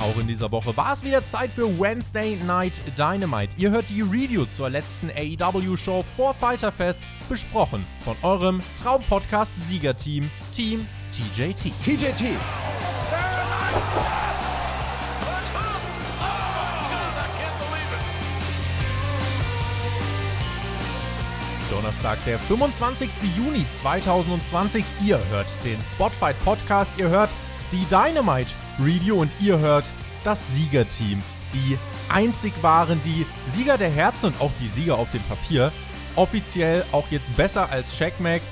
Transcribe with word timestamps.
Auch 0.00 0.16
in 0.16 0.26
dieser 0.26 0.50
Woche 0.50 0.74
war 0.78 0.94
es 0.94 1.04
wieder 1.04 1.22
Zeit 1.24 1.52
für 1.52 1.78
Wednesday 1.78 2.38
Night 2.46 2.80
Dynamite. 2.96 3.52
Ihr 3.58 3.70
hört 3.70 3.90
die 3.90 4.00
Review 4.00 4.46
zur 4.46 4.70
letzten 4.70 5.10
AEW-Show 5.10 6.02
vor 6.02 6.32
Fighter 6.32 6.72
Fest, 6.72 7.02
besprochen 7.28 7.86
von 8.02 8.16
eurem 8.22 8.62
Traumpodcast-Siegerteam, 8.82 10.30
Team 10.54 10.86
TJT. 11.12 11.70
TJT. 11.82 12.24
Donnerstag, 21.70 22.24
der 22.24 22.38
25. 22.38 23.10
Juni 23.36 23.66
2020. 23.68 24.82
Ihr 25.04 25.20
hört 25.28 25.62
den 25.62 25.78
Spotfight 25.82 26.42
Podcast, 26.42 26.90
ihr 26.96 27.10
hört 27.10 27.28
die 27.70 27.84
Dynamite 27.90 28.50
Review 28.80 29.20
und 29.20 29.30
ihr 29.40 29.58
hört 29.58 29.84
das 30.24 30.54
Siegerteam. 30.54 31.22
Die 31.52 31.78
einzig 32.08 32.52
waren 32.62 33.00
die 33.04 33.26
Sieger 33.50 33.76
der 33.76 33.90
Herzen 33.90 34.26
und 34.26 34.40
auch 34.40 34.52
die 34.60 34.68
Sieger 34.68 34.96
auf 34.96 35.10
dem 35.10 35.22
Papier. 35.22 35.72
Offiziell 36.16 36.84
auch 36.92 37.10
jetzt 37.10 37.36
besser 37.36 37.70
als 37.70 37.96
Checkmack. 37.96 38.42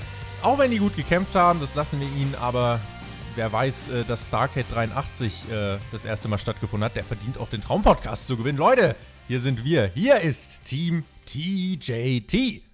Auch 0.42 0.58
wenn 0.58 0.70
die 0.70 0.78
gut 0.78 0.96
gekämpft 0.96 1.34
haben, 1.34 1.60
das 1.60 1.74
lassen 1.74 2.00
wir 2.00 2.06
ihnen, 2.08 2.34
aber 2.40 2.80
wer 3.34 3.52
weiß, 3.52 3.88
äh, 3.88 4.04
dass 4.04 4.28
Starcade 4.28 4.66
83 4.72 5.50
äh, 5.50 5.78
das 5.90 6.04
erste 6.04 6.28
Mal 6.28 6.38
stattgefunden 6.38 6.84
hat, 6.84 6.96
der 6.96 7.04
verdient 7.04 7.38
auch 7.38 7.48
den 7.48 7.60
Traumpodcast 7.60 8.26
zu 8.26 8.36
gewinnen. 8.36 8.58
Leute, 8.58 8.96
hier 9.26 9.40
sind 9.40 9.64
wir. 9.64 9.90
Hier 9.94 10.20
ist 10.20 10.64
Team 10.64 11.04
TJT. 11.26 12.67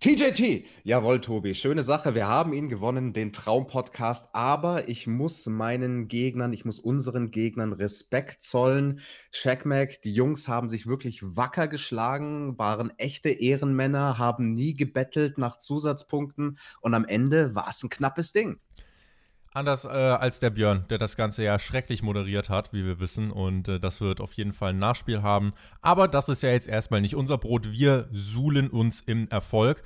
TJT, 0.00 0.64
jawohl, 0.84 1.20
Tobi, 1.20 1.56
schöne 1.56 1.82
Sache. 1.82 2.14
Wir 2.14 2.28
haben 2.28 2.52
ihn 2.52 2.68
gewonnen, 2.68 3.12
den 3.12 3.32
Traumpodcast. 3.32 4.28
Aber 4.32 4.88
ich 4.88 5.08
muss 5.08 5.46
meinen 5.46 6.06
Gegnern, 6.06 6.52
ich 6.52 6.64
muss 6.64 6.78
unseren 6.78 7.32
Gegnern 7.32 7.72
Respekt 7.72 8.40
zollen. 8.40 9.00
Shackmack, 9.32 10.00
die 10.02 10.14
Jungs 10.14 10.46
haben 10.46 10.68
sich 10.68 10.86
wirklich 10.86 11.24
wacker 11.24 11.66
geschlagen, 11.66 12.56
waren 12.58 12.96
echte 12.96 13.30
Ehrenmänner, 13.30 14.18
haben 14.18 14.52
nie 14.52 14.74
gebettelt 14.74 15.36
nach 15.36 15.58
Zusatzpunkten 15.58 16.58
und 16.80 16.94
am 16.94 17.04
Ende 17.04 17.56
war 17.56 17.66
es 17.68 17.82
ein 17.82 17.88
knappes 17.88 18.30
Ding. 18.30 18.60
Anders 19.58 19.84
äh, 19.84 19.88
als 19.88 20.38
der 20.38 20.50
Björn, 20.50 20.84
der 20.88 20.98
das 20.98 21.16
Ganze 21.16 21.42
ja 21.42 21.58
schrecklich 21.58 22.04
moderiert 22.04 22.48
hat, 22.48 22.72
wie 22.72 22.84
wir 22.84 23.00
wissen. 23.00 23.32
Und 23.32 23.66
äh, 23.66 23.80
das 23.80 24.00
wird 24.00 24.20
auf 24.20 24.32
jeden 24.34 24.52
Fall 24.52 24.70
ein 24.70 24.78
Nachspiel 24.78 25.22
haben. 25.22 25.50
Aber 25.82 26.06
das 26.06 26.28
ist 26.28 26.44
ja 26.44 26.50
jetzt 26.50 26.68
erstmal 26.68 27.00
nicht 27.00 27.16
unser 27.16 27.38
Brot. 27.38 27.72
Wir 27.72 28.08
suhlen 28.12 28.70
uns 28.70 29.00
im 29.00 29.26
Erfolg. 29.28 29.82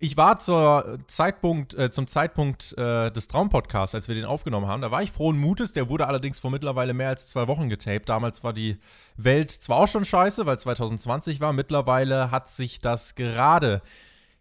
Ich 0.00 0.16
war 0.16 0.40
zur 0.40 0.98
Zeitpunkt, 1.06 1.72
äh, 1.74 1.92
zum 1.92 2.08
Zeitpunkt 2.08 2.76
äh, 2.76 3.12
des 3.12 3.28
Traumpodcasts, 3.28 3.94
als 3.94 4.08
wir 4.08 4.16
den 4.16 4.24
aufgenommen 4.24 4.66
haben, 4.66 4.82
da 4.82 4.90
war 4.90 5.02
ich 5.04 5.12
frohen 5.12 5.38
Mutes. 5.38 5.72
Der 5.72 5.88
wurde 5.88 6.08
allerdings 6.08 6.40
vor 6.40 6.50
mittlerweile 6.50 6.92
mehr 6.92 7.08
als 7.08 7.28
zwei 7.28 7.46
Wochen 7.46 7.68
getaped. 7.68 8.08
Damals 8.08 8.42
war 8.42 8.52
die 8.52 8.76
Welt 9.16 9.52
zwar 9.52 9.76
auch 9.78 9.88
schon 9.88 10.04
scheiße, 10.04 10.46
weil 10.46 10.58
2020 10.58 11.40
war. 11.40 11.52
Mittlerweile 11.52 12.32
hat 12.32 12.48
sich 12.48 12.80
das 12.80 13.14
gerade 13.14 13.82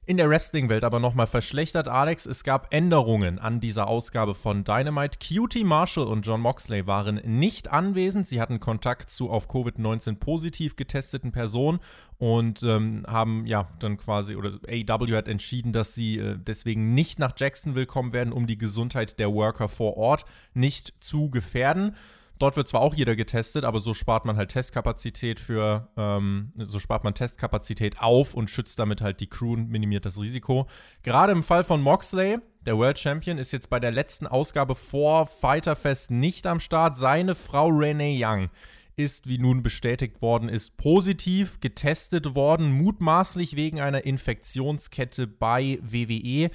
in 0.06 0.18
der 0.18 0.30
Wrestling-Welt 0.30 0.84
aber 0.84 1.00
nochmal 1.00 1.26
verschlechtert, 1.26 1.88
Alex. 1.88 2.26
Es 2.26 2.44
gab 2.44 2.74
Änderungen 2.74 3.40
an 3.40 3.60
dieser 3.60 3.88
Ausgabe 3.88 4.36
von 4.36 4.64
Dynamite. 4.64 5.18
Cutie 5.18 5.64
Marshall 5.64 6.06
und 6.06 6.26
John 6.26 6.42
Moxley 6.42 6.86
waren 6.86 7.16
nicht 7.24 7.72
anwesend. 7.72 8.28
Sie 8.28 8.40
hatten 8.40 8.60
Kontakt 8.60 9.10
zu 9.10 9.32
auf 9.32 9.50
Covid-19 9.50 10.18
positiv 10.20 10.76
getesteten 10.76 11.32
Personen 11.32 11.80
und 12.20 12.62
ähm, 12.62 13.04
haben 13.08 13.46
ja 13.48 13.68
dann 13.80 13.98
quasi, 13.98 14.36
oder 14.36 14.52
AEW 14.68 15.16
hat 15.16 15.28
entschieden, 15.28 15.74
dass 15.74 15.96
sie 15.96 16.20
äh, 16.20 16.38
deswegen 16.38 16.94
nicht 16.94 17.18
nach 17.18 17.34
Jacksonville 17.36 17.88
kommen 17.88 18.14
werden, 18.14 18.32
um 18.32 18.46
die 18.46 18.58
Gesundheit 18.58 19.20
der 19.20 19.34
Worker 19.34 19.68
vor 19.68 19.98
Ort 19.98 20.26
nicht 20.54 20.94
zu 21.00 21.30
gefährden. 21.32 21.96
Dort 22.38 22.58
wird 22.58 22.68
zwar 22.68 22.82
auch 22.82 22.94
jeder 22.94 23.16
getestet, 23.16 23.64
aber 23.64 23.80
so 23.80 23.94
spart 23.94 24.26
man 24.26 24.36
halt 24.36 24.52
Testkapazität 24.52 25.40
für, 25.40 25.90
ähm, 25.96 26.52
so 26.58 26.80
spart 26.80 27.04
man 27.04 27.14
Testkapazität 27.14 28.02
auf 28.02 28.34
und 28.34 28.50
schützt 28.50 28.80
damit 28.80 29.02
halt 29.02 29.22
die 29.22 29.28
Crew 29.28 29.54
und 29.54 29.70
minimiert 29.70 30.06
das 30.06 30.20
Risiko. 30.20 30.68
Gerade 31.04 31.32
im 31.32 31.44
Fall 31.44 31.64
von 31.64 31.82
Moxley, 31.82 32.40
der 32.66 32.78
World 32.78 33.00
Champion, 33.00 33.38
ist 33.38 33.54
jetzt 33.54 33.70
bei 33.70 33.80
der 33.80 33.92
letzten 33.92 34.28
Ausgabe 34.28 34.76
vor 34.76 35.28
Fighterfest 35.28 36.12
nicht 36.12 36.46
am 36.46 36.60
Start. 36.60 36.98
Seine 36.98 37.36
Frau 37.36 37.70
Renee 37.70 38.18
Young 38.22 38.50
ist, 38.98 39.28
wie 39.28 39.38
nun 39.38 39.64
bestätigt 39.64 40.22
worden 40.22 40.50
ist, 40.50 40.78
positiv 40.78 41.60
getestet 41.60 42.36
worden, 42.36 42.72
mutmaßlich 42.72 43.56
wegen 43.56 43.82
einer 43.82 44.06
Infektionskette 44.06 45.28
bei 45.28 45.80
WWE. 45.82 46.50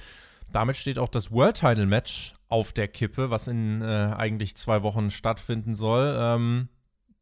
Damit 0.51 0.75
steht 0.75 0.99
auch 0.99 1.09
das 1.09 1.31
World 1.31 1.57
Title 1.57 1.85
Match 1.85 2.35
auf 2.49 2.73
der 2.73 2.87
Kippe, 2.87 3.29
was 3.29 3.47
in 3.47 3.81
äh, 3.81 4.13
eigentlich 4.15 4.55
zwei 4.55 4.83
Wochen 4.83 5.11
stattfinden 5.11 5.75
soll. 5.75 6.15
Ähm, 6.17 6.69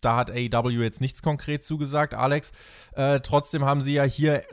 da 0.01 0.15
hat 0.15 0.31
AEW 0.31 0.81
jetzt 0.81 1.01
nichts 1.01 1.21
konkret 1.21 1.63
zugesagt, 1.63 2.13
Alex. 2.13 2.51
Äh, 2.93 3.19
trotzdem 3.19 3.65
haben 3.65 3.81
sie 3.81 3.93
ja 3.93 4.03
hier, 4.03 4.43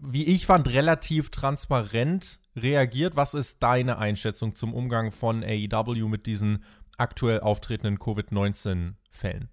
wie 0.00 0.24
ich 0.24 0.46
fand, 0.46 0.72
relativ 0.72 1.30
transparent 1.30 2.40
reagiert. 2.54 3.16
Was 3.16 3.34
ist 3.34 3.62
deine 3.62 3.98
Einschätzung 3.98 4.54
zum 4.54 4.72
Umgang 4.72 5.10
von 5.10 5.42
AEW 5.42 6.08
mit 6.08 6.26
diesen 6.26 6.64
aktuell 6.98 7.40
auftretenden 7.40 7.98
Covid-19-Fällen? 7.98 9.48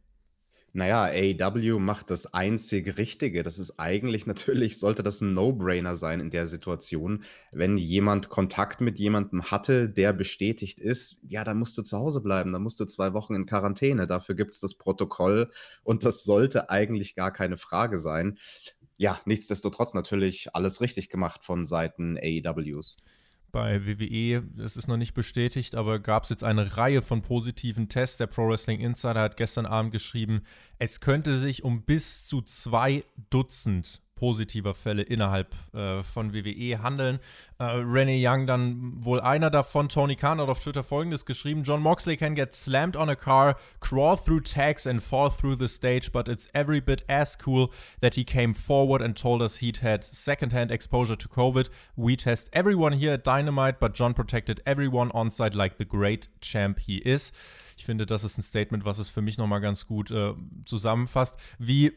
Naja, 0.74 1.04
AEW 1.06 1.80
macht 1.80 2.12
das 2.12 2.34
einzig 2.34 2.98
Richtige. 2.98 3.44
Das 3.44 3.58
ist 3.58 3.80
eigentlich 3.80 4.26
natürlich, 4.28 4.78
sollte 4.78 5.04
das 5.04 5.22
ein 5.22 5.34
No-Brainer 5.34 5.96
sein 5.96 6.20
in 6.20 6.30
der 6.30 6.46
Situation. 6.46 7.24
Wenn 7.52 7.78
jemand 7.78 8.30
Kontakt 8.30 8.82
mit 8.82 9.00
jemandem 9.00 9.52
hatte, 9.52 9.90
der 9.90 10.14
bestätigt 10.14 10.80
ist, 10.80 11.24
ja, 11.28 11.44
dann 11.44 11.58
musst 11.58 11.78
du 11.78 11.82
zu 11.82 11.98
Hause 11.98 12.22
bleiben, 12.22 12.52
dann 12.54 12.64
musst 12.64 12.80
du 12.80 12.86
zwei 12.86 13.14
Wochen 13.14 13.36
in 13.36 13.46
Quarantäne. 13.46 14.08
Dafür 14.08 14.36
gibt 14.36 14.54
es 14.54 14.60
das 14.60 14.76
Protokoll 14.76 15.52
und 15.84 16.06
das 16.06 16.24
sollte 16.24 16.70
eigentlich 16.70 17.16
gar 17.16 17.32
keine 17.32 17.58
Frage 17.58 17.98
sein. 17.98 18.38
Ja, 18.98 19.20
nichtsdestotrotz 19.26 19.94
natürlich 19.94 20.56
alles 20.56 20.82
richtig 20.82 21.10
gemacht 21.10 21.44
von 21.44 21.66
Seiten 21.66 22.18
AEWs 22.18 22.98
bei 23.52 23.86
WWE, 23.86 24.44
das 24.56 24.78
ist 24.78 24.88
noch 24.88 24.98
nicht 24.98 25.14
bestätigt, 25.14 25.76
aber 25.76 26.00
gab 26.00 26.24
es 26.24 26.30
jetzt 26.30 26.44
eine 26.44 26.78
Reihe 26.78 27.02
von 27.02 27.22
positiven 27.22 27.90
Tests. 27.90 28.18
Der 28.18 28.28
Pro 28.28 28.48
Wrestling 28.48 28.80
Insider 28.80 29.22
hat 29.22 29.38
gestern 29.38 29.66
Abend 29.66 29.92
geschrieben, 29.92 30.42
es 30.78 31.00
könnte 31.00 31.38
sich 31.40 31.64
um 31.64 31.84
bis 31.84 32.26
zu 32.26 32.42
zwei 32.42 33.04
Dutzend 33.30 34.02
positiver 34.20 34.74
Fälle 34.74 35.02
innerhalb 35.02 35.56
äh, 35.74 36.04
von 36.04 36.34
WWE 36.34 36.84
handeln. 36.84 37.20
Äh, 37.58 37.64
Renee 37.64 38.20
Young 38.22 38.46
dann 38.46 38.94
wohl 39.04 39.22
einer 39.22 39.50
davon. 39.50 39.88
Tony 39.88 40.18
Khan 40.18 40.42
hat 40.42 40.50
auf 40.50 40.60
Twitter 40.60 40.84
folgendes 40.84 41.26
geschrieben: 41.26 41.64
John 41.64 41.82
Moxley 41.82 42.18
can 42.18 42.36
get 42.36 42.54
slammed 42.54 42.98
on 42.98 43.10
a 43.10 43.16
car, 43.16 43.56
crawl 43.80 44.18
through 44.18 44.42
tags 44.42 44.86
and 44.86 45.02
fall 45.02 45.30
through 45.30 45.58
the 45.58 45.70
stage, 45.70 46.12
but 46.12 46.28
it's 46.28 46.50
every 46.54 46.82
bit 46.82 47.04
as 47.08 47.38
cool 47.38 47.70
that 48.02 48.16
he 48.16 48.26
came 48.26 48.54
forward 48.54 49.02
and 49.02 49.16
told 49.16 49.42
us 49.42 49.58
he'd 49.58 49.78
had 49.78 50.04
secondhand 50.04 50.70
exposure 50.70 51.16
to 51.16 51.30
COVID. 51.30 51.70
We 51.96 52.18
test 52.18 52.50
everyone 52.52 52.94
here 52.94 53.14
at 53.14 53.24
Dynamite, 53.24 53.80
but 53.80 53.94
John 53.94 54.14
protected 54.14 54.62
everyone 54.66 55.12
on 55.12 55.32
site 55.32 55.56
like 55.56 55.78
the 55.78 55.86
great 55.86 56.28
champ 56.42 56.80
he 56.80 56.98
is. 56.98 57.32
Ich 57.78 57.86
finde, 57.86 58.06
das 58.06 58.26
ist 58.26 58.38
ein 58.38 58.44
Statement, 58.44 58.84
was 58.84 59.00
es 59.00 59.10
für 59.10 59.22
mich 59.22 59.38
nochmal 59.38 59.62
ganz 59.62 59.88
gut 59.88 60.12
äh, 60.12 60.34
zusammenfasst. 60.66 61.38
Wie 61.60 61.94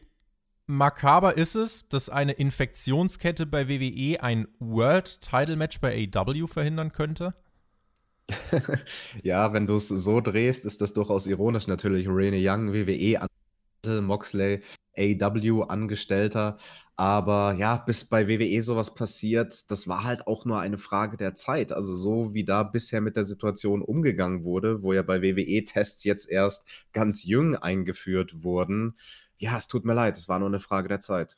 makaber 0.67 1.37
ist 1.37 1.55
es, 1.55 1.87
dass 1.89 2.09
eine 2.09 2.33
Infektionskette 2.33 3.45
bei 3.45 3.67
WWE 3.67 4.21
ein 4.21 4.47
World 4.59 5.21
Title 5.21 5.55
Match 5.55 5.79
bei 5.79 6.09
AW 6.13 6.47
verhindern 6.47 6.91
könnte? 6.91 7.33
ja, 9.23 9.53
wenn 9.53 9.67
du 9.67 9.75
es 9.75 9.89
so 9.89 10.21
drehst, 10.21 10.65
ist 10.65 10.81
das 10.81 10.93
durchaus 10.93 11.27
ironisch 11.27 11.67
natürlich. 11.67 12.07
Rene 12.07 12.39
Young, 12.39 12.73
WWE, 12.73 13.27
Moxley, 14.01 14.61
AW 14.97 15.63
Angestellter. 15.67 16.57
Aber 16.95 17.55
ja, 17.57 17.77
bis 17.77 18.05
bei 18.05 18.27
WWE 18.27 18.61
sowas 18.61 18.93
passiert, 18.93 19.71
das 19.71 19.87
war 19.87 20.03
halt 20.03 20.27
auch 20.27 20.45
nur 20.45 20.59
eine 20.59 20.77
Frage 20.77 21.17
der 21.17 21.33
Zeit. 21.33 21.71
Also 21.71 21.95
so 21.95 22.33
wie 22.35 22.45
da 22.45 22.61
bisher 22.61 23.01
mit 23.01 23.15
der 23.15 23.23
Situation 23.23 23.81
umgegangen 23.81 24.43
wurde, 24.43 24.83
wo 24.83 24.93
ja 24.93 25.01
bei 25.01 25.21
WWE 25.21 25.65
Tests 25.65 26.03
jetzt 26.03 26.29
erst 26.29 26.67
ganz 26.93 27.23
jung 27.23 27.55
eingeführt 27.55 28.43
wurden, 28.43 28.95
ja, 29.43 29.57
es 29.57 29.67
tut 29.67 29.85
mir 29.85 29.93
leid, 29.93 30.17
es 30.17 30.27
war 30.29 30.39
nur 30.39 30.47
eine 30.47 30.59
Frage 30.59 30.87
der 30.87 30.99
Zeit. 30.99 31.37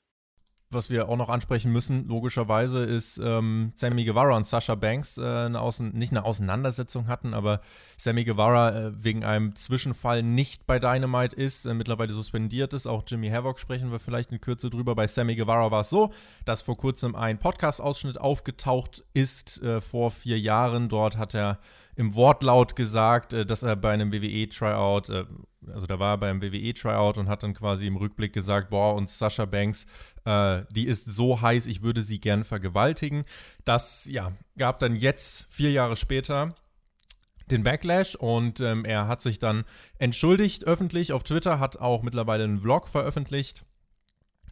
Was 0.72 0.90
wir 0.90 1.08
auch 1.10 1.16
noch 1.16 1.30
ansprechen 1.30 1.72
müssen, 1.72 2.08
logischerweise, 2.08 2.80
ist 2.80 3.20
ähm, 3.20 3.72
Sammy 3.76 4.04
Guevara 4.04 4.36
und 4.36 4.48
Sasha 4.48 4.74
Banks 4.74 5.18
äh, 5.18 5.22
eine 5.22 5.62
Außen 5.62 5.94
nicht 5.94 6.12
eine 6.12 6.26
Auseinandersetzung 6.26 7.08
hatten, 7.08 7.36
aber 7.36 7.62
Sammy 7.98 8.26
Guevara 8.26 8.88
äh, 8.88 9.04
wegen 9.04 9.24
einem 9.24 9.56
Zwischenfall 9.56 10.24
nicht 10.24 10.66
bei 10.66 10.80
Dynamite 10.80 11.36
ist, 11.36 11.66
äh, 11.66 11.74
mittlerweile 11.76 12.14
suspendiert 12.14 12.74
ist. 12.74 12.88
Auch 12.88 13.04
Jimmy 13.08 13.30
Havoc 13.30 13.60
sprechen 13.60 13.92
wir 13.92 14.00
vielleicht 14.00 14.32
in 14.32 14.42
Kürze 14.42 14.72
drüber. 14.72 14.96
Bei 14.96 15.06
Sammy 15.06 15.36
Guevara 15.36 15.70
war 15.70 15.82
es 15.82 15.90
so, 15.92 16.12
dass 16.46 16.64
vor 16.64 16.76
kurzem 16.76 17.16
ein 17.16 17.38
Podcast-Ausschnitt 17.38 18.20
aufgetaucht 18.20 19.04
ist, 19.14 19.62
äh, 19.62 19.82
vor 19.82 20.10
vier 20.10 20.40
Jahren. 20.40 20.90
Dort 20.90 21.18
hat 21.18 21.36
er 21.36 21.60
im 21.96 22.16
Wortlaut 22.16 22.76
gesagt, 22.76 23.34
äh, 23.34 23.46
dass 23.46 23.64
er 23.64 23.76
bei 23.76 23.92
einem 23.92 24.12
WWE-Tryout, 24.12 25.10
äh, 25.10 25.26
also 25.72 25.88
da 25.88 26.00
war 26.00 26.16
er 26.16 26.18
beim 26.18 26.42
WWE-Tryout 26.42 27.18
und 27.18 27.28
hat 27.28 27.44
dann 27.44 27.54
quasi 27.54 27.88
im 27.88 27.96
Rückblick 27.96 28.34
gesagt, 28.34 28.70
boah, 28.70 28.96
und 28.96 29.10
Sasha 29.10 29.46
Banks, 29.46 29.86
äh, 30.26 30.64
die 30.72 30.86
ist 30.86 31.06
so 31.06 31.42
heiß, 31.42 31.66
ich 31.66 31.82
würde 31.82 32.04
sie 32.04 32.20
gern 32.20 32.44
vergewaltigen. 32.44 33.26
Das, 33.64 34.06
ja, 34.06 34.34
gab 34.58 34.80
dann 34.80 34.96
jetzt, 34.96 35.48
vier 35.50 35.72
Jahre 35.72 35.96
später, 35.96 36.54
den 37.52 37.64
Backlash 37.64 38.16
und 38.16 38.60
ähm, 38.60 38.86
er 38.86 39.08
hat 39.08 39.22
sich 39.22 39.40
dann 39.40 39.66
entschuldigt 40.00 40.64
öffentlich 40.66 41.14
auf 41.14 41.24
Twitter, 41.24 41.60
hat 41.60 41.78
auch 41.78 42.02
mittlerweile 42.02 42.44
einen 42.44 42.60
Vlog 42.60 42.88
veröffentlicht 42.88 43.66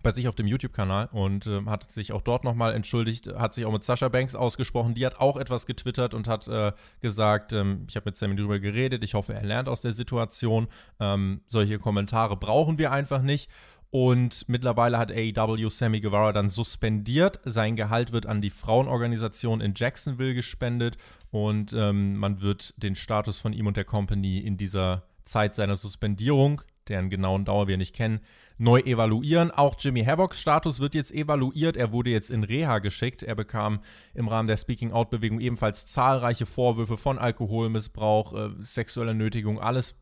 bei 0.03 0.11
sich 0.11 0.27
auf 0.27 0.35
dem 0.35 0.47
YouTube-Kanal 0.47 1.09
und 1.11 1.47
äh, 1.47 1.65
hat 1.65 1.89
sich 1.89 2.11
auch 2.11 2.21
dort 2.21 2.43
nochmal 2.43 2.73
entschuldigt, 2.73 3.27
hat 3.27 3.53
sich 3.53 3.65
auch 3.65 3.71
mit 3.71 3.83
Sascha 3.83 4.09
Banks 4.09 4.35
ausgesprochen. 4.35 4.93
Die 4.93 5.05
hat 5.05 5.19
auch 5.19 5.37
etwas 5.37 5.65
getwittert 5.65 6.13
und 6.13 6.27
hat 6.27 6.47
äh, 6.47 6.73
gesagt, 7.01 7.53
ähm, 7.53 7.85
ich 7.89 7.95
habe 7.95 8.05
mit 8.05 8.17
Sammy 8.17 8.35
darüber 8.35 8.59
geredet, 8.59 9.03
ich 9.03 9.13
hoffe, 9.13 9.33
er 9.33 9.43
lernt 9.43 9.69
aus 9.69 9.81
der 9.81 9.93
Situation. 9.93 10.67
Ähm, 10.99 11.41
solche 11.47 11.79
Kommentare 11.79 12.37
brauchen 12.37 12.77
wir 12.77 12.91
einfach 12.91 13.21
nicht. 13.21 13.49
Und 13.89 14.49
mittlerweile 14.49 14.97
hat 14.97 15.11
AEW 15.11 15.69
Sammy 15.69 16.01
Guevara 16.01 16.33
dann 16.33 16.49
suspendiert. 16.49 17.39
Sein 17.45 17.75
Gehalt 17.75 18.11
wird 18.11 18.25
an 18.25 18.41
die 18.41 18.49
Frauenorganisation 18.49 19.61
in 19.61 19.73
Jacksonville 19.75 20.33
gespendet 20.33 20.97
und 21.29 21.73
ähm, 21.73 22.17
man 22.17 22.41
wird 22.41 22.73
den 22.81 22.95
Status 22.95 23.39
von 23.39 23.53
ihm 23.53 23.67
und 23.67 23.77
der 23.77 23.85
Company 23.85 24.39
in 24.39 24.57
dieser 24.57 25.03
Zeit 25.25 25.53
seiner 25.53 25.75
Suspendierung, 25.75 26.61
deren 26.89 27.09
genauen 27.09 27.45
Dauer 27.45 27.67
wir 27.67 27.77
nicht 27.77 27.95
kennen, 27.95 28.19
neu 28.57 28.79
evaluieren. 28.79 29.51
Auch 29.51 29.75
Jimmy 29.79 30.03
Havocks 30.03 30.39
Status 30.39 30.79
wird 30.79 30.95
jetzt 30.95 31.11
evaluiert. 31.11 31.77
Er 31.77 31.91
wurde 31.91 32.09
jetzt 32.09 32.31
in 32.31 32.43
Reha 32.43 32.79
geschickt. 32.79 33.23
Er 33.23 33.35
bekam 33.35 33.79
im 34.13 34.27
Rahmen 34.27 34.47
der 34.47 34.57
Speaking-Out-Bewegung 34.57 35.39
ebenfalls 35.39 35.85
zahlreiche 35.85 36.45
Vorwürfe 36.45 36.97
von 36.97 37.17
Alkoholmissbrauch, 37.17 38.33
äh, 38.33 38.49
sexueller 38.57 39.13
Nötigung, 39.13 39.59
alles 39.59 39.95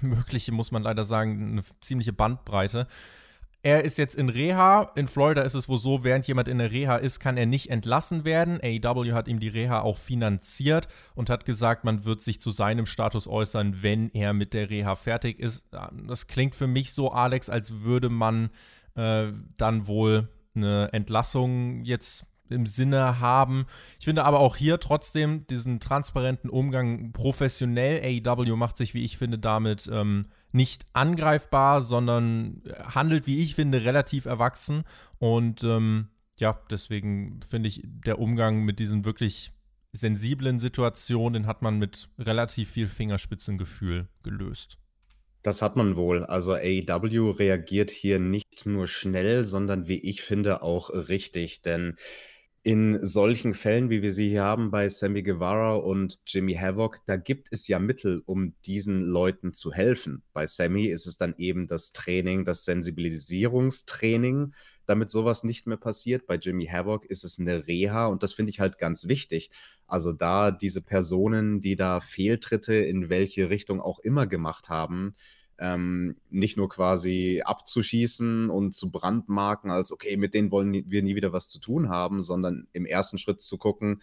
Mögliche, 0.00 0.52
muss 0.52 0.72
man 0.72 0.82
leider 0.82 1.04
sagen, 1.04 1.52
eine 1.52 1.62
ziemliche 1.80 2.12
Bandbreite. 2.12 2.86
Er 3.68 3.84
ist 3.84 3.98
jetzt 3.98 4.14
in 4.14 4.30
Reha. 4.30 4.90
In 4.94 5.08
Florida 5.08 5.42
ist 5.42 5.52
es 5.52 5.68
wohl 5.68 5.78
so, 5.78 6.02
während 6.02 6.26
jemand 6.26 6.48
in 6.48 6.56
der 6.56 6.72
Reha 6.72 6.96
ist, 6.96 7.20
kann 7.20 7.36
er 7.36 7.44
nicht 7.44 7.68
entlassen 7.68 8.24
werden. 8.24 8.58
AEW 8.62 9.12
hat 9.12 9.28
ihm 9.28 9.40
die 9.40 9.48
Reha 9.48 9.82
auch 9.82 9.98
finanziert 9.98 10.88
und 11.14 11.28
hat 11.28 11.44
gesagt, 11.44 11.84
man 11.84 12.06
wird 12.06 12.22
sich 12.22 12.40
zu 12.40 12.50
seinem 12.50 12.86
Status 12.86 13.28
äußern, 13.28 13.82
wenn 13.82 14.08
er 14.14 14.32
mit 14.32 14.54
der 14.54 14.70
Reha 14.70 14.96
fertig 14.96 15.38
ist. 15.38 15.66
Das 16.06 16.28
klingt 16.28 16.54
für 16.54 16.66
mich 16.66 16.94
so, 16.94 17.12
Alex, 17.12 17.50
als 17.50 17.82
würde 17.82 18.08
man 18.08 18.48
äh, 18.94 19.32
dann 19.58 19.86
wohl 19.86 20.28
eine 20.54 20.90
Entlassung 20.94 21.84
jetzt 21.84 22.24
im 22.50 22.66
Sinne 22.66 23.20
haben. 23.20 23.66
Ich 23.98 24.04
finde 24.04 24.24
aber 24.24 24.40
auch 24.40 24.56
hier 24.56 24.80
trotzdem 24.80 25.46
diesen 25.46 25.80
transparenten 25.80 26.50
Umgang 26.50 27.12
professionell. 27.12 28.02
AEW 28.02 28.56
macht 28.56 28.76
sich, 28.76 28.94
wie 28.94 29.04
ich 29.04 29.16
finde, 29.16 29.38
damit 29.38 29.88
ähm, 29.92 30.26
nicht 30.52 30.86
angreifbar, 30.92 31.82
sondern 31.82 32.62
handelt, 32.82 33.26
wie 33.26 33.40
ich 33.40 33.54
finde, 33.54 33.84
relativ 33.84 34.26
erwachsen. 34.26 34.84
Und 35.18 35.64
ähm, 35.64 36.08
ja, 36.38 36.60
deswegen 36.70 37.40
finde 37.48 37.68
ich, 37.68 37.82
der 37.84 38.18
Umgang 38.18 38.64
mit 38.64 38.78
diesen 38.78 39.04
wirklich 39.04 39.52
sensiblen 39.92 40.60
Situationen, 40.60 41.42
den 41.42 41.46
hat 41.46 41.62
man 41.62 41.78
mit 41.78 42.08
relativ 42.18 42.70
viel 42.70 42.88
Fingerspitzengefühl 42.88 44.08
gelöst. 44.22 44.78
Das 45.42 45.62
hat 45.62 45.76
man 45.76 45.96
wohl. 45.96 46.24
Also 46.24 46.54
AEW 46.54 47.30
reagiert 47.30 47.90
hier 47.90 48.18
nicht 48.18 48.66
nur 48.66 48.86
schnell, 48.86 49.44
sondern 49.44 49.88
wie 49.88 49.98
ich 49.98 50.22
finde 50.22 50.62
auch 50.62 50.90
richtig. 50.90 51.62
Denn 51.62 51.96
in 52.62 53.04
solchen 53.04 53.54
Fällen, 53.54 53.88
wie 53.88 54.02
wir 54.02 54.12
sie 54.12 54.28
hier 54.28 54.44
haben 54.44 54.70
bei 54.70 54.88
Sammy 54.88 55.22
Guevara 55.22 55.76
und 55.76 56.20
Jimmy 56.26 56.54
Havoc, 56.54 57.00
da 57.06 57.16
gibt 57.16 57.48
es 57.50 57.68
ja 57.68 57.78
Mittel, 57.78 58.22
um 58.26 58.54
diesen 58.66 59.02
Leuten 59.02 59.54
zu 59.54 59.72
helfen. 59.72 60.22
Bei 60.32 60.46
Sammy 60.46 60.86
ist 60.86 61.06
es 61.06 61.16
dann 61.16 61.34
eben 61.38 61.66
das 61.66 61.92
Training, 61.92 62.44
das 62.44 62.64
Sensibilisierungstraining, 62.64 64.54
damit 64.86 65.10
sowas 65.10 65.44
nicht 65.44 65.66
mehr 65.66 65.76
passiert. 65.76 66.26
Bei 66.26 66.36
Jimmy 66.36 66.66
Havoc 66.66 67.06
ist 67.06 67.24
es 67.24 67.38
eine 67.38 67.66
Reha 67.66 68.06
und 68.06 68.22
das 68.22 68.32
finde 68.32 68.50
ich 68.50 68.60
halt 68.60 68.78
ganz 68.78 69.06
wichtig. 69.06 69.50
Also 69.86 70.12
da 70.12 70.50
diese 70.50 70.82
Personen, 70.82 71.60
die 71.60 71.76
da 71.76 72.00
Fehltritte 72.00 72.74
in 72.74 73.08
welche 73.08 73.50
Richtung 73.50 73.80
auch 73.80 73.98
immer 74.00 74.26
gemacht 74.26 74.68
haben, 74.68 75.14
ähm, 75.58 76.16
nicht 76.30 76.56
nur 76.56 76.68
quasi 76.68 77.42
abzuschießen 77.44 78.50
und 78.50 78.74
zu 78.74 78.90
brandmarken, 78.90 79.70
als 79.70 79.92
okay, 79.92 80.16
mit 80.16 80.34
denen 80.34 80.50
wollen 80.50 80.84
wir 80.86 81.02
nie 81.02 81.16
wieder 81.16 81.32
was 81.32 81.48
zu 81.48 81.58
tun 81.58 81.88
haben, 81.88 82.22
sondern 82.22 82.68
im 82.72 82.86
ersten 82.86 83.18
Schritt 83.18 83.40
zu 83.40 83.58
gucken, 83.58 84.02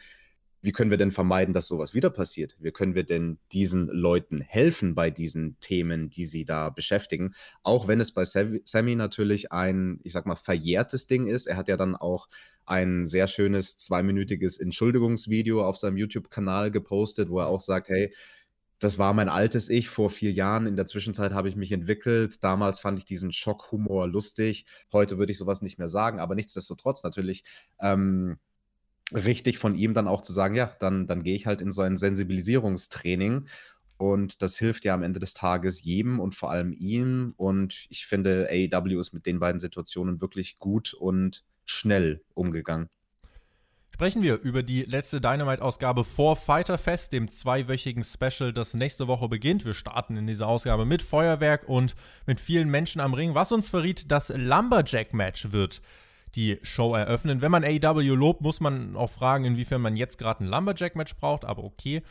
wie 0.66 0.72
können 0.72 0.90
wir 0.90 0.98
denn 0.98 1.12
vermeiden, 1.12 1.54
dass 1.54 1.68
sowas 1.68 1.94
wieder 1.94 2.10
passiert? 2.10 2.58
Wie 2.60 2.72
können 2.72 2.96
wir 2.96 3.04
denn 3.04 3.38
diesen 3.52 3.88
Leuten 3.88 4.42
helfen 4.42 4.96
bei 4.96 5.12
diesen 5.12 5.60
Themen, 5.60 6.10
die 6.10 6.26
sie 6.26 6.44
da 6.44 6.72
beschäftigen? 6.72 7.36
Auch 7.62 7.88
wenn 7.88 8.02
es 8.02 8.12
bei 8.12 8.26
Sammy 8.26 8.96
natürlich 8.96 9.52
ein, 9.52 10.00
ich 10.04 10.12
sag 10.12 10.26
mal, 10.26 10.36
verjährtes 10.36 11.06
Ding 11.06 11.28
ist. 11.28 11.46
Er 11.46 11.56
hat 11.56 11.68
ja 11.68 11.78
dann 11.78 11.96
auch 11.96 12.28
ein 12.66 13.06
sehr 13.06 13.28
schönes 13.28 13.78
zweiminütiges 13.78 14.58
Entschuldigungsvideo 14.58 15.64
auf 15.64 15.78
seinem 15.78 15.98
YouTube-Kanal 15.98 16.72
gepostet, 16.72 17.30
wo 17.30 17.40
er 17.42 17.48
auch 17.48 17.62
sagt, 17.62 17.90
hey, 17.90 18.12
das 18.80 18.98
war 18.98 19.14
mein 19.14 19.30
altes 19.30 19.70
Ich 19.70 19.90
vor 19.90 20.10
vier 20.10 20.32
Jahren. 20.32 20.68
In 20.68 20.76
der 20.76 20.88
Zwischenzeit 20.88 21.34
habe 21.34 21.48
ich 21.48 21.56
mich 21.56 21.72
entwickelt. 21.72 22.44
Damals 22.44 22.80
fand 22.80 23.00
ich 23.00 23.06
diesen 23.06 23.32
Schockhumor 23.32 24.08
lustig. 24.08 24.66
Heute 24.92 25.18
würde 25.18 25.32
ich 25.32 25.38
sowas 25.38 25.62
nicht 25.62 25.78
mehr 25.78 25.88
sagen, 25.88 26.20
aber 26.20 26.36
nichtsdestotrotz 26.36 27.04
natürlich 27.04 27.44
ähm, 27.80 28.38
richtig 29.14 29.58
von 29.60 29.76
ihm 29.76 29.94
dann 29.94 30.08
auch 30.08 30.22
zu 30.22 30.34
sagen, 30.34 30.56
ja, 30.56 30.76
dann, 30.80 31.08
dann 31.08 31.24
gehe 31.24 31.36
ich 31.36 31.46
halt 31.46 31.62
in 31.62 31.72
so 31.72 31.82
ein 31.82 31.98
Sensibilisierungstraining. 31.98 33.48
Und 33.98 34.42
das 34.42 34.58
hilft 34.58 34.84
ja 34.84 34.94
am 34.94 35.04
Ende 35.04 35.22
des 35.22 35.34
Tages 35.34 35.82
jedem 35.82 36.20
und 36.20 36.36
vor 36.36 36.52
allem 36.52 36.74
ihm. 36.74 37.34
Und 37.38 37.86
ich 37.90 38.06
finde, 38.06 38.50
AEW 38.50 39.00
ist 39.00 39.14
mit 39.14 39.26
den 39.26 39.40
beiden 39.40 39.62
Situationen 39.62 40.20
wirklich 40.20 40.60
gut 40.60 40.94
und 40.94 41.46
schnell 41.64 42.22
umgegangen 42.34 42.90
sprechen 43.96 44.22
wir 44.22 44.42
über 44.42 44.62
die 44.62 44.82
letzte 44.82 45.22
Dynamite-Ausgabe 45.22 46.04
vor 46.04 46.36
Fighter 46.36 46.78
Fest, 46.78 47.14
dem 47.14 47.32
zweiwöchigen 47.32 48.04
Special, 48.04 48.52
das 48.52 48.74
nächste 48.74 49.08
Woche 49.08 49.30
beginnt. 49.30 49.64
Wir 49.64 49.74
starten 49.74 50.18
in 50.18 50.28
dieser 50.28 50.50
Ausgabe 50.50 50.84
mit 50.84 51.02
Feuerwerk 51.02 51.70
und 51.70 51.96
mit 52.26 52.42
vielen 52.42 52.70
Menschen 52.70 53.00
am 53.00 53.14
Ring, 53.14 53.36
was 53.36 53.54
uns 53.54 53.70
verriet, 53.70 54.12
das 54.12 54.34
Lumberjack-Match 54.36 55.54
wird 55.54 55.82
die 56.36 56.60
Show 56.62 56.94
eröffnen. 56.94 57.40
Wenn 57.40 57.52
man 57.52 57.64
AEW 57.64 58.16
lobt, 58.16 58.42
muss 58.42 58.60
man 58.60 58.98
auch 58.98 59.12
fragen, 59.12 59.46
inwiefern 59.46 59.82
man 59.82 59.96
jetzt 59.96 60.18
gerade 60.18 60.44
ein 60.44 60.48
Lumberjack-Match 60.48 61.16
braucht, 61.16 61.46
aber 61.46 61.64
okay. 61.64 62.02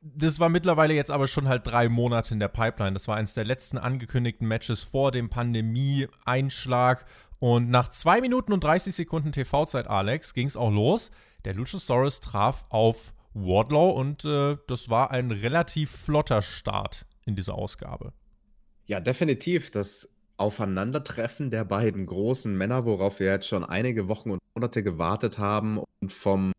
Das 0.00 0.40
war 0.40 0.48
mittlerweile 0.48 0.94
jetzt 0.94 1.10
aber 1.10 1.26
schon 1.26 1.48
halt 1.48 1.66
drei 1.66 1.90
Monate 1.90 2.32
in 2.32 2.40
der 2.40 2.48
Pipeline. 2.48 2.94
Das 2.94 3.08
war 3.08 3.16
eines 3.16 3.34
der 3.34 3.44
letzten 3.44 3.76
angekündigten 3.76 4.48
Matches 4.48 4.82
vor 4.82 5.12
dem 5.12 5.28
Pandemie-Einschlag. 5.28 7.04
Und 7.38 7.70
nach 7.70 7.90
2 7.90 8.20
Minuten 8.20 8.52
und 8.52 8.64
30 8.64 8.94
Sekunden 8.94 9.32
TV-Zeit, 9.32 9.86
Alex, 9.88 10.34
ging 10.34 10.46
es 10.46 10.56
auch 10.56 10.70
los. 10.70 11.10
Der 11.44 11.54
Luchasaurus 11.54 12.20
traf 12.20 12.64
auf 12.70 13.12
Wardlow 13.34 13.90
und 13.90 14.24
äh, 14.24 14.56
das 14.66 14.88
war 14.88 15.10
ein 15.10 15.30
relativ 15.30 15.90
flotter 15.90 16.40
Start 16.40 17.06
in 17.26 17.36
dieser 17.36 17.54
Ausgabe. 17.54 18.12
Ja, 18.86 19.00
definitiv. 19.00 19.70
Das 19.70 20.10
Aufeinandertreffen 20.38 21.50
der 21.50 21.64
beiden 21.64 22.06
großen 22.06 22.56
Männer, 22.56 22.84
worauf 22.84 23.20
wir 23.20 23.28
jetzt 23.28 23.48
schon 23.48 23.64
einige 23.64 24.08
Wochen 24.08 24.30
und 24.30 24.40
Monate 24.54 24.82
gewartet 24.82 25.38
haben 25.38 25.78
und 25.78 26.12
vom 26.12 26.52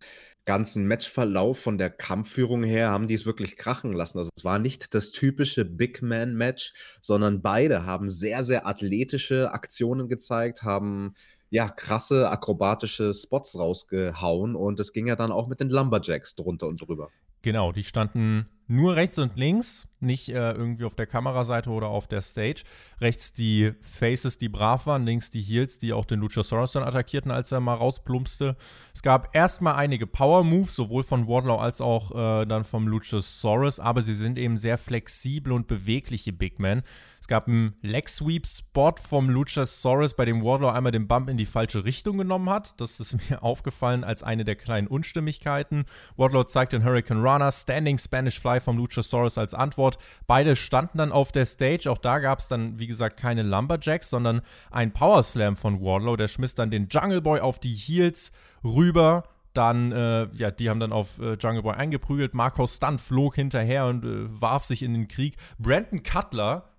ganzen 0.48 0.88
Matchverlauf, 0.88 1.60
von 1.60 1.78
der 1.78 1.92
Kampfführung 1.92 2.64
her, 2.64 2.90
haben 2.90 3.08
die 3.08 3.14
es 3.14 3.28
wirklich 3.28 3.58
krachen 3.58 3.92
lassen. 3.94 4.18
Also 4.18 4.32
es 4.36 4.44
war 4.44 4.58
nicht 4.58 4.96
das 4.96 5.12
typische 5.12 5.66
Big 5.66 6.02
Man-Match, 6.02 6.74
sondern 7.02 7.42
beide 7.44 7.86
haben 7.86 8.10
sehr, 8.10 8.44
sehr 8.44 8.66
athletische 8.66 9.52
Aktionen 9.52 10.08
gezeigt, 10.08 10.64
haben 10.64 11.14
ja, 11.50 11.70
krasse 11.70 12.30
akrobatische 12.30 13.14
Spots 13.14 13.58
rausgehauen 13.58 14.56
und 14.56 14.80
es 14.80 14.92
ging 14.92 15.08
ja 15.08 15.16
dann 15.16 15.32
auch 15.32 15.48
mit 15.48 15.60
den 15.60 15.70
Lumberjacks 15.70 16.36
drunter 16.36 16.68
und 16.68 16.82
drüber. 16.82 17.10
Genau, 17.42 17.72
die 17.72 17.84
standen 17.84 18.48
nur 18.68 18.96
rechts 18.96 19.18
und 19.18 19.38
links, 19.38 19.87
nicht 20.00 20.30
äh, 20.30 20.52
irgendwie 20.52 20.86
auf 20.86 20.96
der 20.96 21.08
Kameraseite 21.08 21.70
oder 21.70 21.88
auf 21.88 22.08
der 22.08 22.22
Stage. 22.22 22.64
Rechts 23.02 23.34
die 23.34 23.74
Faces, 23.82 24.38
die 24.38 24.50
brav 24.50 24.86
waren, 24.86 25.06
links 25.06 25.30
die 25.30 25.42
Heels, 25.42 25.80
die 25.80 25.94
auch 25.94 26.06
den 26.06 26.20
Luchasaurus 26.20 26.74
dann 26.74 26.84
attackierten, 26.84 27.32
als 27.32 27.52
er 27.52 27.60
mal 27.60 27.76
rausplumpste. 27.76 28.56
Es 28.94 29.02
gab 29.02 29.36
erstmal 29.36 29.76
einige 29.76 30.08
Power-Moves, 30.08 30.76
sowohl 30.76 31.04
von 31.04 31.28
Wardlow 31.28 31.58
als 31.58 31.82
auch 31.82 32.12
äh, 32.12 32.46
dann 32.46 32.64
vom 32.64 32.88
Luchasaurus, 32.88 33.80
aber 33.80 34.02
sie 34.02 34.16
sind 34.16 34.38
eben 34.38 34.58
sehr 34.58 34.78
flexibel 34.78 35.54
und 35.54 35.68
bewegliche 35.68 36.34
Big 36.34 36.60
Men. 36.60 36.84
Es 37.20 37.28
gab 37.28 37.48
einen 37.48 37.76
Leg-Sweep-Spot 37.82 38.96
vom 39.02 39.30
Luchasaurus, 39.30 40.14
bei 40.14 40.26
dem 40.26 40.44
Wardlow 40.44 40.70
einmal 40.70 40.92
den 40.92 41.08
Bump 41.08 41.30
in 41.30 41.38
die 41.38 41.46
falsche 41.46 41.84
Richtung 41.84 42.18
genommen 42.18 42.50
hat. 42.50 42.74
Das 42.78 43.00
ist 43.00 43.30
mir 43.30 43.44
aufgefallen 43.48 44.04
als 44.04 44.24
eine 44.24 44.46
der 44.46 44.56
kleinen 44.56 44.88
Unstimmigkeiten. 44.88 45.86
Wardlow 46.16 46.44
zeigt 46.44 46.74
den 46.74 46.84
Hurricane 46.84 47.22
Runner, 47.22 47.52
Standing 47.52 47.98
Spanish 47.98 48.40
Fly 48.40 48.62
vom 48.62 48.78
Luchasaurus 48.78 49.38
als 49.38 49.54
Antwort. 49.54 49.87
Beide 50.28 50.56
standen 50.56 50.98
dann 50.98 51.12
auf 51.12 51.32
der 51.32 51.46
Stage. 51.46 51.90
Auch 51.90 51.98
da 51.98 52.20
gab 52.20 52.40
es 52.40 52.48
dann, 52.48 52.80
wie 52.80 52.88
gesagt, 52.88 53.18
keine 53.18 53.44
Lumberjacks, 53.44 54.10
sondern 54.10 54.42
ein 54.72 54.92
Power 54.92 55.24
Slam 55.24 55.56
von 55.56 55.82
Wardlow. 55.82 56.16
Der 56.16 56.28
schmiss 56.28 56.56
dann 56.56 56.72
den 56.72 56.88
Jungle 56.90 57.22
Boy 57.22 57.40
auf 57.40 57.60
die 57.60 57.76
Heels 57.76 58.32
rüber 58.64 59.24
dann, 59.54 59.92
äh, 59.92 60.28
ja, 60.34 60.52
die 60.52 60.70
haben 60.70 60.80
dann 60.80 60.94
auf 60.94 61.20
äh, 61.20 61.34
Jungle 61.34 61.64
Boy 61.64 61.74
eingeprügelt. 61.74 62.36
Marco 62.36 62.68
Stunt 62.68 63.02
flog 63.02 63.34
hinterher 63.34 63.88
und 63.88 64.06
äh, 64.06 64.42
warf 64.42 64.66
sich 64.66 64.84
in 64.84 64.94
den 64.94 65.08
Krieg. 65.08 65.36
Brandon 65.58 66.04
Cutler 66.04 66.70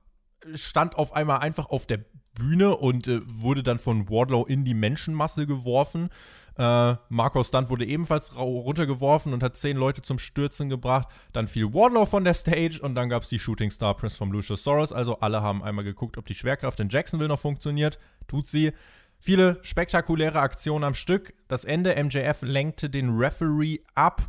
stand 0.54 0.96
auf 0.96 1.12
einmal 1.12 1.40
einfach 1.40 1.66
auf 1.66 1.86
der 1.86 2.04
Bühne 2.34 2.76
und 2.76 3.08
äh, 3.08 3.20
wurde 3.26 3.64
dann 3.64 3.78
von 3.78 4.08
Wardlow 4.08 4.46
in 4.46 4.64
die 4.64 4.74
Menschenmasse 4.74 5.46
geworfen. 5.46 6.08
Äh, 6.58 6.96
Marco 7.08 7.42
Stunt 7.44 7.70
wurde 7.70 7.86
ebenfalls 7.86 8.36
runtergeworfen 8.36 9.32
und 9.32 9.42
hat 9.44 9.56
zehn 9.56 9.76
Leute 9.76 10.02
zum 10.02 10.18
Stürzen 10.18 10.68
gebracht. 10.68 11.08
Dann 11.32 11.46
fiel 11.46 11.72
Wardlow 11.72 12.04
von 12.04 12.24
der 12.24 12.34
Stage 12.34 12.80
und 12.82 12.96
dann 12.96 13.08
gab 13.08 13.22
es 13.22 13.28
die 13.28 13.38
Shooting 13.38 13.70
Star 13.70 13.94
Press 13.94 14.16
von 14.16 14.30
Lucius 14.30 14.64
Soros. 14.64 14.92
Also 14.92 15.20
alle 15.20 15.40
haben 15.40 15.62
einmal 15.62 15.84
geguckt, 15.84 16.18
ob 16.18 16.26
die 16.26 16.34
Schwerkraft 16.34 16.80
in 16.80 16.88
Jacksonville 16.88 17.28
noch 17.28 17.38
funktioniert. 17.38 18.00
Tut 18.26 18.48
sie. 18.48 18.72
Viele 19.20 19.58
spektakuläre 19.62 20.40
Aktionen 20.40 20.84
am 20.84 20.94
Stück. 20.94 21.34
Das 21.46 21.64
Ende, 21.64 21.94
MJF 22.02 22.42
lenkte 22.42 22.90
den 22.90 23.10
Referee 23.10 23.80
ab, 23.94 24.22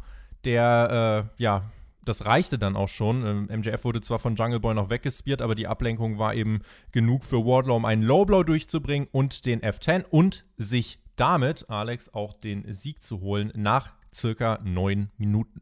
der, 0.45 1.29
äh, 1.37 1.41
ja, 1.43 1.63
das 2.05 2.25
reichte 2.25 2.57
dann 2.57 2.75
auch 2.75 2.87
schon. 2.87 3.47
MJF 3.47 3.67
ähm, 3.67 3.83
wurde 3.83 4.01
zwar 4.01 4.19
von 4.19 4.35
Jungle 4.35 4.59
Boy 4.59 4.73
noch 4.73 4.89
weggespiert, 4.89 5.41
aber 5.41 5.53
die 5.53 5.67
Ablenkung 5.67 6.17
war 6.17 6.33
eben 6.33 6.61
genug 6.91 7.23
für 7.23 7.45
Wardlow, 7.45 7.75
um 7.75 7.85
einen 7.85 8.01
Lowblow 8.01 8.43
durchzubringen 8.43 9.07
und 9.11 9.45
den 9.45 9.61
F10 9.61 10.05
und 10.09 10.45
sich 10.57 10.99
damit, 11.19 11.69
Alex, 11.69 12.13
auch 12.13 12.33
den 12.33 12.71
Sieg 12.71 13.01
zu 13.01 13.21
holen 13.21 13.51
nach 13.55 13.91
circa 14.13 14.59
neun 14.63 15.09
Minuten. 15.17 15.61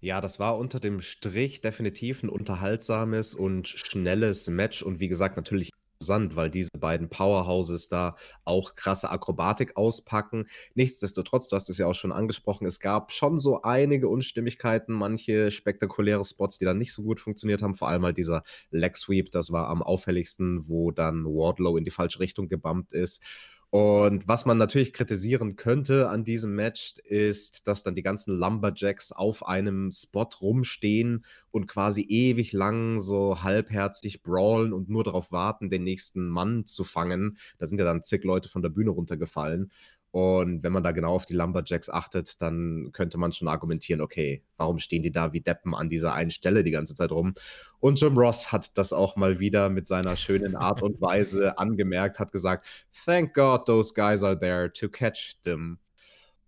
Ja, 0.00 0.20
das 0.20 0.38
war 0.38 0.58
unter 0.58 0.80
dem 0.80 1.00
Strich 1.00 1.60
definitiv 1.60 2.22
ein 2.22 2.28
unterhaltsames 2.28 3.34
und 3.34 3.68
schnelles 3.68 4.48
Match 4.48 4.82
und 4.82 5.00
wie 5.00 5.08
gesagt, 5.08 5.36
natürlich 5.36 5.70
interessant, 5.98 6.36
weil 6.36 6.50
diese 6.50 6.70
beiden 6.78 7.08
Powerhouses 7.08 7.88
da 7.88 8.16
auch 8.44 8.74
krasse 8.74 9.10
Akrobatik 9.10 9.76
auspacken. 9.76 10.46
Nichtsdestotrotz, 10.74 11.48
du 11.48 11.56
hast 11.56 11.70
es 11.70 11.78
ja 11.78 11.86
auch 11.86 11.94
schon 11.94 12.12
angesprochen, 12.12 12.66
es 12.66 12.80
gab 12.80 13.12
schon 13.12 13.40
so 13.40 13.62
einige 13.62 14.08
Unstimmigkeiten, 14.08 14.92
manche 14.92 15.50
spektakuläre 15.50 16.24
Spots, 16.24 16.58
die 16.58 16.66
dann 16.66 16.78
nicht 16.78 16.92
so 16.92 17.02
gut 17.02 17.20
funktioniert 17.20 17.62
haben. 17.62 17.74
Vor 17.74 17.88
allem 17.88 18.04
halt 18.04 18.18
dieser 18.18 18.42
Leg 18.70 18.96
Sweep, 18.96 19.30
das 19.30 19.50
war 19.50 19.68
am 19.68 19.82
auffälligsten, 19.82 20.68
wo 20.68 20.90
dann 20.90 21.24
Wardlow 21.24 21.76
in 21.78 21.84
die 21.84 21.90
falsche 21.90 22.20
Richtung 22.20 22.48
gebumpt 22.48 22.92
ist. 22.92 23.22
Und 23.70 24.28
was 24.28 24.46
man 24.46 24.58
natürlich 24.58 24.92
kritisieren 24.92 25.56
könnte 25.56 26.08
an 26.08 26.24
diesem 26.24 26.54
Match, 26.54 26.94
ist, 27.04 27.66
dass 27.66 27.82
dann 27.82 27.94
die 27.96 28.02
ganzen 28.02 28.36
Lumberjacks 28.36 29.12
auf 29.12 29.46
einem 29.46 29.90
Spot 29.92 30.28
rumstehen 30.40 31.24
und 31.50 31.66
quasi 31.66 32.02
ewig 32.02 32.52
lang 32.52 33.00
so 33.00 33.42
halbherzig 33.42 34.22
brawlen 34.22 34.72
und 34.72 34.88
nur 34.88 35.04
darauf 35.04 35.32
warten, 35.32 35.68
den 35.68 35.82
nächsten 35.82 36.28
Mann 36.28 36.64
zu 36.64 36.84
fangen. 36.84 37.38
Da 37.58 37.66
sind 37.66 37.78
ja 37.78 37.84
dann 37.84 38.02
zig 38.04 38.22
Leute 38.24 38.48
von 38.48 38.62
der 38.62 38.70
Bühne 38.70 38.90
runtergefallen. 38.90 39.72
Und 40.16 40.62
wenn 40.62 40.72
man 40.72 40.82
da 40.82 40.92
genau 40.92 41.12
auf 41.12 41.26
die 41.26 41.34
Lumberjacks 41.34 41.90
achtet, 41.90 42.40
dann 42.40 42.88
könnte 42.94 43.18
man 43.18 43.32
schon 43.32 43.48
argumentieren, 43.48 44.00
okay, 44.00 44.42
warum 44.56 44.78
stehen 44.78 45.02
die 45.02 45.12
da 45.12 45.34
wie 45.34 45.42
Deppen 45.42 45.74
an 45.74 45.90
dieser 45.90 46.14
einen 46.14 46.30
Stelle 46.30 46.64
die 46.64 46.70
ganze 46.70 46.94
Zeit 46.94 47.10
rum? 47.10 47.34
Und 47.80 48.00
Jim 48.00 48.16
Ross 48.16 48.50
hat 48.50 48.78
das 48.78 48.94
auch 48.94 49.16
mal 49.16 49.40
wieder 49.40 49.68
mit 49.68 49.86
seiner 49.86 50.16
schönen 50.16 50.56
Art 50.56 50.80
und 50.80 51.02
Weise 51.02 51.58
angemerkt, 51.58 52.18
hat 52.18 52.32
gesagt, 52.32 52.66
thank 53.04 53.34
God 53.34 53.66
those 53.66 53.92
guys 53.92 54.22
are 54.22 54.40
there 54.40 54.72
to 54.72 54.88
catch 54.88 55.34
them. 55.42 55.80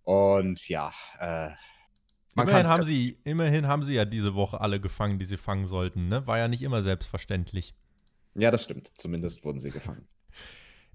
Und 0.01 0.67
ja, 0.67 0.91
äh, 1.19 1.51
immerhin 2.35 2.67
haben, 2.67 2.81
sie, 2.81 3.19
immerhin 3.23 3.67
haben 3.67 3.83
sie 3.83 3.93
ja 3.93 4.05
diese 4.05 4.33
Woche 4.33 4.61
alle 4.61 4.79
gefangen, 4.79 5.19
die 5.19 5.25
sie 5.25 5.37
fangen 5.37 5.67
sollten. 5.67 6.07
Ne? 6.07 6.25
War 6.25 6.39
ja 6.39 6.47
nicht 6.47 6.63
immer 6.63 6.81
selbstverständlich. 6.81 7.75
Ja, 8.33 8.49
das 8.49 8.63
stimmt. 8.63 8.87
Zumindest 8.95 9.45
wurden 9.45 9.59
sie 9.59 9.69
gefangen. 9.69 10.07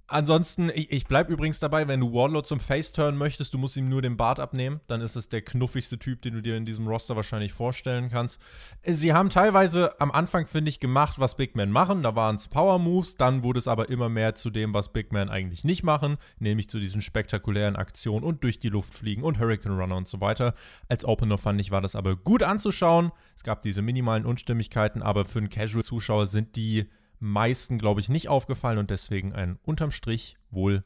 Ansonsten, 0.07 0.69
ich, 0.69 0.93
ich 0.93 1.07
bleib 1.07 1.31
übrigens 1.31 1.61
dabei, 1.61 1.89
wenn 1.89 2.01
du 2.01 2.13
Wardlow 2.13 2.43
zum 2.43 2.61
Face 2.61 2.93
turn 2.93 3.17
möchtest, 3.17 3.55
du 3.55 3.59
musst 3.59 3.77
ihm 3.79 3.89
nur 3.89 4.03
den 4.03 4.19
Bart 4.19 4.39
abnehmen. 4.39 4.81
Dann 4.87 5.01
ist 5.01 5.17
es 5.17 5.31
der 5.31 5.41
knuffigste 5.41 5.99
Typ, 5.99 6.21
den 6.21 6.35
du 6.35 6.43
dir 6.43 6.57
in 6.57 6.67
diesem 6.67 6.87
Roster 6.87 7.17
wahrscheinlich 7.17 7.55
vorstellen 7.55 8.11
kannst. 8.11 8.39
Sie 8.85 9.15
haben 9.15 9.31
teilweise 9.31 9.99
am 10.03 10.11
Anfang, 10.11 10.47
finde 10.47 10.69
ich, 10.69 10.79
gemacht, 10.79 11.19
was 11.19 11.39
Big 11.39 11.57
Men 11.57 11.71
machen. 11.71 12.03
Da 12.03 12.15
waren 12.15 12.37
es 12.37 12.49
Power 12.49 12.79
Moves, 12.79 13.17
dann 13.17 13.43
wurde 13.43 13.59
es 13.59 13.67
aber 13.67 13.89
immer 13.89 14.11
mehr 14.11 14.35
zu 14.35 14.51
dem, 14.51 14.75
was 14.75 14.93
Big 14.93 15.11
Men 15.11 15.31
eigentlich 15.31 15.65
nicht 15.65 15.83
machen, 15.83 16.19
nämlich 16.39 16.69
zu 16.69 16.79
diesen 16.81 17.01
spektakulären 17.01 17.77
Aktionen 17.77 18.25
und 18.25 18.45
durch 18.45 18.59
die 18.59 18.69
Luft 18.69 18.93
fliegen 18.93 19.23
und 19.23 19.39
Hurricane 19.39 19.79
Runner 19.79 19.97
und 19.97 20.09
so 20.09 20.21
weiter. 20.21 20.53
Als 20.87 21.07
Opener 21.07 21.39
fand 21.39 21.63
ich, 21.63 21.71
war 21.71 21.81
das 21.81 21.97
aber 21.97 22.15
gut 22.15 22.43
anzuschauen. 22.43 23.11
Es 23.37 23.43
gab 23.43 23.63
diese 23.63 23.81
minimalen 23.81 24.27
Unstimmigkeiten, 24.27 25.01
aber 25.01 25.25
für 25.25 25.39
einen 25.39 25.49
Casual-Zuschauer 25.49 26.27
sind 26.27 26.57
die 26.57 26.91
meisten, 27.25 27.78
glaube 27.78 28.00
ich, 28.00 28.09
nicht 28.09 28.28
aufgefallen 28.28 28.78
und 28.78 28.90
deswegen 28.90 29.33
ein 29.33 29.59
unterm 29.62 29.90
Strich 29.90 30.37
wohl 30.50 30.85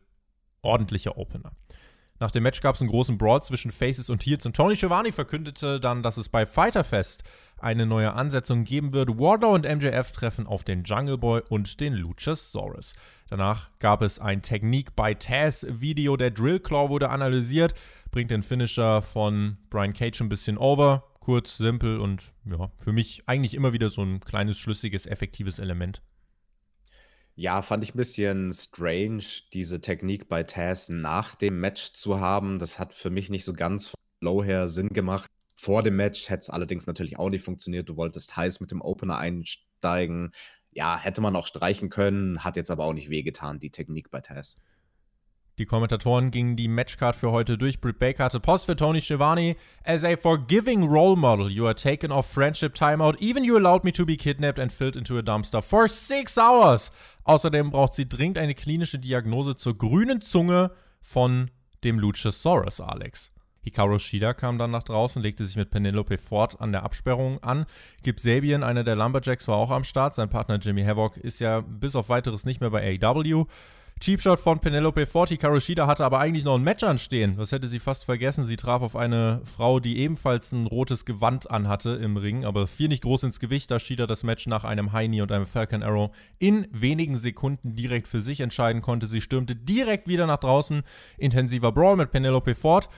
ordentlicher 0.63 1.19
Opener. 1.19 1.53
Nach 2.21 2.31
dem 2.33 2.43
Match 2.43 2.61
gab 2.61 2.75
es 2.75 2.81
einen 2.81 2.91
großen 2.91 3.17
Brawl 3.17 3.43
zwischen 3.45 3.71
Faces 3.71 4.11
und 4.11 4.27
Heels 4.27 4.45
und 4.45 4.57
Tony 4.57 4.75
Schiavone 4.75 5.13
verkündete 5.13 5.79
dann, 5.79 6.03
dass 6.03 6.17
es 6.17 6.29
bei 6.29 6.47
Fighter 6.47 6.83
Fest 6.83 7.23
eine 7.59 7.87
neue 7.87 8.13
Ansetzung 8.13 8.65
geben 8.65 8.93
würde. 8.93 9.19
Wardlow 9.19 9.55
und 9.55 9.65
MJF 9.65 10.11
treffen 10.11 10.47
auf 10.47 10.65
den 10.65 10.83
Jungle 10.83 11.19
Boy 11.19 11.43
und 11.49 11.81
den 11.81 11.95
Luchasaurus. 11.95 12.95
Danach 13.29 13.71
gab 13.79 14.03
es 14.03 14.19
ein 14.19 14.43
Technique 14.43 14.97
by 14.97 15.15
Taz 15.15 15.65
Video. 15.69 16.17
Der 16.17 16.33
Drill 16.33 16.59
Claw 16.59 16.89
wurde 16.89 17.11
analysiert, 17.11 17.75
bringt 18.11 18.33
den 18.33 18.43
Finisher 18.43 19.01
von 19.03 19.59
Brian 19.71 19.93
Cage 19.93 20.21
ein 20.21 20.29
bisschen 20.29 20.59
over. 20.59 21.05
Kurz, 21.21 21.59
simpel 21.59 21.99
und 22.01 22.33
ja, 22.47 22.71
für 22.79 22.93
mich 22.93 23.23
eigentlich 23.27 23.55
immer 23.55 23.73
wieder 23.73 23.91
so 23.91 24.03
ein 24.03 24.21
kleines, 24.21 24.59
schlüssiges, 24.59 25.07
effektives 25.07 25.59
Element. 25.59 26.01
Ja, 27.41 27.63
fand 27.63 27.85
ich 27.85 27.95
ein 27.95 27.97
bisschen 27.97 28.53
strange, 28.53 29.23
diese 29.53 29.81
Technik 29.81 30.29
bei 30.29 30.43
Taz 30.43 30.89
nach 30.89 31.37
dem 31.37 31.61
Match 31.61 31.93
zu 31.93 32.19
haben. 32.19 32.59
Das 32.59 32.81
hat 32.81 32.93
für 32.93 33.11
mich 33.11 33.31
nicht 33.31 33.45
so 33.45 33.53
ganz 33.53 33.87
vom 33.87 34.01
Flow 34.19 34.43
her 34.43 34.67
Sinn 34.67 34.89
gemacht. 34.89 35.31
Vor 35.55 35.85
dem 35.85 35.95
Match 35.95 36.29
hätte 36.31 36.41
es 36.41 36.51
allerdings 36.51 36.89
natürlich 36.89 37.17
auch 37.17 37.31
nicht 37.31 37.45
funktioniert. 37.45 37.89
Du 37.89 37.97
wolltest 37.97 38.37
heiß 38.37 38.59
mit 38.59 38.73
dem 38.73 38.81
Opener 38.81 39.19
einsteigen. 39.19 40.33
Ja, 40.73 40.99
hätte 40.99 41.21
man 41.21 41.37
auch 41.37 41.47
streichen 41.47 41.91
können, 41.91 42.43
hat 42.43 42.57
jetzt 42.57 42.73
aber 42.73 42.83
auch 42.83 42.93
nicht 42.93 43.09
wehgetan, 43.09 43.61
die 43.61 43.71
Technik 43.71 44.11
bei 44.11 44.21
Taz. 44.21 44.57
Die 45.59 45.67
Kommentatoren 45.67 46.31
gingen 46.31 46.55
die 46.55 46.69
Matchcard 46.69 47.17
für 47.17 47.33
heute 47.33 47.59
durch. 47.59 47.81
Britt 47.81 47.99
Baker 47.99 48.25
hatte 48.27 48.39
Post 48.39 48.67
für 48.67 48.77
Tony 48.77 49.01
Schiavone. 49.01 49.57
As 49.83 50.05
a 50.05 50.17
forgiving 50.17 50.85
role 50.85 51.17
model, 51.17 51.51
you 51.51 51.67
are 51.67 51.75
taken 51.75 52.13
off 52.13 52.31
friendship 52.31 52.75
timeout. 52.75 53.17
Even 53.21 53.43
you 53.43 53.57
allowed 53.57 53.83
me 53.83 53.91
to 53.91 54.07
be 54.07 54.17
kidnapped 54.17 54.61
and 54.61 54.71
filled 54.71 54.95
into 54.95 55.19
a 55.19 55.23
dumpster 55.23 55.61
for 55.61 55.89
six 55.89 56.39
hours. 56.39 56.93
Außerdem 57.25 57.73
braucht 57.73 57.95
sie 57.95 58.09
dringend 58.09 58.39
eine 58.39 58.55
klinische 58.55 59.01
Diagnose 59.01 59.57
zur 59.57 59.77
grünen 59.77 60.21
Zunge 60.21 60.71
von 61.01 61.51
dem 61.83 61.99
Luchasaurus, 61.99 62.81
Alex. 62.81 63.33
Hikaru 63.63 63.99
Shida 63.99 64.35
kam 64.35 64.59
dann 64.59 64.71
nach 64.71 64.85
draußen, 64.85 65.21
legte 65.21 65.45
sich 65.45 65.57
mit 65.57 65.71
Penelope 65.71 66.19
Ford 66.19 66.61
an 66.61 66.71
der 66.71 66.85
Absperrung 66.85 67.43
an. 67.43 67.67
Gib 68.05 68.21
Sabian, 68.21 68.63
einer 68.63 68.85
der 68.85 68.95
Lumberjacks, 68.95 69.49
war 69.49 69.57
auch 69.57 69.71
am 69.71 69.83
Start. 69.83 70.15
Sein 70.15 70.31
Partner 70.31 70.59
Jimmy 70.59 70.85
Havoc 70.85 71.17
ist 71.17 71.41
ja 71.41 71.61
bis 71.61 71.97
auf 71.97 72.09
weiteres 72.09 72.45
nicht 72.45 72.61
mehr 72.61 72.71
bei 72.71 72.97
AEW. 73.03 73.47
Cheapshot 74.01 74.39
von 74.39 74.61
Penelope 74.61 75.07
Forti. 75.07 75.37
Karushida 75.37 75.87
hatte 75.87 76.05
aber 76.05 76.21
eigentlich 76.21 76.45
noch 76.45 76.55
ein 76.55 76.63
Match 76.63 76.85
anstehen. 76.85 77.37
Das 77.37 77.51
hätte 77.51 77.67
sie 77.67 77.81
fast 77.81 78.05
vergessen. 78.05 78.45
Sie 78.45 78.57
traf 78.57 78.83
auf 78.83 78.95
eine 78.95 79.41
Frau, 79.45 79.81
die 79.81 79.99
ebenfalls 79.99 80.53
ein 80.53 80.67
rotes 80.67 81.05
Gewand 81.05 81.51
anhatte 81.51 81.91
im 81.91 82.17
Ring, 82.17 82.45
aber 82.45 82.69
fiel 82.69 82.89
nicht 82.89 83.03
groß 83.03 83.25
ins 83.25 83.41
Gewicht. 83.41 83.71
Da 83.71 83.79
Shida 83.79 84.07
das 84.07 84.23
Match 84.23 84.47
nach 84.47 84.65
einem 84.65 84.93
High 84.93 85.09
Knee 85.09 85.23
und 85.23 85.33
einem 85.33 85.47
Falcon 85.47 85.83
Arrow 85.83 86.15
in 86.39 86.69
wenigen 86.71 87.17
Sekunden 87.17 87.75
direkt 87.75 88.07
für 88.07 88.21
sich 88.21 88.41
entscheiden 88.41 88.83
konnte. 88.83 89.09
Sie 89.09 89.21
stürmte 89.21 89.57
direkt 89.57 90.07
wieder 90.07 90.27
nach 90.27 90.39
draußen. 90.39 90.83
Intensiver 91.17 91.73
Brawl 91.73 91.97
mit 91.97 92.13
Penelope 92.13 92.55
Ford. 92.55 92.89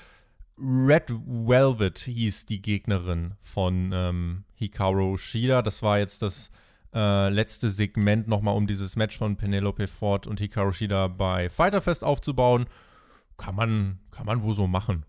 Red 0.59 1.11
Velvet 1.11 2.01
hieß 2.01 2.45
die 2.45 2.61
Gegnerin 2.61 3.33
von 3.41 3.93
ähm, 3.95 4.45
Hikaru 4.57 5.17
Shida. 5.17 5.63
Das 5.63 5.83
war 5.83 5.99
jetzt 5.99 6.21
das 6.21 6.51
äh, 6.95 7.29
letzte 7.29 7.71
Segment 7.71 8.29
nochmal, 8.29 8.57
um 8.57 8.67
dieses 8.67 8.97
Match 8.97 9.17
von 9.17 9.37
Penelope 9.37 9.87
Ford 9.87 10.27
und 10.27 10.41
Hikaru 10.41 10.73
Shida 10.73 11.09
bei 11.09 11.49
Fighter 11.51 11.81
Fest 11.81 12.05
aufzubauen. 12.05 12.67
Kann 13.37 13.55
man, 13.55 13.99
kann 14.11 14.27
man 14.27 14.43
wohl 14.43 14.55
so 14.55 14.67
machen. 14.67 15.07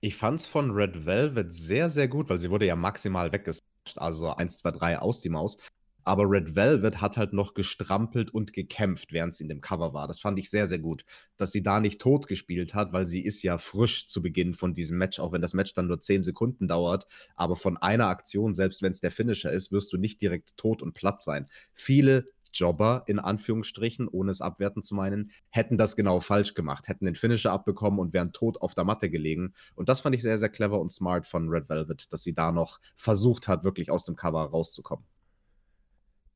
Ich 0.00 0.16
fand's 0.16 0.46
von 0.46 0.70
Red 0.70 1.06
Velvet 1.06 1.52
sehr, 1.52 1.88
sehr 1.88 2.08
gut, 2.08 2.28
weil 2.28 2.38
sie 2.38 2.50
wurde 2.50 2.66
ja 2.66 2.76
maximal 2.76 3.32
weggesagt. 3.32 3.62
Also 3.96 4.34
1, 4.34 4.58
2, 4.58 4.70
3 4.72 4.98
aus 4.98 5.20
die 5.20 5.28
Maus. 5.28 5.56
Aber 6.04 6.24
Red 6.28 6.56
Velvet 6.56 7.00
hat 7.00 7.16
halt 7.16 7.32
noch 7.32 7.54
gestrampelt 7.54 8.32
und 8.32 8.52
gekämpft, 8.52 9.12
während 9.12 9.34
sie 9.34 9.44
in 9.44 9.48
dem 9.48 9.60
Cover 9.60 9.94
war. 9.94 10.08
Das 10.08 10.20
fand 10.20 10.38
ich 10.38 10.50
sehr, 10.50 10.66
sehr 10.66 10.78
gut. 10.78 11.04
Dass 11.36 11.52
sie 11.52 11.62
da 11.62 11.80
nicht 11.80 12.00
tot 12.00 12.26
gespielt 12.26 12.74
hat, 12.74 12.92
weil 12.92 13.06
sie 13.06 13.24
ist 13.24 13.42
ja 13.42 13.58
frisch 13.58 14.06
zu 14.08 14.22
Beginn 14.22 14.54
von 14.54 14.74
diesem 14.74 14.98
Match, 14.98 15.18
auch 15.18 15.32
wenn 15.32 15.42
das 15.42 15.54
Match 15.54 15.72
dann 15.74 15.86
nur 15.86 16.00
10 16.00 16.22
Sekunden 16.22 16.68
dauert. 16.68 17.06
Aber 17.36 17.56
von 17.56 17.76
einer 17.76 18.06
Aktion, 18.06 18.54
selbst 18.54 18.82
wenn 18.82 18.92
es 18.92 19.00
der 19.00 19.10
Finisher 19.10 19.52
ist, 19.52 19.72
wirst 19.72 19.92
du 19.92 19.96
nicht 19.96 20.20
direkt 20.20 20.56
tot 20.56 20.82
und 20.82 20.92
platt 20.92 21.20
sein. 21.20 21.48
Viele 21.72 22.26
Jobber, 22.52 23.04
in 23.06 23.18
Anführungsstrichen, 23.18 24.08
ohne 24.08 24.30
es 24.30 24.40
abwerten 24.40 24.82
zu 24.82 24.94
meinen, 24.94 25.30
hätten 25.48 25.78
das 25.78 25.96
genau 25.96 26.20
falsch 26.20 26.54
gemacht, 26.54 26.88
hätten 26.88 27.06
den 27.06 27.14
Finisher 27.14 27.52
abbekommen 27.52 27.98
und 27.98 28.12
wären 28.12 28.32
tot 28.32 28.60
auf 28.60 28.74
der 28.74 28.84
Matte 28.84 29.10
gelegen. 29.10 29.54
Und 29.74 29.88
das 29.88 30.00
fand 30.00 30.14
ich 30.14 30.22
sehr, 30.22 30.38
sehr 30.38 30.50
clever 30.50 30.80
und 30.80 30.92
smart 30.92 31.26
von 31.26 31.48
Red 31.48 31.68
Velvet, 31.68 32.12
dass 32.12 32.22
sie 32.22 32.34
da 32.34 32.52
noch 32.52 32.80
versucht 32.94 33.48
hat, 33.48 33.64
wirklich 33.64 33.90
aus 33.90 34.04
dem 34.04 34.16
Cover 34.16 34.42
rauszukommen. 34.42 35.04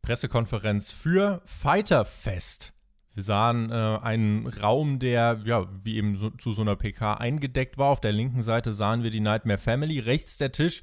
Pressekonferenz 0.06 0.92
für 0.92 1.42
Fighterfest. 1.46 2.72
Wir 3.14 3.24
sahen 3.24 3.72
äh, 3.72 3.74
einen 3.74 4.46
Raum, 4.46 5.00
der, 5.00 5.40
ja, 5.42 5.66
wie 5.82 5.96
eben 5.96 6.16
so, 6.16 6.30
zu 6.30 6.52
so 6.52 6.62
einer 6.62 6.76
PK 6.76 7.14
eingedeckt 7.14 7.76
war. 7.76 7.88
Auf 7.90 7.98
der 7.98 8.12
linken 8.12 8.44
Seite 8.44 8.72
sahen 8.72 9.02
wir 9.02 9.10
die 9.10 9.18
Nightmare 9.18 9.58
Family. 9.58 9.98
Rechts 9.98 10.36
der 10.36 10.52
Tisch 10.52 10.82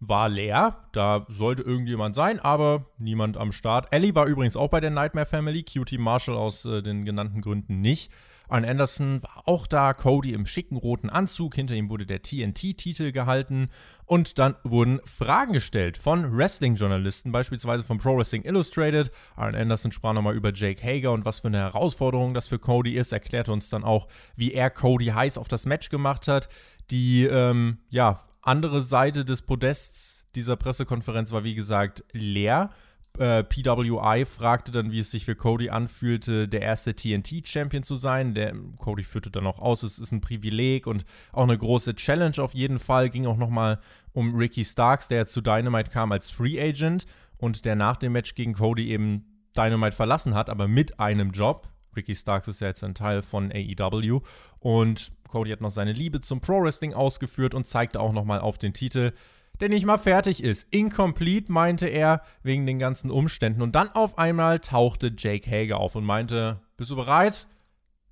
war 0.00 0.28
leer. 0.28 0.78
Da 0.92 1.26
sollte 1.28 1.62
irgendjemand 1.62 2.14
sein, 2.14 2.40
aber 2.40 2.86
niemand 2.98 3.36
am 3.36 3.52
Start. 3.52 3.88
Ellie 3.92 4.14
war 4.14 4.26
übrigens 4.26 4.56
auch 4.56 4.68
bei 4.68 4.80
der 4.80 4.90
Nightmare 4.90 5.26
Family. 5.26 5.62
Cutie 5.62 5.98
Marshall 5.98 6.36
aus 6.36 6.64
äh, 6.64 6.82
den 6.82 7.04
genannten 7.04 7.40
Gründen 7.40 7.80
nicht. 7.80 8.10
Arn 8.48 8.64
Anderson 8.64 9.22
war 9.22 9.48
auch 9.48 9.66
da, 9.66 9.94
Cody 9.94 10.32
im 10.32 10.44
schicken 10.44 10.76
roten 10.76 11.08
Anzug, 11.08 11.54
hinter 11.54 11.74
ihm 11.74 11.88
wurde 11.88 12.04
der 12.04 12.22
TNT-Titel 12.22 13.10
gehalten 13.10 13.70
und 14.04 14.38
dann 14.38 14.56
wurden 14.64 15.00
Fragen 15.04 15.54
gestellt 15.54 15.96
von 15.96 16.36
Wrestling-Journalisten, 16.36 17.32
beispielsweise 17.32 17.82
von 17.82 17.98
Pro 17.98 18.18
Wrestling 18.18 18.44
Illustrated. 18.44 19.10
Arn 19.34 19.54
Anderson 19.54 19.92
sprach 19.92 20.12
nochmal 20.12 20.34
über 20.34 20.52
Jake 20.52 20.84
Hager 20.84 21.12
und 21.12 21.24
was 21.24 21.40
für 21.40 21.48
eine 21.48 21.58
Herausforderung 21.58 22.34
das 22.34 22.46
für 22.46 22.58
Cody 22.58 22.96
ist, 22.96 23.12
erklärte 23.12 23.50
uns 23.50 23.70
dann 23.70 23.82
auch, 23.82 24.08
wie 24.36 24.52
er 24.52 24.68
Cody 24.68 25.06
heiß 25.06 25.38
auf 25.38 25.48
das 25.48 25.64
Match 25.64 25.88
gemacht 25.88 26.28
hat. 26.28 26.48
Die, 26.90 27.24
ähm, 27.24 27.78
ja, 27.88 28.24
andere 28.46 28.82
Seite 28.82 29.24
des 29.24 29.42
Podests 29.42 30.24
dieser 30.34 30.56
Pressekonferenz 30.56 31.32
war, 31.32 31.44
wie 31.44 31.54
gesagt, 31.54 32.04
leer. 32.12 32.70
Äh, 33.18 33.44
PWI 33.44 34.24
fragte 34.24 34.72
dann, 34.72 34.90
wie 34.90 34.98
es 34.98 35.12
sich 35.12 35.24
für 35.24 35.36
Cody 35.36 35.70
anfühlte, 35.70 36.48
der 36.48 36.62
erste 36.62 36.94
TNT-Champion 36.94 37.84
zu 37.84 37.94
sein. 37.94 38.34
Der, 38.34 38.54
Cody 38.78 39.04
führte 39.04 39.30
dann 39.30 39.46
auch 39.46 39.60
aus, 39.60 39.84
es 39.84 40.00
ist 40.00 40.10
ein 40.10 40.20
Privileg 40.20 40.88
und 40.88 41.04
auch 41.32 41.44
eine 41.44 41.56
große 41.56 41.94
Challenge 41.94 42.36
auf 42.38 42.54
jeden 42.54 42.80
Fall. 42.80 43.10
Ging 43.10 43.26
auch 43.26 43.36
nochmal 43.36 43.78
um 44.12 44.34
Ricky 44.34 44.64
Starks, 44.64 45.06
der 45.06 45.26
zu 45.26 45.40
Dynamite 45.40 45.90
kam 45.90 46.10
als 46.10 46.30
Free 46.30 46.60
Agent 46.60 47.06
und 47.38 47.64
der 47.64 47.76
nach 47.76 47.96
dem 47.96 48.12
Match 48.12 48.34
gegen 48.34 48.54
Cody 48.54 48.90
eben 48.90 49.24
Dynamite 49.56 49.94
verlassen 49.94 50.34
hat, 50.34 50.50
aber 50.50 50.66
mit 50.66 50.98
einem 50.98 51.30
Job. 51.30 51.68
Ricky 51.96 52.14
Starks 52.14 52.48
ist 52.48 52.60
ja 52.60 52.68
jetzt 52.68 52.84
ein 52.84 52.94
Teil 52.94 53.22
von 53.22 53.52
AEW 53.52 54.20
und 54.60 55.12
Cody 55.28 55.50
hat 55.50 55.60
noch 55.60 55.70
seine 55.70 55.92
Liebe 55.92 56.20
zum 56.20 56.40
Pro 56.40 56.62
Wrestling 56.62 56.94
ausgeführt 56.94 57.54
und 57.54 57.66
zeigte 57.66 58.00
auch 58.00 58.12
nochmal 58.12 58.40
auf 58.40 58.58
den 58.58 58.72
Titel 58.72 59.12
der 59.60 59.68
nicht 59.68 59.86
mal 59.86 59.98
fertig 59.98 60.42
ist. 60.42 60.66
Incomplete, 60.70 61.52
meinte 61.52 61.86
er, 61.86 62.22
wegen 62.42 62.66
den 62.66 62.78
ganzen 62.78 63.10
Umständen. 63.10 63.62
Und 63.62 63.74
dann 63.74 63.88
auf 63.90 64.18
einmal 64.18 64.58
tauchte 64.58 65.12
Jake 65.16 65.48
Hager 65.50 65.78
auf 65.78 65.94
und 65.94 66.04
meinte, 66.04 66.60
bist 66.76 66.90
du 66.90 66.96
bereit? 66.96 67.46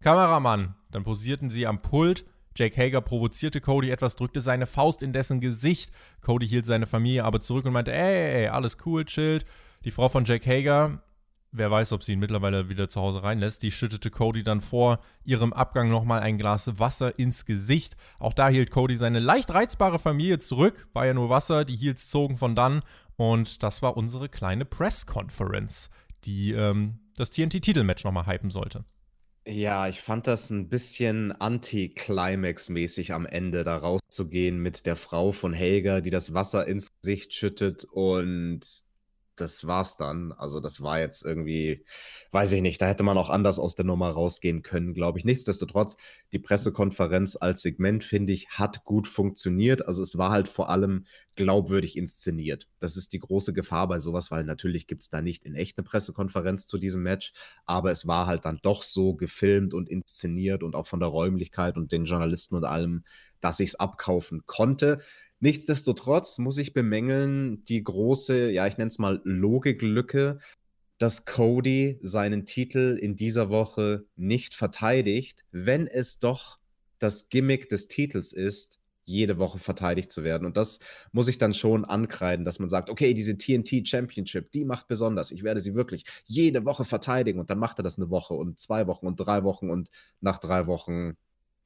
Kameramann. 0.01 0.75
Dann 0.91 1.05
posierten 1.05 1.51
sie 1.51 1.67
am 1.67 1.83
Pult. 1.83 2.25
Jake 2.55 2.81
Hager 2.81 3.01
provozierte 3.01 3.61
Cody 3.61 3.91
etwas, 3.91 4.15
drückte 4.15 4.43
seine 4.43 4.67
Faust 4.67 5.03
in 5.03 5.13
dessen 5.13 5.41
Gesicht. 5.41 5.91
Cody 6.21 6.47
hielt 6.47 6.67
seine 6.67 6.87
Familie 6.87 7.25
aber 7.25 7.41
zurück 7.41 7.65
und 7.65 7.73
meinte, 7.73 7.93
ey, 7.93 8.43
ey, 8.43 8.49
alles 8.49 8.77
cool, 8.85 9.05
chillt. 9.05 9.47
Die 9.85 9.91
Frau 9.91 10.09
von 10.09 10.25
Jake 10.25 10.49
Hager 10.49 11.03
wer 11.53 11.71
weiß, 11.71 11.93
ob 11.93 12.03
sie 12.03 12.13
ihn 12.13 12.19
mittlerweile 12.19 12.69
wieder 12.69 12.89
zu 12.89 13.01
Hause 13.01 13.23
reinlässt. 13.23 13.63
Die 13.63 13.71
schüttete 13.71 14.11
Cody 14.11 14.43
dann 14.43 14.61
vor 14.61 14.99
ihrem 15.25 15.53
Abgang 15.53 15.91
nochmal 15.91 16.21
ein 16.21 16.39
Glas 16.39 16.79
Wasser 16.79 17.19
ins 17.19 17.45
Gesicht. 17.45 17.97
Auch 18.19 18.33
da 18.33 18.49
hielt 18.49 18.71
Cody 18.71 18.97
seine 18.97 19.21
leicht 19.21 19.53
reizbare 19.53 19.99
Familie 19.99 20.39
zurück. 20.39 20.89
War 20.93 21.07
ja 21.07 21.15
nur 21.15 21.29
Wasser, 21.29 21.65
die 21.65 21.77
Heels 21.77 22.09
zogen 22.09 22.37
von 22.39 22.57
dann. 22.57 22.83
Und 23.17 23.63
das 23.63 23.83
war 23.83 23.97
unsere 23.97 24.29
kleine 24.29 24.65
Press-Conference, 24.65 25.91
die 26.25 26.53
ähm, 26.53 26.99
das 27.17 27.31
TNT-Titelmatch 27.31 28.05
nochmal 28.05 28.27
hypen 28.27 28.51
sollte. 28.51 28.85
Ja, 29.45 29.89
ich 29.89 30.01
fand 30.01 30.29
das 30.29 30.51
ein 30.51 30.69
bisschen 30.69 31.33
Anti-Climax-mäßig 31.33 33.13
am 33.13 33.27
Ende, 33.27 33.65
da 33.65 33.77
rauszugehen 33.77 34.59
mit 34.59 34.87
der 34.87 34.95
Frau 34.95 35.33
von 35.33 35.53
Helga, 35.53 36.01
die 36.01 36.11
das 36.11 36.33
Wasser 36.33 36.67
ins 36.69 36.89
Gesicht 37.01 37.35
schüttet 37.35 37.85
und 37.85 38.61
das 39.37 39.67
war's 39.67 39.97
dann. 39.97 40.33
Also 40.33 40.61
das 40.61 40.83
war 40.83 41.01
jetzt 41.01 41.25
irgendwie, 41.25 41.85
weiß 42.31 42.53
ich 42.53 42.63
nicht, 42.63 42.81
da 42.81 42.87
hätte 42.87 43.03
man 43.03 43.19
auch 43.19 43.31
anders 43.31 43.59
aus 43.59 43.75
der 43.75 43.85
Nummer 43.85 44.11
rausgehen 44.11 44.63
können, 44.63 44.95
glaube 44.95 45.19
ich. 45.19 45.25
Nichtsdestotrotz, 45.25 45.97
die 46.33 46.39
Pressekonferenz 46.39 47.37
als 47.41 47.63
Segment, 47.63 48.05
finde 48.05 48.33
ich, 48.33 48.51
hat 48.51 48.85
gut 48.85 49.09
funktioniert. 49.09 49.87
Also 49.87 50.03
es 50.03 50.19
war 50.19 50.31
halt 50.31 50.49
vor 50.49 50.69
allem 50.69 51.07
glaubwürdig 51.35 51.97
inszeniert. 51.97 52.69
Das 52.79 52.97
ist 52.97 53.13
die 53.13 53.19
große 53.19 53.53
Gefahr 53.53 53.89
bei 53.89 53.99
sowas, 53.99 54.31
weil 54.31 54.45
natürlich 54.45 54.87
gibt 54.87 55.03
es 55.03 55.09
da 55.09 55.23
nicht 55.23 55.45
in 55.45 55.55
echt 55.55 55.79
eine 55.79 55.85
Pressekonferenz 55.85 56.67
zu 56.67 56.79
diesem 56.79 57.03
Match, 57.03 57.33
aber 57.65 57.91
es 57.91 58.07
war 58.07 58.27
halt 58.27 58.45
dann 58.45 58.59
doch 58.63 58.83
so 58.83 59.15
gefilmt 59.15 59.73
und 59.73 59.89
inszeniert 59.89 60.63
und 60.63 60.75
auch 60.75 60.87
von 60.87 61.01
der 61.01 61.09
Räumlichkeit 61.09 61.77
und 61.77 61.91
den 61.91 62.05
Journalisten 62.05 62.55
und 62.55 62.65
allem, 62.65 63.05
dass 63.41 63.61
ich 63.61 63.71
es 63.71 63.75
abkaufen 63.77 64.43
konnte. 64.47 65.01
Nichtsdestotrotz 65.43 66.39
muss 66.39 66.57
ich 66.57 66.73
bemängeln 66.73 67.65
die 67.65 67.83
große, 67.83 68.51
ja, 68.51 68.69
ich 68.69 68.77
nenne 68.79 68.91
es 68.91 69.01
mal 69.01 69.21
Logiklücke, 69.25 70.39
dass 70.99 71.25
Cody 71.25 71.99
seinen 72.01 72.47
Titel 72.47 72.97
in 73.01 73.17
dieser 73.17 73.51
Woche 73.51 74.05
nicht 74.15 74.55
verteidigt, 74.55 75.45
wenn 75.51 75.89
es 75.89 76.21
doch 76.21 76.61
das 77.01 77.29
Gimmick 77.29 77.69
des 77.69 77.89
Titels 77.89 78.33
ist, 78.33 78.79
jede 79.05 79.37
Woche 79.39 79.59
verteidigt 79.59 80.13
zu 80.13 80.23
werden. 80.23 80.47
Und 80.47 80.57
das 80.57 80.79
muss 81.11 81.27
ich 81.27 81.39
dann 81.39 81.55
schon 81.55 81.85
ankreiden, 81.85 82.45
dass 82.45 82.61
man 82.61 82.69
sagt, 82.69 82.89
okay, 82.89 83.13
diese 83.13 83.37
TNT 83.37 83.89
Championship, 83.89 84.53
die 84.53 84.65
macht 84.65 84.87
besonders. 84.87 85.33
Ich 85.33 85.43
werde 85.43 85.61
sie 85.61 85.75
wirklich 85.75 86.05
jede 86.25 86.65
Woche 86.65 86.85
verteidigen. 86.85 87.41
Und 87.41 87.51
dann 87.51 87.59
macht 87.59 87.81
er 87.81 87.83
das 87.83 87.99
eine 87.99 88.11
Woche 88.11 88.35
und 88.35 88.61
zwei 88.61 88.87
Wochen 88.87 89.09
und 89.09 89.17
drei 89.17 89.43
Wochen 89.43 89.71
und 89.71 89.91
nach 90.21 90.39
drei 90.39 90.69
Wochen 90.69 91.17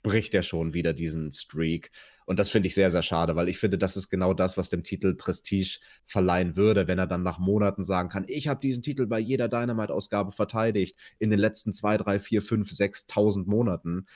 bricht 0.06 0.34
er 0.34 0.44
schon 0.44 0.72
wieder 0.72 0.92
diesen 0.92 1.32
Streak. 1.32 1.90
Und 2.26 2.38
das 2.38 2.48
finde 2.48 2.68
ich 2.68 2.74
sehr, 2.74 2.90
sehr 2.90 3.02
schade, 3.02 3.34
weil 3.34 3.48
ich 3.48 3.58
finde, 3.58 3.76
das 3.76 3.96
ist 3.96 4.08
genau 4.08 4.34
das, 4.34 4.56
was 4.56 4.68
dem 4.68 4.84
Titel 4.84 5.14
Prestige 5.14 5.80
verleihen 6.04 6.54
würde, 6.54 6.86
wenn 6.86 6.98
er 6.98 7.08
dann 7.08 7.24
nach 7.24 7.40
Monaten 7.40 7.82
sagen 7.82 8.08
kann, 8.08 8.24
ich 8.28 8.46
habe 8.46 8.60
diesen 8.60 8.82
Titel 8.82 9.06
bei 9.06 9.18
jeder 9.18 9.48
Dynamite-Ausgabe 9.48 10.30
verteidigt 10.30 10.96
in 11.18 11.30
den 11.30 11.40
letzten 11.40 11.72
zwei, 11.72 11.96
drei, 11.96 12.20
vier, 12.20 12.40
fünf, 12.40 12.70
sechstausend 12.70 13.48
Monaten. 13.48 14.06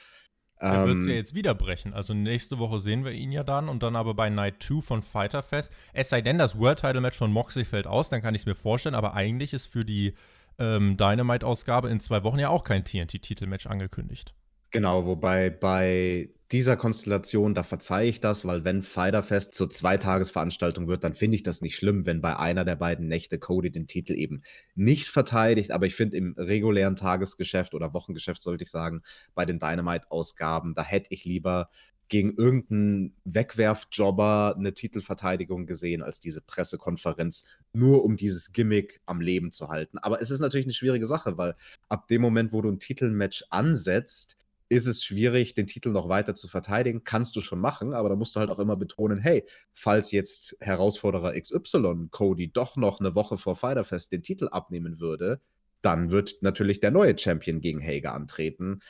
Er 0.59 0.87
wird 0.87 0.99
es 0.99 1.07
ja 1.07 1.13
ähm, 1.13 1.19
jetzt 1.19 1.35
wieder 1.35 1.55
brechen. 1.55 1.93
Also 1.93 2.15
nächste 2.15 2.59
Woche 2.59 2.79
sehen 2.79 3.05
wir 3.05 3.13
ihn 3.13 3.33
ja 3.33 3.43
dann 3.43 3.69
und 3.69 3.83
dann 3.83 3.97
aber 3.97 4.15
bei 4.15 4.31
Night 4.31 4.63
2 4.63 4.83
von 4.83 5.03
Fighter 5.03 5.43
Fest. 5.43 5.73
Es 5.93 6.11
sei 6.11 6.21
denn, 6.21 6.39
das 6.39 6.59
World 6.59 6.81
Title 6.81 7.01
Match 7.01 7.19
von 7.19 7.33
Moxley 7.33 7.65
fällt 7.65 7.87
aus, 7.87 8.11
dann 8.11 8.23
kann 8.23 8.35
ich 8.35 8.43
es 8.43 8.47
mir 8.47 8.55
vorstellen, 8.55 8.95
aber 8.95 9.15
eigentlich 9.15 9.55
ist 9.55 9.67
für 9.67 9.85
die 9.85 10.15
ähm, 10.59 10.97
Dynamite-Ausgabe 10.97 11.89
in 11.89 11.99
zwei 11.99 12.23
Wochen 12.23 12.39
ja 12.39 12.51
auch 12.51 12.63
kein 12.63 12.85
TNT-Titelmatch 12.85 13.67
angekündigt. 13.67 14.35
Genau, 14.73 15.05
wobei 15.07 15.51
bei 15.51 16.31
dieser 16.53 16.77
Konstellation, 16.77 17.55
da 17.55 17.63
verzeihe 17.63 18.09
ich 18.09 18.21
das, 18.21 18.45
weil 18.45 18.65
wenn 18.65 18.83
Fighterfest 18.83 19.55
zur 19.55 19.71
Zweitagesveranstaltung 19.71 20.89
wird, 20.89 21.05
dann 21.05 21.15
finde 21.15 21.37
ich 21.37 21.43
das 21.45 21.61
nicht 21.61 21.77
schlimm, 21.77 22.07
wenn 22.07 22.21
bei 22.21 22.37
einer 22.37 22.65
der 22.65 22.77
beiden 22.77 23.07
Nächte 23.07 23.39
Cody 23.39 23.71
den 23.71 23.87
Titel 23.87 24.15
eben 24.15 24.43
nicht 24.75 25.09
verteidigt. 25.09 25.71
Aber 25.71 25.87
ich 25.87 25.95
finde 25.95 26.17
im 26.17 26.35
regulären 26.37 26.97
Tagesgeschäft 26.97 27.75
oder 27.75 27.95
Wochengeschäft, 27.95 28.43
sollte 28.43 28.65
ich 28.65 28.71
sagen, 28.71 29.03
bei 29.35 29.45
den 29.45 29.59
Dynamite-Ausgaben, 29.61 30.75
da 30.75 30.83
hätte 30.83 31.09
ich 31.11 31.25
lieber 31.25 31.69
gegen 32.09 32.35
irgendeinen 32.37 33.15
Wegwerfjobber 33.25 34.57
eine 34.59 34.75
Titelverteidigung 34.75 35.67
gesehen 35.67 36.03
als 36.03 36.19
diese 36.19 36.41
Pressekonferenz, 36.41 37.45
nur 37.73 38.05
um 38.05 38.17
dieses 38.17 38.53
Gimmick 38.53 39.01
am 39.07 39.21
Leben 39.21 39.53
zu 39.53 39.69
halten. 39.69 39.99
Aber 39.99 40.21
es 40.21 40.33
ist 40.33 40.41
natürlich 40.41 40.67
eine 40.67 40.73
schwierige 40.73 41.07
Sache, 41.07 41.39
weil 41.39 41.55
ab 41.89 42.09
dem 42.09 42.21
Moment, 42.21 42.53
wo 42.53 42.63
du 42.63 42.69
ein 42.69 42.81
Titelmatch 42.81 43.45
ansetzt, 43.51 44.37
ist 44.71 44.87
es 44.87 45.05
schwierig, 45.05 45.55
den 45.55 45.67
Titel 45.67 45.91
noch 45.91 46.09
weiter 46.09 46.35
zu 46.37 46.47
verteidigen. 46.47 47.03
Kannst 47.03 47.35
du 47.35 47.41
schon 47.41 47.59
machen, 47.59 47.93
aber 47.93 48.09
da 48.09 48.15
musst 48.15 48.37
du 48.37 48.41
halt 48.41 48.51
auch 48.51 48.61
immer 48.61 48.77
betonen, 48.77 49.19
hey, 49.19 49.45
falls 49.75 50.13
jetzt 50.13 50.57
Herausforderer 50.61 51.39
XY 51.39 52.09
Cody 52.11 52.53
doch 52.53 52.77
noch 52.77 53.01
eine 53.01 53.17
Woche 53.17 53.37
vor 53.37 53.57
Fighterfest 53.57 54.13
den 54.13 54.23
Titel 54.23 54.49
abnehmen 54.49 55.01
würde, 55.01 55.41
dann 55.83 56.13
wird 56.13 56.37
natürlich 56.43 56.79
der 56.79 56.93
neue 56.93 57.19
Champion 57.19 57.61
gegen 57.61 57.83
Hager 57.83 58.15
antreten. 58.15 58.81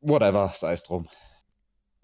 Whatever, 0.00 0.50
sei 0.52 0.72
es 0.72 0.82
drum. 0.82 1.08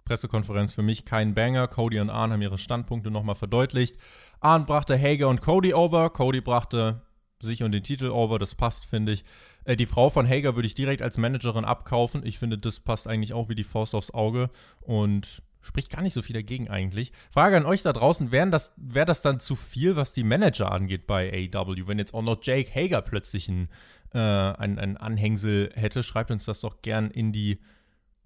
Pressekonferenz 0.05 0.71
für 0.71 0.83
mich 0.83 1.03
kein 1.03 1.33
Banger. 1.33 1.67
Cody 1.67 1.99
und 1.99 2.09
Arn 2.09 2.31
haben 2.31 2.41
ihre 2.41 2.57
Standpunkte 2.57 3.11
nochmal 3.11 3.35
verdeutlicht. 3.35 3.97
Arn 4.39 4.65
brachte 4.65 4.97
Hager 4.97 5.27
und 5.27 5.41
Cody 5.41 5.73
over. 5.73 6.09
Cody 6.09 6.39
brachte 6.39 7.01
sich 7.41 7.63
und 7.63 7.73
den 7.73 7.83
Titel 7.83 8.07
over. 8.07 8.39
Das 8.39 8.55
passt, 8.55 8.85
finde 8.85 9.11
ich. 9.11 9.25
Äh, 9.65 9.75
die 9.75 9.85
Frau 9.85 10.09
von 10.09 10.27
Hager 10.27 10.55
würde 10.55 10.67
ich 10.67 10.75
direkt 10.75 11.01
als 11.01 11.17
Managerin 11.17 11.65
abkaufen. 11.65 12.25
Ich 12.25 12.39
finde, 12.39 12.57
das 12.57 12.79
passt 12.79 13.07
eigentlich 13.07 13.33
auch 13.33 13.49
wie 13.49 13.55
die 13.55 13.63
Faust 13.63 13.93
aufs 13.93 14.11
Auge 14.11 14.49
und 14.81 15.43
spricht 15.61 15.89
gar 15.89 16.03
nicht 16.03 16.13
so 16.13 16.21
viel 16.21 16.35
dagegen 16.35 16.69
eigentlich. 16.69 17.11
Frage 17.31 17.57
an 17.57 17.65
euch 17.65 17.81
da 17.81 17.91
draußen, 17.91 18.31
wäre 18.31 18.49
das, 18.49 18.73
wär 18.77 19.05
das 19.05 19.21
dann 19.23 19.39
zu 19.39 19.55
viel, 19.55 19.95
was 19.95 20.13
die 20.13 20.23
Manager 20.23 20.71
angeht 20.71 21.07
bei 21.07 21.49
AW, 21.53 21.87
wenn 21.87 21.97
jetzt 21.97 22.13
auch 22.13 22.21
noch 22.21 22.37
Jake 22.41 22.71
Hager 22.73 23.01
plötzlich 23.01 23.49
ein, 23.49 23.69
äh, 24.13 24.19
ein, 24.19 24.77
ein 24.77 24.97
Anhängsel 24.97 25.71
hätte? 25.73 26.03
Schreibt 26.03 26.29
uns 26.29 26.45
das 26.45 26.59
doch 26.59 26.81
gern 26.83 27.09
in 27.09 27.31
die 27.31 27.59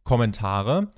Kommentare. 0.04 0.92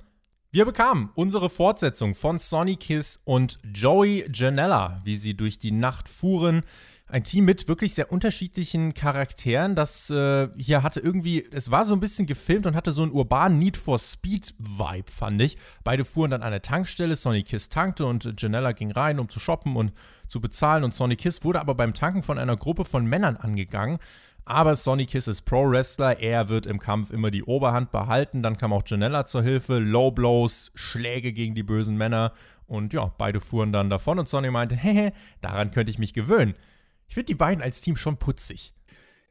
Wir 0.50 0.64
bekamen 0.66 1.10
unsere 1.14 1.48
Fortsetzung 1.48 2.14
von 2.14 2.38
Sonny 2.38 2.76
Kiss 2.76 3.20
und 3.24 3.58
Joey 3.72 4.28
Janella, 4.34 5.00
wie 5.04 5.16
sie 5.16 5.34
durch 5.34 5.58
die 5.58 5.70
Nacht 5.70 6.08
fuhren 6.08 6.62
ein 7.12 7.24
Team 7.24 7.44
mit 7.44 7.68
wirklich 7.68 7.94
sehr 7.94 8.10
unterschiedlichen 8.10 8.94
Charakteren. 8.94 9.74
Das 9.74 10.08
äh, 10.08 10.48
hier 10.56 10.82
hatte 10.82 10.98
irgendwie, 10.98 11.44
es 11.52 11.70
war 11.70 11.84
so 11.84 11.92
ein 11.92 12.00
bisschen 12.00 12.26
gefilmt 12.26 12.64
und 12.64 12.74
hatte 12.74 12.90
so 12.90 13.02
einen 13.02 13.12
urbanen 13.12 13.58
Need 13.58 13.76
for 13.76 13.98
Speed-Vibe, 13.98 15.10
fand 15.10 15.42
ich. 15.42 15.58
Beide 15.84 16.06
fuhren 16.06 16.30
dann 16.30 16.42
an 16.42 16.52
der 16.52 16.62
Tankstelle, 16.62 17.14
Sonny 17.14 17.42
Kiss 17.42 17.68
tankte 17.68 18.06
und 18.06 18.40
Janella 18.40 18.72
ging 18.72 18.90
rein, 18.90 19.18
um 19.18 19.28
zu 19.28 19.40
shoppen 19.40 19.76
und 19.76 19.92
zu 20.26 20.40
bezahlen. 20.40 20.84
Und 20.84 20.94
Sonny 20.94 21.16
Kiss 21.16 21.44
wurde 21.44 21.60
aber 21.60 21.74
beim 21.74 21.92
Tanken 21.92 22.22
von 22.22 22.38
einer 22.38 22.56
Gruppe 22.56 22.86
von 22.86 23.04
Männern 23.04 23.36
angegangen. 23.36 23.98
Aber 24.46 24.74
Sonny 24.74 25.04
Kiss 25.04 25.28
ist 25.28 25.42
Pro-Wrestler, 25.42 26.18
er 26.18 26.48
wird 26.48 26.64
im 26.64 26.78
Kampf 26.78 27.10
immer 27.10 27.30
die 27.30 27.44
Oberhand 27.44 27.92
behalten. 27.92 28.42
Dann 28.42 28.56
kam 28.56 28.72
auch 28.72 28.84
Janella 28.86 29.26
zur 29.26 29.42
Hilfe, 29.42 29.78
Low 29.78 30.12
Blows, 30.12 30.72
Schläge 30.74 31.34
gegen 31.34 31.54
die 31.54 31.62
bösen 31.62 31.98
Männer. 31.98 32.32
Und 32.66 32.94
ja, 32.94 33.12
beide 33.18 33.40
fuhren 33.40 33.70
dann 33.70 33.90
davon 33.90 34.18
und 34.18 34.30
Sonny 34.30 34.50
meinte, 34.50 34.74
hehe, 34.76 35.12
daran 35.42 35.72
könnte 35.72 35.90
ich 35.90 35.98
mich 35.98 36.14
gewöhnen. 36.14 36.54
Ich 37.12 37.14
finde 37.14 37.26
die 37.26 37.34
beiden 37.34 37.62
als 37.62 37.82
Team 37.82 37.94
schon 37.94 38.16
putzig. 38.16 38.72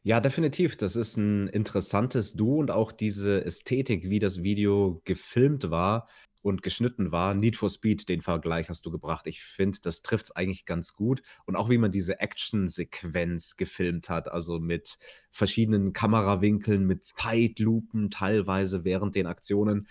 Ja, 0.04 0.20
definitiv. 0.20 0.78
Das 0.78 0.96
ist 0.96 1.18
'n 1.18 1.48
interessantes 1.48 2.34
Duo 2.34 2.60
und 2.60 2.70
auch 2.70 2.92
diese 2.92 3.44
Ästhetik, 3.44 4.08
wie 4.08 4.20
das 4.20 4.44
Video 4.44 5.02
gefilmt 5.04 5.72
war 5.72 6.08
und 6.44 6.62
geschnitten 6.62 7.12
war. 7.12 7.34
Need 7.34 7.56
for 7.56 7.72
Speed, 7.72 8.08
den 8.08 8.22
Vergleich 8.22 8.70
hast 8.70 8.86
du 8.86 8.92
gebracht. 8.92 9.26
Ich 9.26 9.42
finde, 9.42 9.80
das 9.82 10.04
trifft's 10.04 10.30
eigentlich 10.30 10.66
ganz 10.66 10.94
gut 10.94 11.24
und 11.48 11.56
auch 11.56 11.72
wie 11.72 11.80
man 11.80 11.92
diese 11.92 12.20
Actionsequenz 12.20 13.58
gefilmt 13.58 14.10
hat, 14.10 14.32
also 14.32 14.60
mit 14.60 15.00
verschiedenen 15.32 15.92
Kamerawinkeln, 15.92 16.86
mit 16.86 17.04
Zeitlupen 17.04 18.12
teilweise 18.12 18.84
während 18.84 19.16
den 19.16 19.26
Aktionen. 19.26 19.88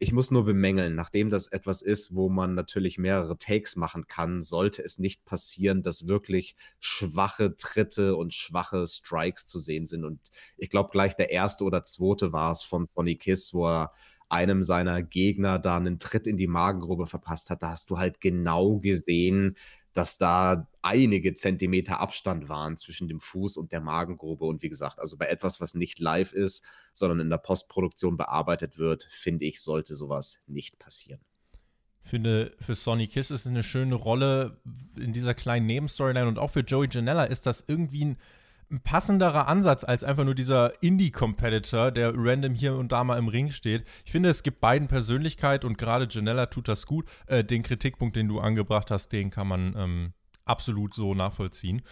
Ich 0.00 0.12
muss 0.12 0.30
nur 0.30 0.44
bemängeln, 0.44 0.96
nachdem 0.96 1.30
das 1.30 1.46
etwas 1.48 1.80
ist, 1.80 2.14
wo 2.14 2.28
man 2.28 2.54
natürlich 2.54 2.98
mehrere 2.98 3.38
Takes 3.38 3.76
machen 3.76 4.06
kann, 4.06 4.42
sollte 4.42 4.82
es 4.82 4.98
nicht 4.98 5.24
passieren, 5.24 5.82
dass 5.82 6.08
wirklich 6.08 6.56
schwache 6.80 7.54
Tritte 7.56 8.16
und 8.16 8.34
schwache 8.34 8.86
Strikes 8.86 9.46
zu 9.46 9.58
sehen 9.58 9.86
sind. 9.86 10.04
Und 10.04 10.20
ich 10.56 10.68
glaube, 10.68 10.90
gleich 10.90 11.14
der 11.14 11.30
erste 11.30 11.64
oder 11.64 11.84
zweite 11.84 12.32
war 12.32 12.52
es 12.52 12.64
von 12.64 12.88
Sonny 12.88 13.16
Kiss, 13.16 13.54
wo 13.54 13.68
er 13.68 13.92
einem 14.28 14.62
seiner 14.64 15.02
Gegner 15.02 15.58
da 15.58 15.76
einen 15.76 15.98
Tritt 15.98 16.26
in 16.26 16.36
die 16.36 16.48
Magengrube 16.48 17.06
verpasst 17.06 17.50
hat. 17.50 17.62
Da 17.62 17.70
hast 17.70 17.88
du 17.90 17.98
halt 17.98 18.20
genau 18.20 18.78
gesehen, 18.80 19.56
dass 19.94 20.18
da 20.18 20.68
einige 20.82 21.34
Zentimeter 21.34 22.00
Abstand 22.00 22.48
waren 22.48 22.76
zwischen 22.76 23.08
dem 23.08 23.20
Fuß 23.20 23.56
und 23.56 23.72
der 23.72 23.80
Magengrube. 23.80 24.44
Und 24.44 24.62
wie 24.62 24.68
gesagt, 24.68 24.98
also 24.98 25.16
bei 25.16 25.26
etwas, 25.26 25.60
was 25.60 25.74
nicht 25.74 26.00
live 26.00 26.32
ist, 26.32 26.64
sondern 26.92 27.20
in 27.20 27.30
der 27.30 27.38
Postproduktion 27.38 28.16
bearbeitet 28.16 28.76
wird, 28.76 29.04
finde 29.04 29.46
ich, 29.46 29.62
sollte 29.62 29.94
sowas 29.94 30.42
nicht 30.46 30.78
passieren. 30.78 31.20
Ich 32.02 32.10
finde, 32.10 32.54
für 32.60 32.74
Sonny 32.74 33.06
Kiss 33.06 33.30
ist 33.30 33.46
eine 33.46 33.62
schöne 33.62 33.94
Rolle 33.94 34.60
in 34.96 35.14
dieser 35.14 35.32
kleinen 35.32 35.66
Nebenstoryline 35.66 36.28
und 36.28 36.38
auch 36.38 36.50
für 36.50 36.60
Joey 36.60 36.88
Janella 36.90 37.24
ist 37.24 37.46
das 37.46 37.64
irgendwie 37.66 38.04
ein 38.04 38.18
ein 38.74 38.80
passenderer 38.80 39.46
Ansatz 39.46 39.84
als 39.84 40.02
einfach 40.02 40.24
nur 40.24 40.34
dieser 40.34 40.82
Indie-Competitor, 40.82 41.92
der 41.92 42.12
random 42.16 42.54
hier 42.54 42.74
und 42.74 42.90
da 42.90 43.04
mal 43.04 43.18
im 43.18 43.28
Ring 43.28 43.50
steht. 43.50 43.84
Ich 44.04 44.12
finde, 44.12 44.28
es 44.28 44.42
gibt 44.42 44.60
beiden 44.60 44.88
Persönlichkeit 44.88 45.64
und 45.64 45.78
gerade 45.78 46.08
Janella 46.10 46.46
tut 46.46 46.66
das 46.66 46.86
gut. 46.86 47.08
Äh, 47.26 47.44
den 47.44 47.62
Kritikpunkt, 47.62 48.16
den 48.16 48.28
du 48.28 48.40
angebracht 48.40 48.90
hast, 48.90 49.12
den 49.12 49.30
kann 49.30 49.46
man 49.46 49.74
ähm, 49.78 50.12
absolut 50.44 50.92
so 50.94 51.14
nachvollziehen. 51.14 51.82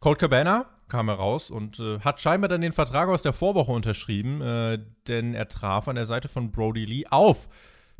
Colt 0.00 0.18
Cabana 0.18 0.66
kam 0.88 1.08
heraus 1.08 1.50
und 1.50 1.78
äh, 1.78 2.00
hat 2.00 2.20
scheinbar 2.20 2.48
dann 2.48 2.62
den 2.62 2.72
Vertrag 2.72 3.08
aus 3.08 3.22
der 3.22 3.34
Vorwoche 3.34 3.72
unterschrieben, 3.72 4.40
äh, 4.40 4.78
denn 5.06 5.34
er 5.34 5.48
traf 5.48 5.88
an 5.88 5.96
der 5.96 6.06
Seite 6.06 6.28
von 6.28 6.50
Brody 6.50 6.86
Lee 6.86 7.06
auf. 7.10 7.48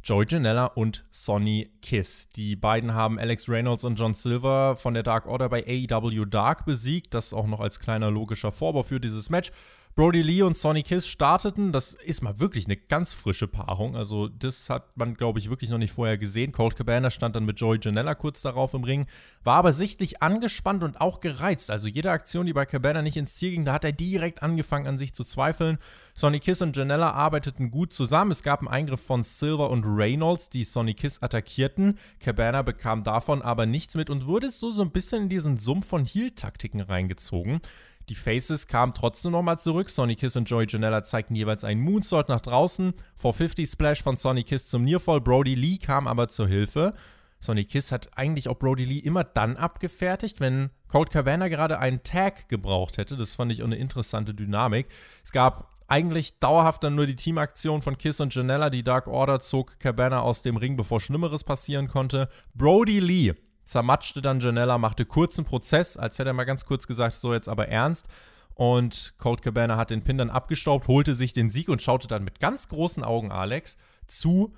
Joey 0.04 0.26
Janella 0.28 0.66
und 0.66 1.04
Sonny 1.10 1.70
Kiss. 1.82 2.28
Die 2.30 2.56
beiden 2.56 2.94
haben 2.94 3.18
Alex 3.18 3.48
Reynolds 3.48 3.84
und 3.84 3.98
John 3.98 4.14
Silver 4.14 4.76
von 4.76 4.94
der 4.94 5.02
Dark 5.02 5.26
Order 5.26 5.48
bei 5.48 5.64
AEW 5.66 6.24
Dark 6.24 6.64
besiegt. 6.64 7.14
Das 7.14 7.32
auch 7.32 7.46
noch 7.46 7.60
als 7.60 7.80
kleiner 7.80 8.10
logischer 8.10 8.52
Vorbau 8.52 8.82
für 8.82 9.00
dieses 9.00 9.28
Match. 9.28 9.50
Brody 9.98 10.22
Lee 10.22 10.42
und 10.42 10.56
Sonny 10.56 10.84
Kiss 10.84 11.08
starteten. 11.08 11.72
Das 11.72 11.92
ist 11.92 12.22
mal 12.22 12.38
wirklich 12.38 12.66
eine 12.66 12.76
ganz 12.76 13.12
frische 13.12 13.48
Paarung. 13.48 13.96
Also, 13.96 14.28
das 14.28 14.70
hat 14.70 14.96
man, 14.96 15.14
glaube 15.14 15.40
ich, 15.40 15.50
wirklich 15.50 15.70
noch 15.70 15.78
nicht 15.78 15.92
vorher 15.92 16.16
gesehen. 16.16 16.52
Colt 16.52 16.76
Cabana 16.76 17.10
stand 17.10 17.34
dann 17.34 17.44
mit 17.44 17.58
Joey 17.58 17.80
Janella 17.82 18.14
kurz 18.14 18.40
darauf 18.42 18.74
im 18.74 18.84
Ring, 18.84 19.08
war 19.42 19.56
aber 19.56 19.72
sichtlich 19.72 20.22
angespannt 20.22 20.84
und 20.84 21.00
auch 21.00 21.18
gereizt. 21.18 21.72
Also, 21.72 21.88
jede 21.88 22.12
Aktion, 22.12 22.46
die 22.46 22.52
bei 22.52 22.64
Cabana 22.64 23.02
nicht 23.02 23.16
ins 23.16 23.34
Ziel 23.34 23.50
ging, 23.50 23.64
da 23.64 23.72
hat 23.72 23.82
er 23.82 23.90
direkt 23.90 24.40
angefangen, 24.40 24.86
an 24.86 24.98
sich 24.98 25.14
zu 25.14 25.24
zweifeln. 25.24 25.78
Sonny 26.14 26.38
Kiss 26.38 26.62
und 26.62 26.76
Janella 26.76 27.10
arbeiteten 27.10 27.72
gut 27.72 27.92
zusammen. 27.92 28.30
Es 28.30 28.44
gab 28.44 28.60
einen 28.60 28.68
Eingriff 28.68 29.04
von 29.04 29.24
Silver 29.24 29.68
und 29.68 29.82
Reynolds, 29.84 30.48
die 30.48 30.62
Sonny 30.62 30.94
Kiss 30.94 31.24
attackierten. 31.24 31.98
Cabana 32.20 32.62
bekam 32.62 33.02
davon 33.02 33.42
aber 33.42 33.66
nichts 33.66 33.96
mit 33.96 34.10
und 34.10 34.26
wurde 34.26 34.52
so, 34.52 34.70
so 34.70 34.82
ein 34.82 34.92
bisschen 34.92 35.24
in 35.24 35.28
diesen 35.28 35.58
Sumpf 35.58 35.88
von 35.88 36.04
Heal-Taktiken 36.04 36.82
reingezogen. 36.82 37.60
Die 38.08 38.14
Faces 38.14 38.66
kamen 38.66 38.94
trotzdem 38.94 39.32
nochmal 39.32 39.58
zurück. 39.58 39.90
Sonny 39.90 40.16
Kiss 40.16 40.36
und 40.36 40.48
Joey 40.48 40.66
Janella 40.66 41.04
zeigten 41.04 41.34
jeweils 41.34 41.62
einen 41.62 41.82
Moonsault 41.82 42.28
nach 42.30 42.40
draußen. 42.40 42.94
450 43.16 43.68
Splash 43.68 44.02
von 44.02 44.16
Sonny 44.16 44.44
Kiss 44.44 44.68
zum 44.68 44.84
Nearfall. 44.84 45.20
Brody 45.20 45.54
Lee 45.54 45.76
kam 45.76 46.06
aber 46.06 46.28
zur 46.28 46.48
Hilfe. 46.48 46.94
Sonny 47.38 47.64
Kiss 47.64 47.92
hat 47.92 48.16
eigentlich 48.16 48.48
auch 48.48 48.58
Brody 48.58 48.84
Lee 48.84 48.98
immer 48.98 49.24
dann 49.24 49.56
abgefertigt, 49.56 50.40
wenn 50.40 50.70
Colt 50.88 51.10
Cabana 51.10 51.48
gerade 51.48 51.78
einen 51.78 52.02
Tag 52.02 52.48
gebraucht 52.48 52.96
hätte. 52.96 53.16
Das 53.16 53.34
fand 53.34 53.52
ich 53.52 53.62
auch 53.62 53.66
eine 53.66 53.76
interessante 53.76 54.34
Dynamik. 54.34 54.88
Es 55.22 55.30
gab 55.30 55.68
eigentlich 55.86 56.38
dauerhaft 56.38 56.84
dann 56.84 56.94
nur 56.94 57.06
die 57.06 57.16
Teamaktion 57.16 57.82
von 57.82 57.98
Kiss 57.98 58.20
und 58.20 58.34
Janella. 58.34 58.70
Die 58.70 58.82
Dark 58.82 59.06
Order 59.06 59.40
zog 59.40 59.78
Cabana 59.80 60.20
aus 60.20 60.42
dem 60.42 60.56
Ring, 60.56 60.76
bevor 60.76 61.00
Schlimmeres 61.00 61.44
passieren 61.44 61.88
konnte. 61.88 62.28
Brody 62.54 63.00
Lee 63.00 63.34
zermatschte 63.68 64.22
dann 64.22 64.40
Janella, 64.40 64.78
machte 64.78 65.04
kurzen 65.04 65.44
Prozess, 65.44 65.96
als 65.96 66.18
hätte 66.18 66.30
er 66.30 66.34
mal 66.34 66.44
ganz 66.44 66.64
kurz 66.64 66.86
gesagt, 66.86 67.14
so 67.16 67.34
jetzt 67.34 67.48
aber 67.48 67.68
ernst. 67.68 68.08
Und 68.54 69.14
Colt 69.18 69.42
Cabana 69.42 69.76
hat 69.76 69.90
den 69.90 70.02
Pin 70.02 70.18
dann 70.18 70.30
abgestaubt, 70.30 70.88
holte 70.88 71.14
sich 71.14 71.32
den 71.32 71.50
Sieg 71.50 71.68
und 71.68 71.82
schaute 71.82 72.08
dann 72.08 72.24
mit 72.24 72.40
ganz 72.40 72.68
großen 72.68 73.04
Augen 73.04 73.30
Alex 73.30 73.76
zu, 74.06 74.52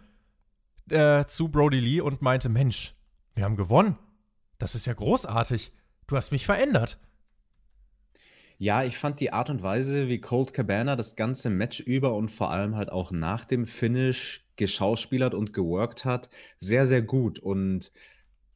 äh, 0.89 1.27
zu 1.27 1.49
Brody 1.49 1.81
Lee 1.81 2.01
und 2.01 2.23
meinte: 2.23 2.49
Mensch, 2.49 2.95
wir 3.35 3.45
haben 3.45 3.57
gewonnen. 3.57 3.99
Das 4.59 4.75
ist 4.75 4.87
ja 4.87 4.95
großartig. 4.95 5.73
Du 6.07 6.17
hast 6.17 6.31
mich 6.31 6.47
verändert. 6.47 6.99
Ja, 8.59 8.85
ich 8.85 8.97
fand 8.97 9.21
die 9.21 9.33
Art 9.33 9.51
und 9.51 9.63
Weise, 9.63 10.09
wie 10.09 10.21
Colt 10.21 10.53
Cabana 10.53 10.95
das 10.95 11.17
ganze 11.17 11.51
Match 11.51 11.81
über 11.81 12.15
und 12.15 12.31
vor 12.31 12.51
allem 12.51 12.77
halt 12.77 12.93
auch 12.93 13.11
nach 13.11 13.45
dem 13.45 13.67
Finish 13.67 14.47
geschauspielert 14.57 15.35
und 15.35 15.53
geworkt 15.53 16.05
hat, 16.05 16.29
sehr, 16.59 16.87
sehr 16.87 17.03
gut. 17.03 17.39
Und 17.39 17.91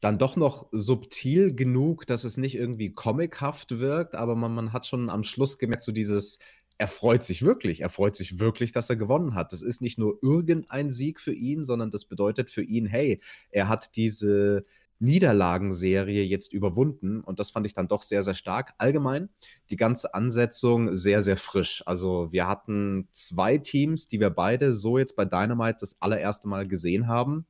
dann 0.05 0.19
doch 0.19 0.37
noch 0.37 0.69
subtil 0.73 1.55
genug, 1.55 2.07
dass 2.07 2.25
es 2.25 2.37
nicht 2.37 2.55
irgendwie 2.57 2.93
comichaft 2.95 3.79
wirkt, 3.81 4.15
aber 4.15 4.37
man 4.37 4.55
man 4.55 4.73
hat 4.73 4.87
schon 4.87 5.11
am 5.11 5.25
Schluss 5.25 5.59
gemerkt, 5.59 5.83
so 5.83 5.93
dieses 5.93 6.39
er 6.79 6.89
freut 6.89 7.23
sich 7.25 7.43
wirklich. 7.43 7.83
Er 7.83 7.89
freut 7.89 8.17
sich 8.17 8.41
wirklich, 8.41 8.73
dass 8.73 8.91
er 8.91 8.97
gewonnen 8.97 9.35
hat. 9.35 9.53
Das 9.53 9.63
ist 9.63 9.81
nicht 9.81 9.97
nur 9.99 10.19
irgendein 10.23 10.91
Sieg 10.91 11.21
für 11.21 11.33
ihn, 11.33 11.65
sondern 11.65 11.91
das 11.93 12.05
bedeutet 12.05 12.51
für 12.51 12.63
ihn: 12.65 12.87
„Hey, 12.87 13.21
er 13.51 13.69
hat 13.69 13.97
diese 13.97 14.65
Niederlagenserie 14.99 16.25
jetzt 16.25 16.53
überwunden“ 16.53 17.21
und 17.23 17.39
das 17.39 17.51
fand 17.53 17.67
ich 17.67 17.75
dann 17.75 17.89
doch 17.89 18.03
sehr, 18.03 18.23
sehr 18.25 18.35
stark. 18.35 18.75
Allgemein 18.79 19.29
die 19.71 19.77
ganze 19.77 20.15
Ansetzung 20.15 20.95
sehr, 20.95 21.23
sehr 21.23 21.37
frisch. 21.37 21.83
Also, 21.87 22.33
wir 22.33 22.47
hatten 22.49 23.09
zwei 23.13 23.59
Teams, 23.59 24.09
die 24.09 24.21
wir 24.21 24.31
beide 24.31 24.73
so 24.75 24.99
jetzt 24.99 25.17
bei 25.17 25.25
Dynamite 25.25 25.79
das 25.81 26.01
allererste 26.03 26.49
Mal 26.49 26.67
gesehen 26.69 27.07
haben. 27.09 27.47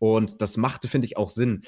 Und 0.00 0.40
das 0.40 0.56
machte, 0.56 0.88
finde 0.88 1.04
ich, 1.04 1.18
auch 1.18 1.28
Sinn, 1.28 1.62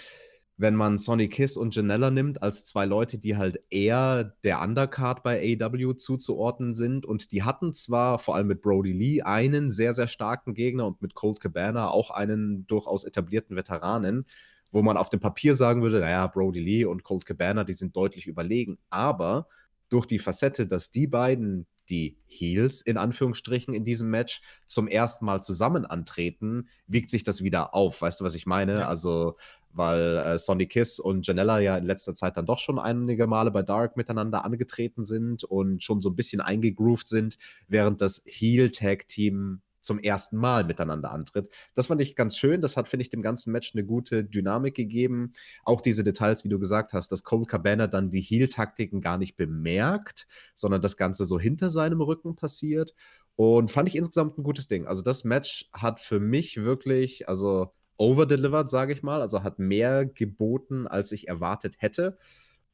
wenn 0.57 0.75
man 0.75 0.97
Sonny 0.97 1.29
Kiss 1.29 1.57
und 1.57 1.75
Janella 1.75 2.11
nimmt 2.11 2.43
als 2.43 2.65
zwei 2.65 2.87
Leute, 2.87 3.19
die 3.19 3.37
halt 3.37 3.61
eher 3.69 4.37
der 4.43 4.63
Undercard 4.63 5.23
bei 5.23 5.57
AEW 5.61 5.93
zuzuordnen 5.95 6.75
sind. 6.75 7.05
Und 7.05 7.33
die 7.33 7.43
hatten 7.43 7.75
zwar 7.75 8.19
vor 8.19 8.35
allem 8.35 8.47
mit 8.47 8.63
Brody 8.63 8.93
Lee 8.93 9.23
einen 9.23 9.71
sehr, 9.71 9.93
sehr 9.93 10.09
starken 10.09 10.55
Gegner 10.55 10.87
und 10.87 11.03
mit 11.03 11.15
Colt 11.15 11.41
Cabana 11.41 11.89
auch 11.89 12.11
einen 12.11 12.67
durchaus 12.67 13.05
etablierten 13.05 13.55
Veteranen, 13.55 14.27
wo 14.71 14.83
man 14.83 14.97
auf 14.97 15.11
dem 15.11 15.21
Papier 15.21 15.55
sagen 15.55 15.83
würde, 15.83 16.01
naja, 16.01 16.27
Brody 16.27 16.61
Lee 16.61 16.85
und 16.87 17.05
Colt 17.05 17.27
Cabana, 17.27 17.65
die 17.65 17.75
sind 17.75 17.95
deutlich 17.95 18.27
überlegen. 18.27 18.79
Aber 18.89 19.49
durch 19.91 20.07
die 20.07 20.19
Facette, 20.19 20.67
dass 20.67 20.91
die 20.91 21.07
beiden 21.07 21.67
die 21.93 22.17
Heels 22.27 22.81
in 22.81 22.97
Anführungsstrichen 22.97 23.75
in 23.75 23.85
diesem 23.85 24.11
Match 24.11 24.41
zum 24.67 24.89
ersten 24.89 25.27
Mal 25.27 25.43
zusammen 25.43 25.85
antreten, 25.85 26.69
wiegt 26.87 27.11
sich 27.11 27.23
das 27.23 27.43
wieder 27.45 27.75
auf. 27.75 28.01
Weißt 28.01 28.21
du, 28.21 28.25
was 28.25 28.35
ich 28.35 28.47
meine? 28.47 28.81
Ja. 28.81 28.89
Also, 28.89 29.37
weil 29.73 30.17
äh, 30.17 30.39
Sonny 30.39 30.67
Kiss 30.67 30.99
und 30.99 31.27
Janella 31.27 31.59
ja 31.61 31.77
in 31.77 31.85
letzter 31.85 32.15
Zeit 32.15 32.37
dann 32.37 32.47
doch 32.47 32.59
schon 32.59 32.79
einige 32.79 33.27
Male 33.27 33.51
bei 33.51 33.63
Dark 33.63 33.97
miteinander 33.97 34.45
angetreten 34.45 35.05
sind 35.05 35.45
und 35.45 35.85
schon 35.85 36.01
so 36.01 36.09
ein 36.09 36.17
bisschen 36.17 36.41
eingegroovt 36.41 37.09
sind, 37.09 37.39
während 37.69 38.01
das 38.01 38.23
Heel-Tag-Team 38.25 39.61
zum 39.83 39.99
ersten 39.99 40.37
Mal 40.37 40.65
miteinander 40.65 41.11
antritt. 41.11 41.51
Das 41.75 41.89
fand 41.89 42.01
ich 42.01 42.17
ganz 42.17 42.39
schön. 42.39 42.63
Das 42.63 42.77
hat, 42.77 42.89
finde 42.89 43.03
ich, 43.03 43.11
dem 43.11 43.21
ganzen 43.21 43.53
Match 43.53 43.75
eine 43.75 43.85
gute 43.85 44.25
Dynamik 44.25 44.75
gegeben. 44.75 45.33
Auch 45.65 45.81
diese 45.81 46.05
Details, 46.05 46.45
wie 46.45 46.49
du 46.49 46.59
gesagt 46.59 46.95
hast, 46.95 47.13
dass 47.13 47.25
Cole 47.25 47.47
Cabana 47.47 47.87
dann 47.87 48.11
die 48.11 48.21
Heal-Taktiken 48.21 49.01
gar 49.01 49.19
nicht 49.19 49.37
bemerkt, 49.37 50.27
sondern 50.55 50.81
das 50.81 50.97
Ganze 50.97 51.27
so 51.27 51.39
hinter 51.39 51.69
seinem 51.69 52.01
Rücken 52.01 52.37
passiert. 52.37 52.95
Und 53.37 53.71
fand 53.71 53.89
ich 53.89 53.97
insgesamt 53.97 54.39
ein 54.39 54.45
gutes 54.45 54.69
Ding. 54.69 54.87
Also 54.87 55.03
das 55.03 55.25
Match 55.25 55.69
hat 55.73 56.01
für 56.01 56.21
mich 56.21 56.63
wirklich, 56.63 57.29
also 57.29 57.73
overdelivered, 57.97 58.71
sage 58.71 58.93
ich 58.93 59.03
mal. 59.03 59.21
Also 59.21 59.43
hat 59.43 59.59
mehr 59.59 60.07
geboten, 60.07 60.87
als 60.87 61.13
ich 61.13 61.29
erwartet 61.29 61.77
hätte. 61.79 62.19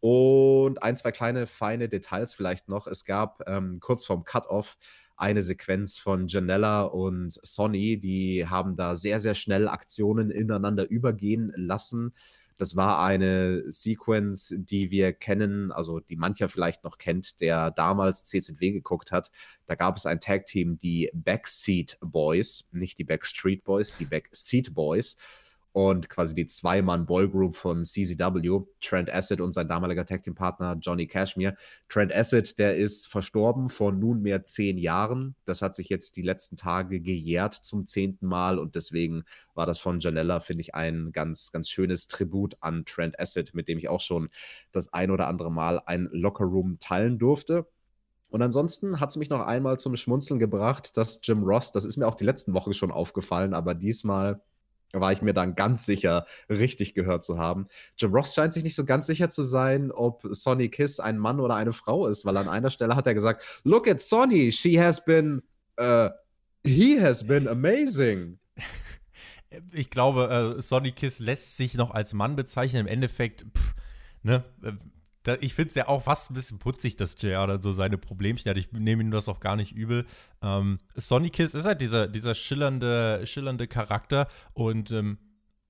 Und 0.01 0.83
ein, 0.83 0.97
zwei 0.97 1.11
kleine 1.11 1.47
feine 1.47 1.89
Details 1.89 2.35
vielleicht 2.35 2.69
noch. 2.69 2.87
Es 2.87 3.05
gab 3.05 3.43
ähm, 3.49 3.81
kurz 3.81 4.05
vorm 4.05 4.25
Cut-Off 4.25 4.77
eine 5.19 5.43
Sequenz 5.43 5.99
von 5.99 6.29
Janella 6.29 6.83
und 6.83 7.39
Sonny, 7.43 7.99
die 7.99 8.47
haben 8.47 8.77
da 8.77 8.95
sehr, 8.95 9.21
sehr 9.21 9.35
schnell 9.35 9.69
Aktionen 9.69 10.31
ineinander 10.31 10.89
übergehen 10.89 11.53
lassen. 11.57 12.15
Das 12.57 12.75
war 12.75 13.05
eine 13.05 13.65
Sequenz, 13.71 14.55
die 14.57 14.91
wir 14.91 15.13
kennen, 15.13 15.71
also 15.71 16.01
die 16.01 16.17
mancher 16.17 16.49
vielleicht 16.49 16.83
noch 16.83 16.99
kennt, 16.99 17.41
der 17.41 17.71
damals 17.71 18.25
CZW 18.25 18.73
geguckt 18.73 19.13
hat. 19.13 19.31
Da 19.67 19.75
gab 19.75 19.97
es 19.97 20.07
ein 20.07 20.21
Tag-Team, 20.21 20.79
die 20.79 21.11
Backseat 21.13 21.99
Boys, 22.01 22.69
nicht 22.73 22.99
die 22.99 23.05
Backstreet 23.05 23.65
Boys, 23.65 23.97
die 23.97 24.07
Backseat 24.07 24.75
Boys. 24.75 25.17
Und 25.73 26.09
quasi 26.09 26.35
die 26.35 26.47
Zwei-Mann-Boy-Group 26.47 27.55
von 27.55 27.85
CZW, 27.85 28.63
Trent 28.81 29.11
Acid 29.13 29.41
und 29.41 29.53
sein 29.53 29.69
damaliger 29.69 30.07
Tag-Team-Partner 30.07 30.79
Johnny 30.81 31.07
Cashmere. 31.07 31.57
Trent 31.89 32.13
Acid, 32.13 32.59
der 32.59 32.77
ist 32.77 33.07
verstorben 33.07 33.69
vor 33.69 33.93
nunmehr 33.93 34.45
zehn 34.45 34.79
Jahren. 34.79 35.37
Das 35.45 35.63
hat 35.63 35.75
sich 35.75 35.89
jetzt 35.89 36.17
die 36.17 36.23
letzten 36.23 36.57
Tage 36.57 37.01
gejährt 37.01 37.55
zum 37.55 37.87
zehnten 37.87 38.27
Mal 38.27 38.59
und 38.59 38.75
deswegen 38.75 39.25
war 39.55 39.67
das 39.67 39.79
von 39.79 40.01
Janella, 40.01 40.41
finde 40.41 40.63
ich, 40.63 40.75
ein 40.75 41.13
ganz, 41.13 41.53
ganz 41.53 41.69
schönes 41.69 42.07
Tribut 42.07 42.57
an 42.61 42.85
Trent 42.85 43.19
Acid, 43.21 43.55
mit 43.55 43.69
dem 43.69 43.79
ich 43.79 43.89
auch 43.89 44.01
schon 44.01 44.31
das 44.73 44.93
ein 44.93 45.11
oder 45.11 45.29
andere 45.29 45.53
Mal 45.53 45.81
ein 45.85 46.09
Lockerroom 46.13 46.79
teilen 46.79 47.19
durfte. 47.19 47.67
Und 48.31 48.43
ansonsten 48.43 49.01
hat 49.01 49.11
es 49.11 49.17
mich 49.17 49.31
noch 49.31 49.41
einmal 49.41 49.79
zum 49.79 49.97
Schmunzeln 49.97 50.39
gebracht, 50.39 50.97
dass 50.97 51.21
Jim 51.23 51.43
Ross, 51.43 51.73
das 51.73 51.85
ist 51.85 51.97
mir 51.97 52.07
auch 52.07 52.15
die 52.15 52.25
letzten 52.25 52.53
Wochen 52.53 52.75
schon 52.75 52.91
aufgefallen, 52.91 53.55
aber 53.55 53.75
diesmal 53.75 54.43
war 54.93 55.13
ich 55.13 55.23
mir 55.23 55.35
dann 55.35 55.55
ganz 55.55 55.85
sicher, 55.85 56.27
richtig 56.49 56.95
gehört 56.95 57.25
zu 57.25 57.39
haben. 57.39 57.69
Jim 57.97 58.13
Ross 58.13 58.35
scheint 58.35 58.53
sich 58.53 58.65
nicht 58.65 58.75
so 58.75 58.85
ganz 58.85 59.07
sicher 59.07 59.29
zu 59.29 59.43
sein, 59.43 59.93
ob 59.93 60.23
Sonny 60.31 60.69
Kiss 60.69 61.01
ein 61.01 61.19
Mann 61.19 61.41
oder 61.41 61.55
eine 61.57 61.73
Frau 61.73 62.07
ist, 62.07 62.25
weil 62.25 62.37
an 62.37 62.49
einer 62.49 62.71
Stelle 62.71 62.97
hat 62.97 63.07
er 63.07 63.15
gesagt: 63.15 63.45
Look 63.65 63.89
at 63.89 64.01
Sonny, 64.01 64.53
she 64.53 64.81
has 64.81 65.05
been, 65.05 65.43
uh, 65.81 66.09
he 66.65 67.01
has 67.01 67.27
been 67.27 67.49
amazing. 67.49 68.39
Ich 69.73 69.89
glaube, 69.89 70.57
äh, 70.59 70.61
Sonny 70.61 70.93
Kiss 70.93 71.21
lässt 71.21 71.57
sich 71.57 71.73
noch 71.73 71.91
als 71.91 72.13
Mann 72.13 72.37
bezeichnen. 72.37 72.83
Im 72.83 72.87
Endeffekt, 72.87 73.47
pff, 73.57 73.75
ne, 74.23 74.45
äh, 74.63 74.73
da, 75.23 75.37
ich 75.41 75.55
finde 75.55 75.71
es 75.71 75.75
ja 75.75 75.89
auch 75.89 76.03
fast 76.05 76.31
ein 76.31 76.35
bisschen 76.35 76.59
putzig, 76.59 76.97
dass 76.97 77.21
JR 77.21 77.47
da 77.47 77.61
so 77.61 77.73
seine 77.73 77.99
Problemchen 77.99 78.49
hat. 78.49 78.57
Ich 78.57 78.73
nehme 78.73 79.03
ihm 79.03 79.11
das 79.11 79.29
auch 79.29 79.41
gar 79.41 79.57
nicht 79.57 79.73
übel. 79.73 80.07
Ähm, 80.43 80.79
Sonny 80.95 81.31
Kiss 81.31 81.55
ist 81.55 81.67
halt 81.67 81.81
dieser, 81.81 82.09
dieser 82.09 82.35
schillernde, 82.35 83.27
schillernde 83.27 83.67
Charakter 83.67 84.29
und 84.55 84.91
ähm, 84.93 85.19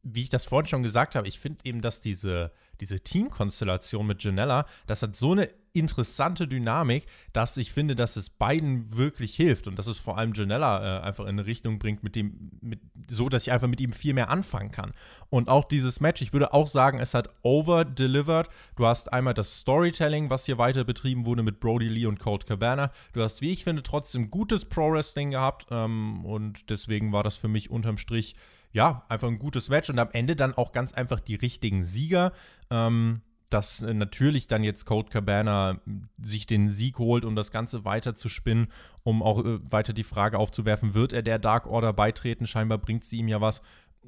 wie 0.02 0.22
ich 0.22 0.28
das 0.28 0.44
vorhin 0.44 0.68
schon 0.68 0.82
gesagt 0.82 1.14
habe, 1.14 1.28
ich 1.28 1.38
finde 1.38 1.60
eben, 1.64 1.80
dass 1.80 2.00
diese, 2.00 2.52
diese 2.80 3.00
Teamkonstellation 3.00 4.06
mit 4.06 4.22
Janella, 4.22 4.66
das 4.86 5.02
hat 5.02 5.16
so 5.16 5.32
eine 5.32 5.48
interessante 5.72 6.48
Dynamik, 6.48 7.06
dass 7.32 7.56
ich 7.56 7.72
finde, 7.72 7.94
dass 7.94 8.16
es 8.16 8.30
beiden 8.30 8.96
wirklich 8.96 9.34
hilft 9.34 9.68
und 9.68 9.78
dass 9.78 9.86
es 9.86 9.98
vor 9.98 10.18
allem 10.18 10.32
Janella 10.34 10.98
äh, 10.98 11.02
einfach 11.02 11.24
in 11.24 11.30
eine 11.30 11.46
Richtung 11.46 11.78
bringt, 11.78 12.02
mit 12.02 12.16
dem, 12.16 12.50
mit, 12.60 12.80
so 13.08 13.28
dass 13.28 13.42
ich 13.42 13.52
einfach 13.52 13.68
mit 13.68 13.80
ihm 13.80 13.92
viel 13.92 14.14
mehr 14.14 14.30
anfangen 14.30 14.70
kann. 14.70 14.92
Und 15.30 15.48
auch 15.48 15.64
dieses 15.64 16.00
Match, 16.00 16.22
ich 16.22 16.32
würde 16.32 16.52
auch 16.52 16.68
sagen, 16.68 16.98
es 16.98 17.14
hat 17.14 17.28
over-delivered. 17.42 18.48
Du 18.76 18.86
hast 18.86 19.12
einmal 19.12 19.34
das 19.34 19.58
Storytelling, 19.58 20.30
was 20.30 20.46
hier 20.46 20.58
weiter 20.58 20.84
betrieben 20.84 21.26
wurde 21.26 21.42
mit 21.42 21.60
Brody 21.60 21.88
Lee 21.88 22.06
und 22.06 22.18
Colt 22.18 22.46
Cabana. 22.46 22.90
Du 23.12 23.22
hast, 23.22 23.40
wie 23.40 23.50
ich 23.50 23.64
finde, 23.64 23.82
trotzdem 23.82 24.30
gutes 24.30 24.64
Pro-Wrestling 24.64 25.30
gehabt 25.30 25.66
ähm, 25.70 26.24
und 26.24 26.70
deswegen 26.70 27.12
war 27.12 27.22
das 27.22 27.36
für 27.36 27.48
mich 27.48 27.70
unterm 27.70 27.98
Strich 27.98 28.34
ja, 28.78 29.04
einfach 29.08 29.26
ein 29.26 29.40
gutes 29.40 29.70
Match 29.70 29.90
und 29.90 29.98
am 29.98 30.10
Ende 30.12 30.36
dann 30.36 30.54
auch 30.54 30.70
ganz 30.70 30.94
einfach 30.94 31.18
die 31.18 31.34
richtigen 31.34 31.82
Sieger. 31.82 32.32
Ähm, 32.70 33.22
dass 33.50 33.82
äh, 33.82 33.92
natürlich 33.92 34.46
dann 34.46 34.62
jetzt 34.62 34.84
Code 34.84 35.08
Cabana 35.10 35.80
sich 36.22 36.46
den 36.46 36.68
Sieg 36.68 36.98
holt, 37.00 37.24
um 37.24 37.34
das 37.34 37.50
Ganze 37.50 37.84
weiter 37.84 38.14
zu 38.14 38.28
spinnen, 38.28 38.68
um 39.02 39.20
auch 39.20 39.44
äh, 39.44 39.58
weiter 39.72 39.92
die 39.92 40.04
Frage 40.04 40.38
aufzuwerfen, 40.38 40.94
wird 40.94 41.12
er 41.12 41.22
der 41.22 41.40
Dark 41.40 41.66
Order 41.66 41.92
beitreten? 41.92 42.46
Scheinbar 42.46 42.78
bringt 42.78 43.04
sie 43.04 43.16
ihm 43.16 43.26
ja 43.26 43.40
was. 43.40 43.62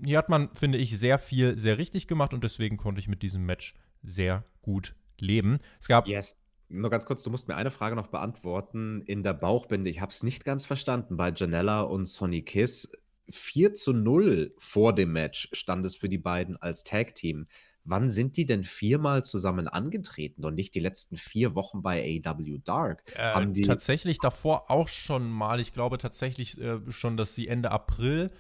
Hier 0.05 0.19
hat 0.19 0.29
man, 0.29 0.51
finde 0.55 0.79
ich, 0.79 0.97
sehr 0.97 1.19
viel, 1.19 1.57
sehr 1.57 1.79
richtig 1.79 2.07
gemacht 2.07 2.33
und 2.33 2.45
deswegen 2.45 2.77
konnte 2.77 3.01
ich 3.01 3.09
mit 3.09 3.23
diesem 3.23 3.45
Match 3.45 3.75
sehr 4.05 4.45
gut 4.63 4.95
leben. 5.19 5.59
Es 5.81 5.89
gab. 5.89 6.07
Yes. 6.07 6.37
Nur 6.69 6.91
ganz 6.91 7.07
kurz, 7.07 7.25
du 7.25 7.31
musst 7.31 7.49
mir 7.49 7.57
eine 7.57 7.73
Frage 7.73 7.97
noch 7.97 8.07
beantworten. 8.07 9.03
In 9.03 9.25
der 9.25 9.33
Bauchbinde, 9.33 9.91
ich 9.91 10.01
habe 10.01 10.13
es 10.13 10.23
nicht 10.23 10.45
ganz 10.45 10.65
verstanden. 10.65 11.17
Bei 11.17 11.33
Janella 11.35 11.81
und 11.81 12.05
Sonny 12.05 12.43
Kiss 12.43 12.93
4 13.31 13.75
zu 13.75 13.93
0 13.93 14.55
vor 14.59 14.95
dem 14.95 15.13
Match 15.13 15.49
stand 15.53 15.85
es 15.85 15.97
für 15.97 16.09
die 16.09 16.19
beiden 16.19 16.57
als 16.57 16.85
Tag-Team. 16.85 17.47
Wann 17.85 18.09
sind 18.09 18.37
die 18.37 18.45
denn 18.45 18.63
viermal 18.63 19.25
zusammen 19.25 19.67
angetreten 19.67 20.45
und 20.45 20.55
nicht 20.55 20.75
die 20.75 20.81
letzten 20.81 21.17
vier 21.17 21.55
Wochen 21.55 21.83
bei 21.83 22.23
AW 22.25 22.59
Dark? 22.63 23.03
Äh, 23.17 23.33
Haben 23.33 23.55
die 23.55 23.63
tatsächlich 23.63 24.19
davor 24.19 24.71
auch 24.71 24.89
schon 24.89 25.31
mal, 25.31 25.61
ich 25.61 25.73
glaube 25.73 25.99
tatsächlich 25.99 26.61
äh, 26.61 26.79
schon, 26.91 27.17
dass 27.17 27.35
sie 27.35 27.49
Ende 27.49 27.71
April 27.71 28.31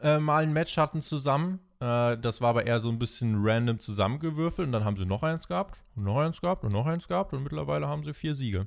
äh, 0.00 0.18
mal 0.18 0.42
ein 0.42 0.52
Match 0.52 0.76
hatten 0.78 1.02
zusammen. 1.02 1.60
Äh, 1.80 2.16
das 2.18 2.40
war 2.40 2.50
aber 2.50 2.66
eher 2.66 2.80
so 2.80 2.88
ein 2.88 2.98
bisschen 2.98 3.36
random 3.38 3.78
zusammengewürfelt 3.78 4.66
und 4.66 4.72
dann 4.72 4.84
haben 4.84 4.96
sie 4.96 5.06
noch 5.06 5.22
eins 5.22 5.46
gehabt 5.46 5.84
und 5.94 6.04
noch 6.04 6.16
eins 6.16 6.40
gehabt 6.40 6.64
und 6.64 6.72
noch 6.72 6.86
eins 6.86 7.06
gehabt 7.06 7.34
und 7.34 7.42
mittlerweile 7.42 7.86
haben 7.86 8.02
sie 8.02 8.14
vier 8.14 8.34
Siege. 8.34 8.66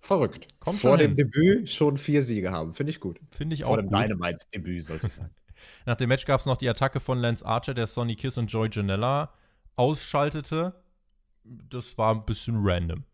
Verrückt. 0.00 0.48
Kommt 0.60 0.80
Vor 0.80 0.96
dem 0.96 1.14
hin. 1.14 1.16
Debüt 1.16 1.68
schon 1.68 1.96
vier 1.96 2.22
Siege 2.22 2.50
haben. 2.50 2.74
Finde 2.74 2.90
ich 2.90 3.00
gut. 3.00 3.20
Finde 3.30 3.54
ich 3.54 3.62
Vor 3.62 3.72
auch 3.72 3.76
gut. 3.76 3.90
Vor 3.90 4.00
dem 4.00 4.08
Dynamite-Debüt, 4.08 4.84
sollte 4.84 5.06
ich 5.06 5.12
sagen. 5.14 5.30
Nach 5.86 5.96
dem 5.96 6.08
Match 6.08 6.24
gab 6.24 6.40
es 6.40 6.46
noch 6.46 6.56
die 6.56 6.68
Attacke 6.68 7.00
von 7.00 7.18
Lance 7.18 7.44
Archer, 7.44 7.74
der 7.74 7.86
Sonny 7.86 8.16
Kiss 8.16 8.38
und 8.38 8.46
Joy 8.50 8.68
Janella 8.72 9.32
ausschaltete. 9.76 10.74
Das 11.44 11.98
war 11.98 12.14
ein 12.14 12.24
bisschen 12.24 12.56
random. 12.58 13.04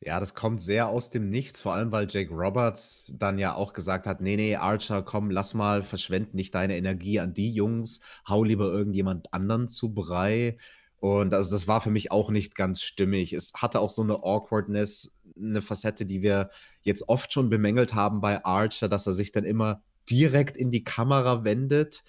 Ja, 0.00 0.20
das 0.20 0.34
kommt 0.34 0.62
sehr 0.62 0.88
aus 0.88 1.10
dem 1.10 1.28
Nichts, 1.28 1.60
vor 1.60 1.74
allem 1.74 1.90
weil 1.90 2.06
Jake 2.08 2.32
Roberts 2.32 3.12
dann 3.18 3.38
ja 3.38 3.54
auch 3.54 3.72
gesagt 3.72 4.06
hat: 4.06 4.20
Nee, 4.20 4.36
nee, 4.36 4.54
Archer, 4.54 5.02
komm, 5.02 5.30
lass 5.30 5.54
mal, 5.54 5.82
verschwend 5.82 6.34
nicht 6.34 6.54
deine 6.54 6.76
Energie 6.76 7.18
an 7.18 7.34
die 7.34 7.52
Jungs, 7.52 8.00
hau 8.28 8.44
lieber 8.44 8.66
irgendjemand 8.66 9.32
anderen 9.32 9.66
zu 9.66 9.92
Brei. 9.92 10.56
Und 11.00 11.34
also 11.34 11.50
das 11.52 11.68
war 11.68 11.80
für 11.80 11.90
mich 11.90 12.10
auch 12.10 12.30
nicht 12.30 12.54
ganz 12.54 12.82
stimmig. 12.82 13.32
Es 13.32 13.52
hatte 13.54 13.80
auch 13.80 13.90
so 13.90 14.02
eine 14.02 14.22
Awkwardness, 14.22 15.12
eine 15.40 15.62
Facette, 15.62 16.06
die 16.06 16.22
wir 16.22 16.50
jetzt 16.82 17.08
oft 17.08 17.32
schon 17.32 17.48
bemängelt 17.48 17.94
haben 17.94 18.20
bei 18.20 18.44
Archer, 18.44 18.88
dass 18.88 19.06
er 19.06 19.12
sich 19.12 19.32
dann 19.32 19.44
immer 19.44 19.82
direkt 20.10 20.56
in 20.56 20.70
die 20.70 20.84
Kamera 20.84 21.44
wendet. 21.44 22.04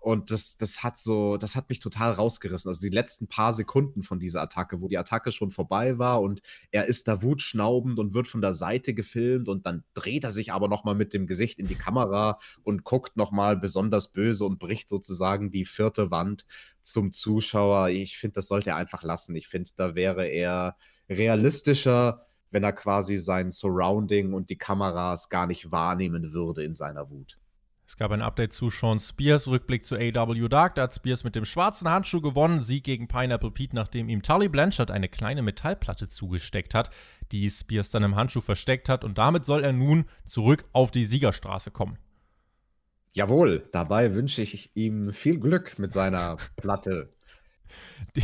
Und 0.00 0.30
das, 0.30 0.56
das 0.56 0.84
hat 0.84 0.96
so, 0.96 1.36
das 1.38 1.56
hat 1.56 1.68
mich 1.68 1.80
total 1.80 2.12
rausgerissen. 2.12 2.68
Also 2.68 2.80
die 2.80 2.94
letzten 2.94 3.26
paar 3.26 3.52
Sekunden 3.52 4.04
von 4.04 4.20
dieser 4.20 4.40
Attacke, 4.40 4.80
wo 4.80 4.86
die 4.86 4.96
Attacke 4.96 5.32
schon 5.32 5.50
vorbei 5.50 5.98
war 5.98 6.22
und 6.22 6.40
er 6.70 6.86
ist 6.86 7.08
da 7.08 7.20
wutschnaubend 7.20 7.98
und 7.98 8.14
wird 8.14 8.28
von 8.28 8.40
der 8.40 8.54
Seite 8.54 8.94
gefilmt 8.94 9.48
und 9.48 9.66
dann 9.66 9.82
dreht 9.94 10.22
er 10.22 10.30
sich 10.30 10.52
aber 10.52 10.68
nochmal 10.68 10.94
mit 10.94 11.14
dem 11.14 11.26
Gesicht 11.26 11.58
in 11.58 11.66
die 11.66 11.74
Kamera 11.74 12.38
und 12.62 12.84
guckt 12.84 13.16
nochmal 13.16 13.56
besonders 13.56 14.08
böse 14.08 14.44
und 14.44 14.60
bricht 14.60 14.88
sozusagen 14.88 15.50
die 15.50 15.64
vierte 15.64 16.12
Wand 16.12 16.46
zum 16.80 17.12
Zuschauer. 17.12 17.88
Ich 17.88 18.18
finde, 18.18 18.34
das 18.34 18.46
sollte 18.46 18.70
er 18.70 18.76
einfach 18.76 19.02
lassen. 19.02 19.34
Ich 19.34 19.48
finde, 19.48 19.70
da 19.76 19.96
wäre 19.96 20.26
er 20.28 20.76
realistischer, 21.10 22.27
wenn 22.50 22.64
er 22.64 22.72
quasi 22.72 23.16
sein 23.16 23.50
Surrounding 23.50 24.32
und 24.32 24.50
die 24.50 24.58
Kameras 24.58 25.28
gar 25.28 25.46
nicht 25.46 25.70
wahrnehmen 25.70 26.32
würde 26.32 26.64
in 26.64 26.74
seiner 26.74 27.10
Wut. 27.10 27.38
Es 27.88 27.96
gab 27.96 28.10
ein 28.10 28.20
Update 28.20 28.52
zu 28.52 28.68
Sean 28.68 29.00
Spears, 29.00 29.48
Rückblick 29.48 29.86
zu 29.86 29.96
AW 29.96 30.48
Dark. 30.48 30.74
Da 30.74 30.82
hat 30.82 30.94
Spears 30.94 31.24
mit 31.24 31.34
dem 31.34 31.46
schwarzen 31.46 31.88
Handschuh 31.88 32.20
gewonnen. 32.20 32.60
Sieg 32.60 32.84
gegen 32.84 33.08
Pineapple 33.08 33.50
Pete, 33.50 33.74
nachdem 33.74 34.10
ihm 34.10 34.22
Tully 34.22 34.50
Blanchard 34.50 34.90
eine 34.90 35.08
kleine 35.08 35.40
Metallplatte 35.40 36.06
zugesteckt 36.06 36.74
hat, 36.74 36.90
die 37.32 37.48
Spears 37.48 37.88
dann 37.88 38.02
im 38.02 38.14
Handschuh 38.14 38.42
versteckt 38.42 38.90
hat. 38.90 39.04
Und 39.04 39.16
damit 39.16 39.46
soll 39.46 39.64
er 39.64 39.72
nun 39.72 40.04
zurück 40.26 40.66
auf 40.72 40.90
die 40.90 41.06
Siegerstraße 41.06 41.70
kommen. 41.70 41.98
Jawohl, 43.14 43.66
dabei 43.72 44.12
wünsche 44.12 44.42
ich 44.42 44.70
ihm 44.76 45.10
viel 45.14 45.40
Glück 45.40 45.78
mit 45.78 45.90
seiner 45.90 46.36
Platte. 46.56 47.14
Die, 48.16 48.22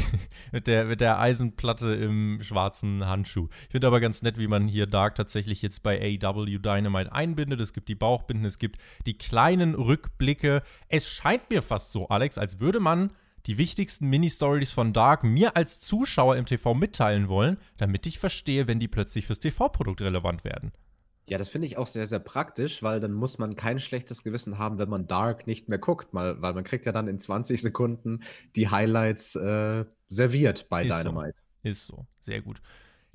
mit, 0.53 0.67
der, 0.67 0.85
mit 0.85 1.01
der 1.01 1.19
Eisenplatte 1.19 1.95
im 1.95 2.43
schwarzen 2.43 3.07
Handschuh. 3.07 3.49
Ich 3.65 3.73
finde 3.73 3.87
aber 3.87 4.01
ganz 4.01 4.23
nett, 4.23 4.39
wie 4.39 4.47
man 4.47 4.69
hier 4.69 4.87
Dark 4.87 5.15
tatsächlich 5.15 5.63
jetzt 5.63 5.83
bei 5.83 6.19
AW 6.23 6.59
Dynamite 6.59 7.13
einbindet. 7.13 7.61
Es 7.61 7.73
gibt 7.73 7.89
die 7.89 7.95
Bauchbinden, 7.95 8.47
es 8.47 8.59
gibt 8.59 8.79
die 9.07 9.19
kleinen 9.19 9.75
Rückblicke. 9.75 10.63
Es 10.89 11.09
scheint 11.09 11.51
mir 11.51 11.63
fast 11.63 11.93
so, 11.93 12.09
Alex, 12.09 12.39
als 12.39 12.61
würde 12.61 12.81
man 12.81 13.11
die 13.47 13.59
wichtigsten 13.59 14.09
Mini-Stories 14.09 14.71
von 14.71 14.93
Dark 14.93 15.23
mir 15.23 15.57
als 15.57 15.81
Zuschauer 15.81 16.37
im 16.37 16.47
TV 16.47 16.75
mitteilen 16.75 17.29
wollen, 17.29 17.59
damit 17.77 18.07
ich 18.07 18.19
verstehe, 18.19 18.67
wenn 18.67 18.81
die 18.81 18.89
plötzlich 18.89 19.27
fürs 19.27 19.41
TV-Produkt 19.41 20.01
relevant 20.01 20.45
werden. 20.45 20.73
Ja, 21.27 21.39
das 21.39 21.49
finde 21.49 21.67
ich 21.67 21.79
auch 21.79 21.87
sehr, 21.87 22.07
sehr 22.07 22.19
praktisch, 22.19 22.83
weil 22.83 23.01
dann 23.01 23.13
muss 23.13 23.39
man 23.39 23.57
kein 23.57 23.79
schlechtes 23.79 24.23
Gewissen 24.23 24.59
haben, 24.59 24.79
wenn 24.79 24.91
man 24.91 25.07
Dark 25.07 25.47
nicht 25.47 25.69
mehr 25.69 25.79
guckt, 25.79 26.13
mal, 26.13 26.43
weil 26.43 26.53
man 26.53 26.65
kriegt 26.65 26.85
ja 26.85 26.93
dann 26.93 27.09
in 27.09 27.19
20 27.19 27.63
Sekunden 27.63 28.23
die 28.57 28.69
Highlights 28.69 29.35
äh, 29.37 29.87
serviert 30.09 30.69
bei 30.69 30.85
Ist 30.85 30.99
Dynamite. 30.99 31.35
So. 31.63 31.69
Ist 31.71 31.87
so, 31.87 32.07
sehr 32.21 32.43
gut. 32.43 32.61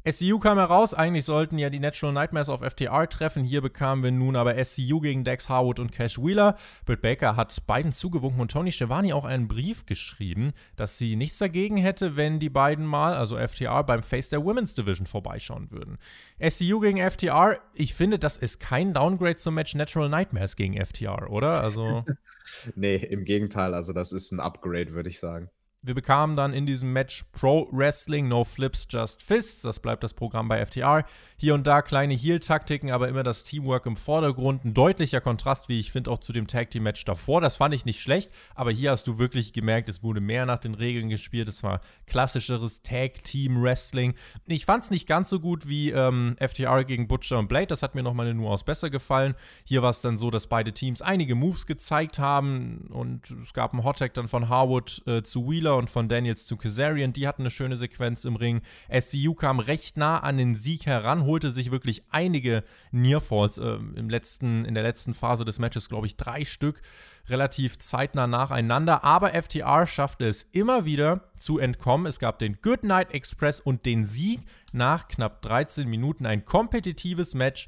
SCU 0.08 0.40
kam 0.40 0.58
heraus, 0.58 0.94
eigentlich 0.94 1.26
sollten 1.26 1.58
ja 1.58 1.70
die 1.70 1.80
Natural 1.80 2.14
Nightmares 2.14 2.48
auf 2.48 2.62
FTR 2.62 3.10
treffen. 3.10 3.44
Hier 3.44 3.62
bekamen 3.62 4.02
wir 4.02 4.12
nun 4.12 4.38
aber 4.38 4.64
SCU 4.64 5.02
gegen 5.02 5.26
Dex 5.26 5.50
Harwood 5.50 5.78
und 5.78 5.92
Cash 5.92 6.18
Wheeler. 6.18 6.56
Britt 6.86 7.02
Baker 7.02 7.36
hat 7.36 7.68
beiden 7.68 7.92
zugewunken 7.92 8.40
und 8.40 8.50
Tony 8.50 8.72
Schiavone 8.72 9.14
auch 9.14 9.26
einen 9.26 9.50
Brief 9.50 9.86
geschrieben, 9.86 10.54
dass 10.78 10.98
sie 10.98 11.18
nichts 11.18 11.38
dagegen 11.38 11.76
hätte, 11.76 12.16
wenn 12.16 12.40
die 12.40 12.50
beiden 12.50 12.86
mal, 12.86 13.14
also 13.14 13.38
FTR, 13.38 13.84
beim 13.84 14.02
Face 14.02 14.30
der 14.30 14.46
Women's 14.46 14.74
Division 14.74 15.06
vorbeischauen 15.06 15.70
würden. 15.70 15.98
SCU 16.42 16.80
gegen 16.80 16.98
FTR, 16.98 17.58
ich 17.74 17.94
finde, 17.94 18.20
das 18.20 18.38
ist 18.38 18.62
kein 18.62 18.94
Downgrade 18.94 19.36
zum 19.36 19.56
Match 19.56 19.76
Natural 19.76 20.08
Nightmares 20.08 20.56
gegen 20.56 20.74
FTR, 20.84 21.30
oder? 21.30 21.62
Also. 21.62 22.06
nee, 22.76 22.96
im 22.96 23.26
Gegenteil, 23.26 23.74
also 23.74 23.92
das 23.92 24.14
ist 24.14 24.32
ein 24.32 24.40
Upgrade, 24.40 24.94
würde 24.94 25.10
ich 25.10 25.20
sagen. 25.20 25.50
Wir 25.82 25.96
bekamen 25.96 26.36
dann 26.36 26.52
in 26.52 26.65
diesem 26.65 26.92
Match 26.92 27.24
Pro 27.32 27.70
Wrestling, 27.72 28.28
No 28.28 28.44
Flips, 28.44 28.86
Just 28.89 29.24
Fists. 29.24 29.62
Das 29.62 29.80
bleibt 29.80 30.04
das 30.04 30.13
Programm 30.13 30.50
bei 30.50 30.65
FTR. 30.65 31.06
Hier 31.38 31.54
und 31.54 31.65
da 31.65 31.82
kleine 31.82 32.15
Heel-Taktiken, 32.15 32.92
aber 32.92 33.08
immer 33.08 33.24
das 33.24 33.44
Teamwork 33.44 33.86
im 33.86 33.96
Vordergrund. 33.96 34.65
Ein 34.65 34.74
deutlicher 34.74 35.22
Kontrast, 35.22 35.70
wie 35.70 35.80
ich 35.80 35.94
finde, 35.94 36.12
auch 36.12 36.18
zu 36.18 36.34
dem 36.34 36.48
Tag 36.48 36.72
Team 36.72 36.84
Match 36.84 37.06
davor. 37.06 37.39
Das 37.39 37.56
fand 37.56 37.74
ich 37.74 37.86
nicht 37.86 38.02
schlecht, 38.02 38.30
aber 38.56 38.72
hier 38.72 38.92
hast 38.92 39.08
du 39.08 39.20
wirklich 39.20 39.54
gemerkt, 39.54 39.88
es 39.88 40.04
wurde 40.04 40.20
mehr 40.20 40.46
nach 40.46 40.60
den 40.60 40.74
Regeln 40.74 41.08
gespielt. 41.08 41.48
Es 41.48 41.63
war 41.63 41.80
klassischeres 42.08 42.82
Tag 42.82 43.24
Team 43.24 43.63
Wrestling. 43.63 44.15
Ich 44.48 44.65
fand 44.65 44.84
es 44.84 44.92
nicht 44.92 45.08
ganz 45.08 45.30
so 45.30 45.39
gut 45.39 45.65
wie 45.70 45.92
ähm, 45.92 46.36
FTR 46.46 46.84
gegen 46.84 47.08
Butcher 47.08 47.39
und 47.39 47.48
Blade. 47.48 47.68
Das 47.68 47.84
hat 47.84 47.96
mir 47.96 48.04
nochmal 48.04 48.26
eine 48.26 48.36
Nuance 48.36 48.65
besser 48.65 48.89
gefallen. 48.89 49.34
Hier 49.63 49.82
war 49.82 49.92
es 49.92 50.02
dann 50.02 50.18
so, 50.18 50.30
dass 50.30 50.48
beide 50.48 50.74
Teams 50.74 51.02
einige 51.02 51.36
Moves 51.36 51.65
gezeigt 51.65 52.20
haben 52.20 52.89
und 52.92 53.32
es 53.32 53.54
gab 53.54 53.72
einen 53.72 53.86
Hottag 53.86 54.13
dann 54.15 54.28
von 54.28 54.50
Harwood 54.50 55.04
äh, 55.08 55.24
zu 55.24 55.46
Wheeler 55.69 55.77
und 55.77 55.89
von 55.89 56.10
Daniels 56.10 56.45
zu 56.45 56.58
Kazarian. 56.58 57.13
Die 57.13 57.27
hatten 57.27 57.43
eine 57.43 57.49
schöne 57.49 57.77
Sequenz 57.77 58.25
im 58.25 58.36
Ring. 58.36 58.62
SCU 58.91 59.34
kam 59.34 59.60
recht 59.60 59.97
nah 59.97 60.19
an 60.19 60.38
den 60.38 60.55
Sieg 60.55 60.86
heran, 60.86 61.25
holte 61.25 61.51
sich 61.51 61.71
wirklich 61.71 62.01
einige 62.10 62.63
Nearfalls 62.91 63.58
äh, 63.58 63.75
im 63.95 64.10
letzten, 64.10 64.65
in 64.65 64.73
der 64.73 64.84
letzten 64.84 65.13
Phase 65.13 65.45
des 65.45 65.60
Matches, 65.60 65.89
glaube 65.89 66.08
ich, 66.08 66.17
drei 66.17 66.43
Stück 66.45 66.82
relativ 67.27 67.77
zeitnah 67.77 68.27
nacheinander. 68.27 69.03
Aber 69.03 69.29
FTR 69.39 69.86
schaffte 69.86 70.27
es 70.27 70.43
immer 70.51 70.86
wieder 70.86 71.29
zu 71.38 71.60
entkommen. 71.60 72.08
Es 72.08 72.19
gab 72.19 72.39
den 72.39 72.60
Goodnight 72.62 73.13
Express 73.13 73.60
und 73.60 73.86
den 73.86 74.05
Sieg 74.05 74.41
nach 74.71 75.08
knapp 75.08 75.41
13 75.43 75.88
Minuten. 75.88 76.25
Ein 76.25 76.45
kompetitives 76.45 77.36
Match. 77.36 77.67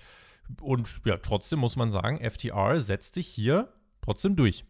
Und 0.59 1.01
ja, 1.05 1.17
trotzdem 1.17 1.59
muss 1.59 1.75
man 1.75 1.91
sagen, 1.91 2.19
FTR 2.27 2.79
setzt 2.79 3.13
sich 3.13 3.27
hier 3.27 3.71
trotzdem 4.01 4.35
durch. 4.35 4.65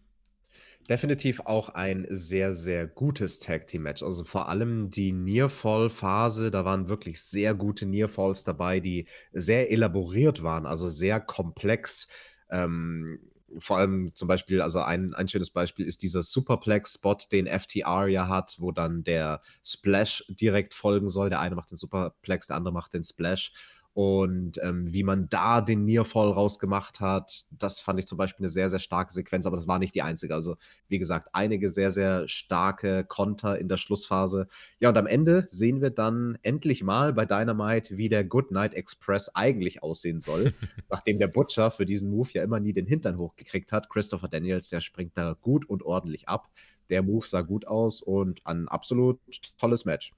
Definitiv 0.90 1.42
auch 1.42 1.70
ein 1.70 2.06
sehr, 2.10 2.54
sehr 2.54 2.88
gutes 2.88 3.40
Tag 3.40 3.68
Team 3.68 3.84
Match. 3.84 4.04
Also 4.04 4.24
vor 4.24 4.50
allem 4.50 4.90
die 4.90 5.14
Nearfall-Phase, 5.14 6.52
da 6.52 6.66
waren 6.66 6.90
wirklich 6.90 7.22
sehr 7.22 7.54
gute 7.54 7.86
Nearfalls 7.86 8.44
dabei, 8.44 8.80
die 8.80 9.08
sehr 9.32 9.72
elaboriert 9.72 10.44
waren, 10.44 10.66
also 10.66 10.88
sehr 10.90 11.22
komplex. 11.22 12.08
Ähm, 12.50 13.20
vor 13.60 13.78
allem 13.78 14.14
zum 14.16 14.28
Beispiel, 14.28 14.62
also 14.62 14.82
ein, 14.82 15.14
ein 15.14 15.28
schönes 15.28 15.52
Beispiel 15.52 15.86
ist 15.86 16.02
dieser 16.02 16.22
Superplex-Spot, 16.22 17.18
den 17.32 17.48
FTR 17.48 18.08
ja 18.08 18.28
hat, 18.28 18.58
wo 18.60 18.72
dann 18.72 19.04
der 19.04 19.42
Splash 19.64 20.26
direkt 20.30 20.74
folgen 20.74 21.10
soll. 21.10 21.30
Der 21.30 21.40
eine 21.40 21.56
macht 21.56 21.72
den 21.72 21.78
Superplex, 21.78 22.48
der 22.48 22.56
andere 22.56 22.74
macht 22.74 22.94
den 22.94 23.04
Splash. 23.04 23.54
Und 23.94 24.58
ähm, 24.64 24.94
wie 24.94 25.04
man 25.04 25.28
da 25.28 25.60
den 25.60 25.84
Nearfall 25.84 26.32
rausgemacht 26.32 27.02
hat, 27.02 27.44
das 27.52 27.82
fand 27.82 28.00
ich 28.00 28.08
zum 28.08 28.18
Beispiel 28.18 28.46
eine 28.46 28.50
sehr, 28.50 28.70
sehr 28.70 28.80
starke 28.80 29.12
Sequenz, 29.12 29.46
aber 29.46 29.58
das 29.58 29.68
war 29.68 29.80
nicht 29.80 29.94
die 29.96 30.02
einzige. 30.02 30.34
Also, 30.34 30.56
wie 30.88 30.98
gesagt, 30.98 31.28
einige 31.34 31.68
sehr, 31.68 31.92
sehr 31.92 32.26
starke 32.30 33.04
Konter 33.04 33.60
in 33.60 33.68
der 33.68 33.76
Schlussphase. 33.76 34.48
Ja, 34.80 34.90
und 34.90 34.98
am 34.98 35.08
Ende 35.08 35.46
sehen 35.50 35.82
wir 35.82 35.90
dann 35.90 36.38
endlich 36.42 36.84
mal 36.84 37.12
bei 37.12 37.26
Dynamite, 37.26 37.98
wie 37.98 38.08
der 38.08 38.24
Goodnight 38.24 38.76
Express 38.76 39.30
eigentlich 39.36 39.84
aussehen 39.84 40.22
soll, 40.22 40.54
nachdem 40.90 41.20
der 41.20 41.28
Butcher 41.28 41.70
für 41.70 41.86
diesen 41.86 42.12
Move 42.12 42.30
ja 42.32 42.44
immer 42.44 42.62
nie 42.62 42.74
den 42.74 42.88
Hintern 42.88 43.18
hochgekriegt 43.18 43.74
hat. 43.74 43.90
Christopher 43.90 44.30
Daniels, 44.30 44.70
der 44.70 44.80
springt 44.80 45.18
da 45.18 45.36
gut 45.42 45.68
und 45.68 45.84
ordentlich 45.84 46.30
ab. 46.30 46.50
Der 46.90 47.04
Move 47.04 47.28
sah 47.28 47.42
gut 47.42 47.68
aus 47.68 48.02
und 48.02 48.40
ein 48.46 48.70
absolut 48.70 49.20
tolles 49.58 49.84
Match 49.84 50.14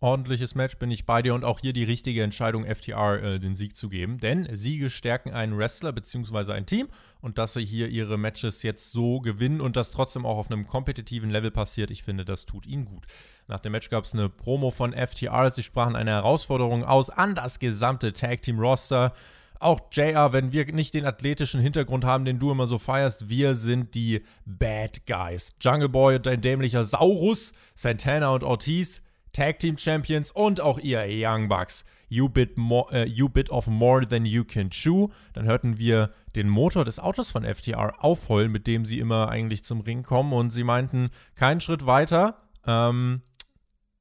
ordentliches 0.00 0.54
Match, 0.54 0.78
bin 0.78 0.90
ich 0.90 1.04
bei 1.04 1.20
dir 1.20 1.34
und 1.34 1.44
auch 1.44 1.60
hier 1.60 1.72
die 1.72 1.84
richtige 1.84 2.22
Entscheidung, 2.22 2.64
FTR 2.64 3.22
äh, 3.22 3.38
den 3.38 3.56
Sieg 3.56 3.76
zu 3.76 3.88
geben. 3.88 4.18
Denn 4.18 4.48
Siege 4.56 4.88
stärken 4.88 5.32
einen 5.32 5.56
Wrestler 5.56 5.92
bzw. 5.92 6.52
ein 6.52 6.66
Team 6.66 6.88
und 7.20 7.36
dass 7.36 7.52
sie 7.52 7.64
hier 7.64 7.88
ihre 7.88 8.16
Matches 8.16 8.62
jetzt 8.62 8.92
so 8.92 9.20
gewinnen 9.20 9.60
und 9.60 9.76
das 9.76 9.90
trotzdem 9.90 10.24
auch 10.24 10.38
auf 10.38 10.50
einem 10.50 10.66
kompetitiven 10.66 11.30
Level 11.30 11.50
passiert, 11.50 11.90
ich 11.90 12.02
finde, 12.02 12.24
das 12.24 12.46
tut 12.46 12.66
ihnen 12.66 12.86
gut. 12.86 13.06
Nach 13.46 13.60
dem 13.60 13.72
Match 13.72 13.90
gab 13.90 14.04
es 14.04 14.14
eine 14.14 14.28
Promo 14.28 14.70
von 14.70 14.94
FTR, 14.94 15.50
sie 15.50 15.62
sprachen 15.62 15.96
eine 15.96 16.12
Herausforderung 16.12 16.84
aus 16.84 17.10
an 17.10 17.34
das 17.34 17.58
gesamte 17.58 18.12
Tag 18.12 18.42
Team 18.42 18.58
Roster. 18.58 19.12
Auch 19.58 19.80
JR, 19.92 20.32
wenn 20.32 20.52
wir 20.52 20.72
nicht 20.72 20.94
den 20.94 21.04
athletischen 21.04 21.60
Hintergrund 21.60 22.06
haben, 22.06 22.24
den 22.24 22.38
du 22.38 22.50
immer 22.50 22.66
so 22.66 22.78
feierst, 22.78 23.28
wir 23.28 23.54
sind 23.54 23.94
die 23.94 24.22
Bad 24.46 25.04
Guys. 25.06 25.52
Jungle 25.60 25.90
Boy 25.90 26.16
und 26.16 26.26
ein 26.26 26.40
dämlicher 26.40 26.86
Saurus, 26.86 27.52
Santana 27.74 28.30
und 28.30 28.42
Ortiz 28.42 29.02
Tag 29.32 29.58
Team 29.58 29.78
Champions 29.78 30.30
und 30.30 30.60
auch 30.60 30.78
ihr 30.78 31.04
Young 31.08 31.48
Bucks. 31.48 31.84
You 32.08 32.28
bit, 32.28 32.56
more, 32.56 32.86
uh, 32.92 33.04
you 33.04 33.28
bit 33.28 33.50
of 33.50 33.68
more 33.68 34.06
than 34.06 34.26
you 34.26 34.44
can 34.44 34.70
chew. 34.70 35.08
Dann 35.32 35.46
hörten 35.46 35.78
wir 35.78 36.10
den 36.34 36.48
Motor 36.48 36.84
des 36.84 36.98
Autos 36.98 37.30
von 37.30 37.44
FTR 37.44 38.02
aufheulen, 38.04 38.50
mit 38.50 38.66
dem 38.66 38.84
sie 38.84 38.98
immer 38.98 39.28
eigentlich 39.28 39.64
zum 39.64 39.80
Ring 39.80 40.02
kommen. 40.02 40.32
Und 40.32 40.50
sie 40.50 40.64
meinten, 40.64 41.10
keinen 41.36 41.60
Schritt 41.60 41.86
weiter, 41.86 42.36
ähm, 42.66 43.22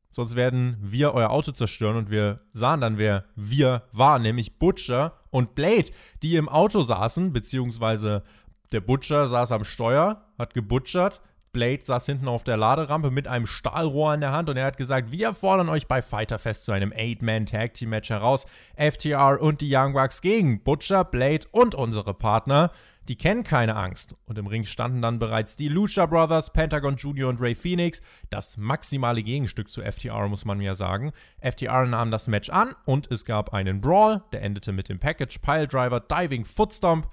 sonst 0.09 0.35
werden 0.35 0.77
wir 0.81 1.13
euer 1.13 1.29
Auto 1.29 1.51
zerstören. 1.51 1.97
Und 1.97 2.09
wir 2.09 2.41
sahen 2.51 2.81
dann, 2.81 2.97
wer 2.97 3.25
wir 3.35 3.83
waren, 3.91 4.23
nämlich 4.23 4.57
Butcher 4.57 5.19
und 5.29 5.53
Blade, 5.53 5.91
die 6.23 6.35
im 6.35 6.49
Auto 6.49 6.81
saßen, 6.81 7.31
beziehungsweise 7.31 8.23
der 8.71 8.81
Butcher 8.81 9.27
saß 9.27 9.51
am 9.51 9.63
Steuer, 9.63 10.25
hat 10.37 10.55
gebutchert 10.55 11.21
Blade 11.51 11.83
saß 11.83 12.05
hinten 12.05 12.27
auf 12.27 12.43
der 12.43 12.57
Laderampe 12.57 13.11
mit 13.11 13.27
einem 13.27 13.47
Stahlrohr 13.47 14.13
in 14.13 14.21
der 14.21 14.31
Hand 14.31 14.49
und 14.49 14.57
er 14.57 14.65
hat 14.65 14.77
gesagt, 14.77 15.11
wir 15.11 15.33
fordern 15.33 15.69
euch 15.69 15.87
bei 15.87 16.01
Fighterfest 16.01 16.65
zu 16.65 16.71
einem 16.71 16.91
8-Man-Tag-Team-Match 16.91 18.09
heraus. 18.09 18.45
FTR 18.75 19.41
und 19.41 19.61
die 19.61 19.75
Young 19.75 19.93
Bucks 19.93 20.21
gegen 20.21 20.63
Butcher, 20.63 21.03
Blade 21.03 21.47
und 21.51 21.75
unsere 21.75 22.13
Partner. 22.13 22.71
Die 23.09 23.17
kennen 23.17 23.43
keine 23.43 23.75
Angst. 23.75 24.15
Und 24.27 24.37
im 24.37 24.45
Ring 24.45 24.65
standen 24.65 25.01
dann 25.01 25.17
bereits 25.17 25.55
die 25.55 25.67
Lucha 25.67 26.05
Brothers, 26.05 26.53
Pentagon 26.53 26.95
Jr. 26.95 27.29
und 27.29 27.41
Ray 27.41 27.55
Phoenix. 27.55 28.03
Das 28.29 28.55
maximale 28.55 29.23
Gegenstück 29.23 29.71
zu 29.71 29.81
FTR, 29.81 30.27
muss 30.27 30.45
man 30.45 30.61
ja 30.61 30.75
sagen. 30.75 31.11
FTR 31.41 31.87
nahm 31.87 32.11
das 32.11 32.27
Match 32.27 32.51
an 32.51 32.75
und 32.85 33.11
es 33.11 33.25
gab 33.25 33.51
einen 33.51 33.81
Brawl, 33.81 34.21
der 34.31 34.43
endete 34.43 34.71
mit 34.71 34.89
dem 34.89 34.99
Package, 34.99 35.39
Piledriver, 35.39 35.99
Diving 36.01 36.45
Footstomp, 36.45 37.09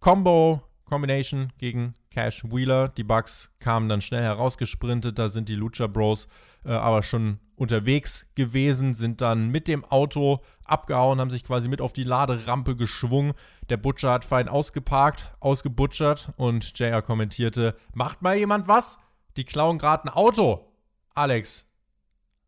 Combo, 0.00 0.62
Combination 0.86 1.52
gegen 1.58 1.92
Cash 2.14 2.44
Wheeler. 2.44 2.88
Die 2.88 3.02
Bugs 3.02 3.50
kamen 3.58 3.88
dann 3.88 4.00
schnell 4.00 4.22
herausgesprintet, 4.22 5.18
da 5.18 5.28
sind 5.28 5.48
die 5.48 5.56
Lucha 5.56 5.88
Bros 5.88 6.28
äh, 6.64 6.70
aber 6.70 7.02
schon 7.02 7.40
unterwegs 7.56 8.28
gewesen, 8.36 8.94
sind 8.94 9.20
dann 9.20 9.48
mit 9.48 9.66
dem 9.66 9.84
Auto 9.84 10.40
abgehauen, 10.64 11.20
haben 11.20 11.30
sich 11.30 11.42
quasi 11.42 11.68
mit 11.68 11.80
auf 11.80 11.92
die 11.92 12.04
Laderampe 12.04 12.76
geschwungen. 12.76 13.34
Der 13.68 13.78
Butcher 13.78 14.12
hat 14.12 14.24
fein 14.24 14.48
ausgeparkt, 14.48 15.32
ausgebutschert 15.40 16.30
und 16.36 16.78
JR 16.78 17.02
kommentierte: 17.02 17.74
Macht 17.94 18.22
mal 18.22 18.36
jemand 18.36 18.68
was? 18.68 18.98
Die 19.36 19.44
klauen 19.44 19.78
gerade 19.78 20.04
ein 20.04 20.14
Auto. 20.14 20.72
Alex, 21.14 21.66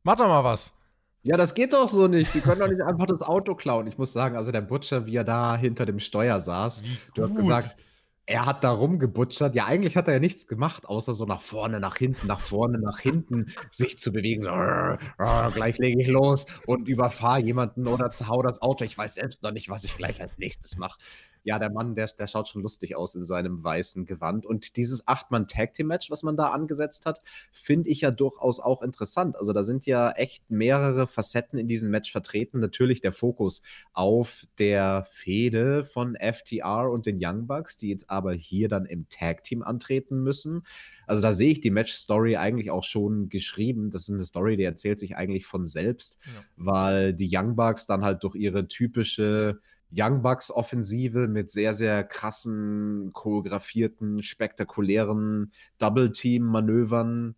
mach 0.05 0.15
doch 0.15 0.29
mal 0.29 0.45
was. 0.45 0.73
Ja, 1.25 1.37
das 1.37 1.55
geht 1.55 1.73
doch 1.73 1.91
so 1.91 2.07
nicht. 2.07 2.33
Die 2.35 2.41
können 2.41 2.61
doch 2.61 2.69
nicht 2.69 2.83
einfach 2.83 3.07
das 3.07 3.21
Auto 3.21 3.57
klauen. 3.57 3.89
Ich 3.89 3.99
muss 3.99 4.13
sagen, 4.13 4.37
also 4.37 4.53
der 4.53 4.61
Butcher, 4.61 5.07
wie 5.07 5.17
er 5.17 5.25
da 5.25 5.57
hinter 5.57 5.85
dem 5.85 5.99
Steuer 5.99 6.39
saß, 6.39 6.85
du 7.15 7.25
hast 7.25 7.35
gesagt, 7.35 7.77
er 8.27 8.45
hat 8.45 8.65
da 8.65 8.73
rumgebutschert. 8.73 9.55
Ja, 9.55 9.67
eigentlich 9.67 9.97
hat 9.97 10.09
er 10.09 10.15
ja 10.15 10.21
nichts 10.21 10.49
gemacht, 10.49 10.87
außer 10.87 11.15
so 11.15 11.25
nach 11.25 11.41
vorne, 11.41 11.79
nach 11.79 11.97
hinten, 11.97 12.27
nach 12.27 12.41
vorne, 12.41 12.79
nach 12.79 12.99
hinten 12.99 13.53
sich 13.71 13.99
zu 13.99 14.13
bewegen. 14.13 14.43
So, 14.43 14.51
rrr, 14.51 14.99
rrr, 15.19 15.51
gleich 15.53 15.79
lege 15.79 16.03
ich 16.03 16.09
los 16.09 16.47
und 16.67 16.89
überfahre 16.89 17.41
jemanden 17.41 17.87
oder 17.87 18.11
zerhau 18.11 18.43
das 18.43 18.61
Auto. 18.61 18.85
Ich 18.85 18.99
weiß 18.99 19.15
selbst 19.15 19.43
noch 19.43 19.53
nicht, 19.53 19.69
was 19.69 19.85
ich 19.85 19.97
gleich 19.97 20.21
als 20.21 20.39
nächstes 20.39 20.77
mache 20.77 20.99
ja, 21.47 21.61
der 21.61 21.71
Mann, 21.71 21.95
der, 21.95 22.09
der 22.09 22.27
schaut 22.27 22.49
schon 22.49 22.63
lustig 22.63 22.97
aus 22.97 23.15
in 23.15 23.25
seinem 23.25 23.63
weißen 23.63 24.05
Gewand. 24.05 24.45
Und 24.45 24.77
dieses 24.77 25.07
Acht-Mann-Tag-Team-Match, 25.07 26.11
was 26.11 26.25
man 26.25 26.37
da 26.37 26.51
angesetzt 26.51 27.07
hat, 27.07 27.23
finde 27.53 27.89
ich 27.89 28.01
ja 28.01 28.11
durchaus 28.11 28.59
auch 28.59 28.83
interessant. 28.83 29.37
Also 29.37 29.53
da 29.53 29.63
sind 29.63 29.87
ja 29.87 30.11
echt 30.11 30.51
mehrere 30.51 31.07
Facetten 31.07 31.57
in 31.57 31.69
diesem 31.69 31.89
Match 31.91 32.11
vertreten. 32.11 32.59
Natürlich 32.59 33.01
der 33.01 33.13
Fokus 33.13 33.63
auf 33.93 34.45
der 34.59 35.07
Fehde 35.09 35.85
von 35.85 36.17
FTR 36.17 36.91
und 36.91 37.07
den 37.07 37.21
Young 37.23 37.47
Bucks, 37.47 37.77
die 37.77 37.91
jetzt 37.91 38.11
aber 38.11 38.33
hier 38.33 38.69
dann 38.69 38.85
im 38.85 39.09
Tag-Team 39.09 39.63
antreten 39.63 40.25
müssen. 40.25 40.65
Also 41.07 41.23
da 41.23 41.33
sehe 41.33 41.53
ich 41.53 41.61
die 41.61 41.71
Match-Story 41.71 42.35
eigentlich 42.35 42.73
auch 42.73 42.83
schon 42.83 43.29
geschrieben. 43.29 43.93
Das 43.93 44.09
ist 44.09 44.15
eine 44.15 44.25
Story, 44.25 44.57
die 44.57 44.65
erzählt 44.65 44.99
sich 44.99 45.17
eigentlich 45.17 45.47
von 45.47 45.65
selbst, 45.65 46.19
ja. 46.25 46.43
weil 46.57 47.15
die 47.15 47.31
Young 47.33 47.55
Bucks 47.55 47.87
dann 47.87 48.05
halt 48.05 48.25
durch 48.25 48.35
ihre 48.35 48.67
typische 48.67 49.61
Young 49.91 50.23
Bucks 50.23 50.51
Offensive 50.51 51.29
mit 51.29 51.51
sehr, 51.51 51.75
sehr 51.75 52.05
krassen, 52.05 53.11
choreografierten, 53.13 54.23
spektakulären 54.23 55.53
Double-Team-Manövern 55.79 57.35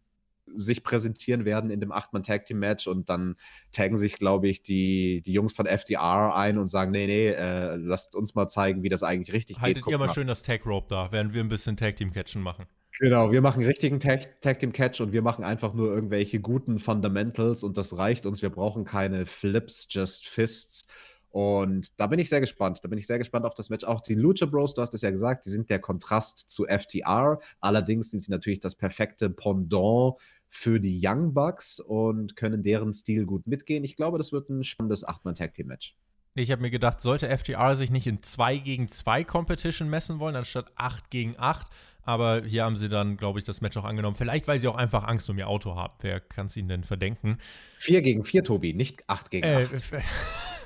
sich 0.57 0.83
präsentieren 0.83 1.45
werden 1.45 1.71
in 1.71 1.79
dem 1.79 1.93
8-Mann-Tag-Team-Match 1.93 2.87
und 2.87 3.11
dann 3.11 3.37
taggen 3.71 3.99
sich, 3.99 4.15
glaube 4.15 4.49
ich, 4.49 4.63
die, 4.63 5.23
die 5.23 5.33
Jungs 5.33 5.53
von 5.53 5.67
FDR 5.67 6.35
ein 6.35 6.57
und 6.57 6.69
sagen, 6.69 6.91
nee, 6.91 7.07
nee, 7.07 7.29
äh, 7.29 7.77
lasst 7.77 8.17
uns 8.17 8.35
mal 8.35 8.49
zeigen, 8.49 8.83
wie 8.83 8.89
das 8.89 9.03
eigentlich 9.03 9.35
richtig 9.35 9.61
Haltet 9.61 9.85
geht. 9.85 9.85
Haltet 9.85 9.93
ihr 9.93 10.07
mal 10.07 10.13
schön 10.15 10.27
das 10.27 10.43
Tag-Rope 10.43 10.87
da, 10.89 11.13
während 11.13 11.35
wir 11.35 11.45
ein 11.45 11.51
bisschen 11.51 11.77
Tag-Team-Catchen 11.77 12.43
machen. 12.43 12.65
Genau, 12.99 13.31
wir 13.31 13.43
machen 13.43 13.63
richtigen 13.63 14.01
Tag, 14.01 14.41
Tag 14.41 14.59
Team 14.59 14.73
Catch 14.73 15.01
und 15.01 15.13
wir 15.13 15.23
machen 15.23 15.45
einfach 15.45 15.73
nur 15.73 15.95
irgendwelche 15.95 16.41
guten 16.41 16.81
Fundamentals 16.81 17.63
und 17.63 17.79
das 17.79 17.97
reicht 17.97 18.27
uns. 18.27 18.43
Wir 18.43 18.51
brauchen 18.51 18.85
keine 18.85 19.25
Flips, 19.25 19.87
just 19.89 20.27
Fists 20.27 20.89
und 21.31 21.99
da 22.01 22.07
bin 22.07 22.19
ich 22.19 22.29
sehr 22.29 22.41
gespannt. 22.41 22.81
Da 22.83 22.89
bin 22.89 22.99
ich 22.99 23.07
sehr 23.07 23.19
gespannt 23.19 23.45
auf 23.45 23.55
das 23.55 23.71
Match. 23.71 23.85
Auch 23.85 24.01
die 24.01 24.15
Lucha 24.15 24.47
Bros, 24.47 24.75
du 24.75 24.83
hast 24.83 24.95
es 24.95 25.03
ja 25.03 25.11
gesagt, 25.11 25.45
die 25.45 25.51
sind 25.51 25.69
der 25.69 25.79
Kontrast 25.79 26.51
zu 26.51 26.65
FTR. 26.65 27.39
Allerdings 27.61 28.11
sind 28.11 28.21
sie 28.21 28.31
natürlich 28.31 28.61
das 28.61 28.75
perfekte 28.75 29.29
Pendant 29.29 30.15
für 30.49 30.81
die 30.81 31.01
Young 31.03 31.35
Bucks 31.35 31.81
und 31.81 32.37
können 32.37 32.63
deren 32.63 32.93
Stil 32.93 33.27
gut 33.27 33.47
mitgehen. 33.47 33.85
Ich 33.85 33.97
glaube, 33.97 34.19
das 34.19 34.33
wird 34.33 34.49
ein 34.49 34.65
spannendes 34.65 35.07
8-Mann-Tag-Team-Match. 35.07 35.95
Ich 36.35 36.51
habe 36.51 36.63
mir 36.63 36.71
gedacht, 36.71 37.03
sollte 37.03 37.29
FTR 37.37 37.75
sich 37.77 37.91
nicht 37.91 38.07
in 38.07 38.23
2 38.23 38.59
gegen 38.59 38.89
2 38.89 39.25
Competition 39.25 39.91
messen 39.91 40.21
wollen, 40.21 40.37
anstatt 40.37 40.73
8 40.77 41.11
gegen 41.11 41.35
8. 41.37 41.67
Aber 42.03 42.43
hier 42.43 42.65
haben 42.65 42.77
sie 42.77 42.89
dann, 42.89 43.19
glaube 43.19 43.39
ich, 43.39 43.45
das 43.45 43.61
Match 43.61 43.77
auch 43.77 43.85
angenommen. 43.85 44.17
Vielleicht, 44.17 44.49
weil 44.49 44.61
sie 44.61 44.69
auch 44.69 44.77
einfach 44.77 45.05
Angst 45.05 45.29
um 45.29 45.37
ihr 45.37 45.49
Auto 45.49 45.75
haben. 45.75 45.93
Wer 46.01 46.21
kann 46.21 46.47
es 46.47 46.57
ihnen 46.57 46.69
denn 46.69 46.85
verdenken? 46.85 47.39
4 47.81 48.01
gegen 48.01 48.25
4, 48.25 48.45
Tobi, 48.45 48.73
nicht 48.73 49.03
8 49.09 49.31
gegen 49.31 49.47
8. 49.47 49.93
Äh, 49.93 50.01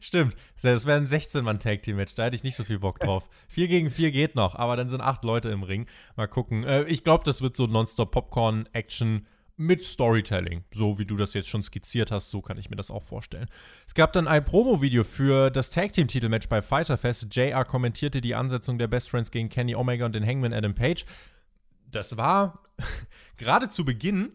Stimmt, 0.00 0.34
das 0.62 0.86
wäre 0.86 0.98
ein 0.98 1.06
16-Mann-Tag-Team-Match, 1.06 2.14
da 2.14 2.24
hätte 2.24 2.36
ich 2.36 2.42
nicht 2.42 2.56
so 2.56 2.64
viel 2.64 2.78
Bock 2.78 2.98
drauf. 2.98 3.28
4 3.48 3.68
gegen 3.68 3.90
4 3.90 4.10
geht 4.10 4.34
noch, 4.34 4.54
aber 4.54 4.74
dann 4.76 4.88
sind 4.88 5.02
8 5.02 5.22
Leute 5.24 5.50
im 5.50 5.62
Ring. 5.62 5.86
Mal 6.16 6.26
gucken. 6.26 6.64
Äh, 6.64 6.84
ich 6.84 7.04
glaube, 7.04 7.22
das 7.24 7.42
wird 7.42 7.54
so 7.54 7.66
Nonstop-Popcorn-Action 7.66 9.26
mit 9.58 9.84
Storytelling. 9.84 10.64
So 10.72 10.98
wie 10.98 11.04
du 11.04 11.16
das 11.16 11.34
jetzt 11.34 11.50
schon 11.50 11.62
skizziert 11.62 12.10
hast, 12.10 12.30
so 12.30 12.40
kann 12.40 12.56
ich 12.56 12.70
mir 12.70 12.76
das 12.76 12.90
auch 12.90 13.02
vorstellen. 13.02 13.46
Es 13.86 13.92
gab 13.92 14.14
dann 14.14 14.26
ein 14.26 14.42
Promo-Video 14.42 15.04
für 15.04 15.50
das 15.50 15.68
Tag-Team-Titelmatch 15.68 16.48
bei 16.48 16.62
Fighter 16.62 16.96
Fest. 16.96 17.26
JR 17.30 17.66
kommentierte 17.66 18.22
die 18.22 18.34
Ansetzung 18.34 18.78
der 18.78 18.88
Best 18.88 19.10
Friends 19.10 19.30
gegen 19.30 19.50
Kenny 19.50 19.74
Omega 19.74 20.06
und 20.06 20.14
den 20.14 20.26
Hangman 20.26 20.54
Adam 20.54 20.74
Page. 20.74 21.04
Das 21.90 22.16
war 22.16 22.62
gerade 23.36 23.68
zu 23.68 23.84
Beginn 23.84 24.32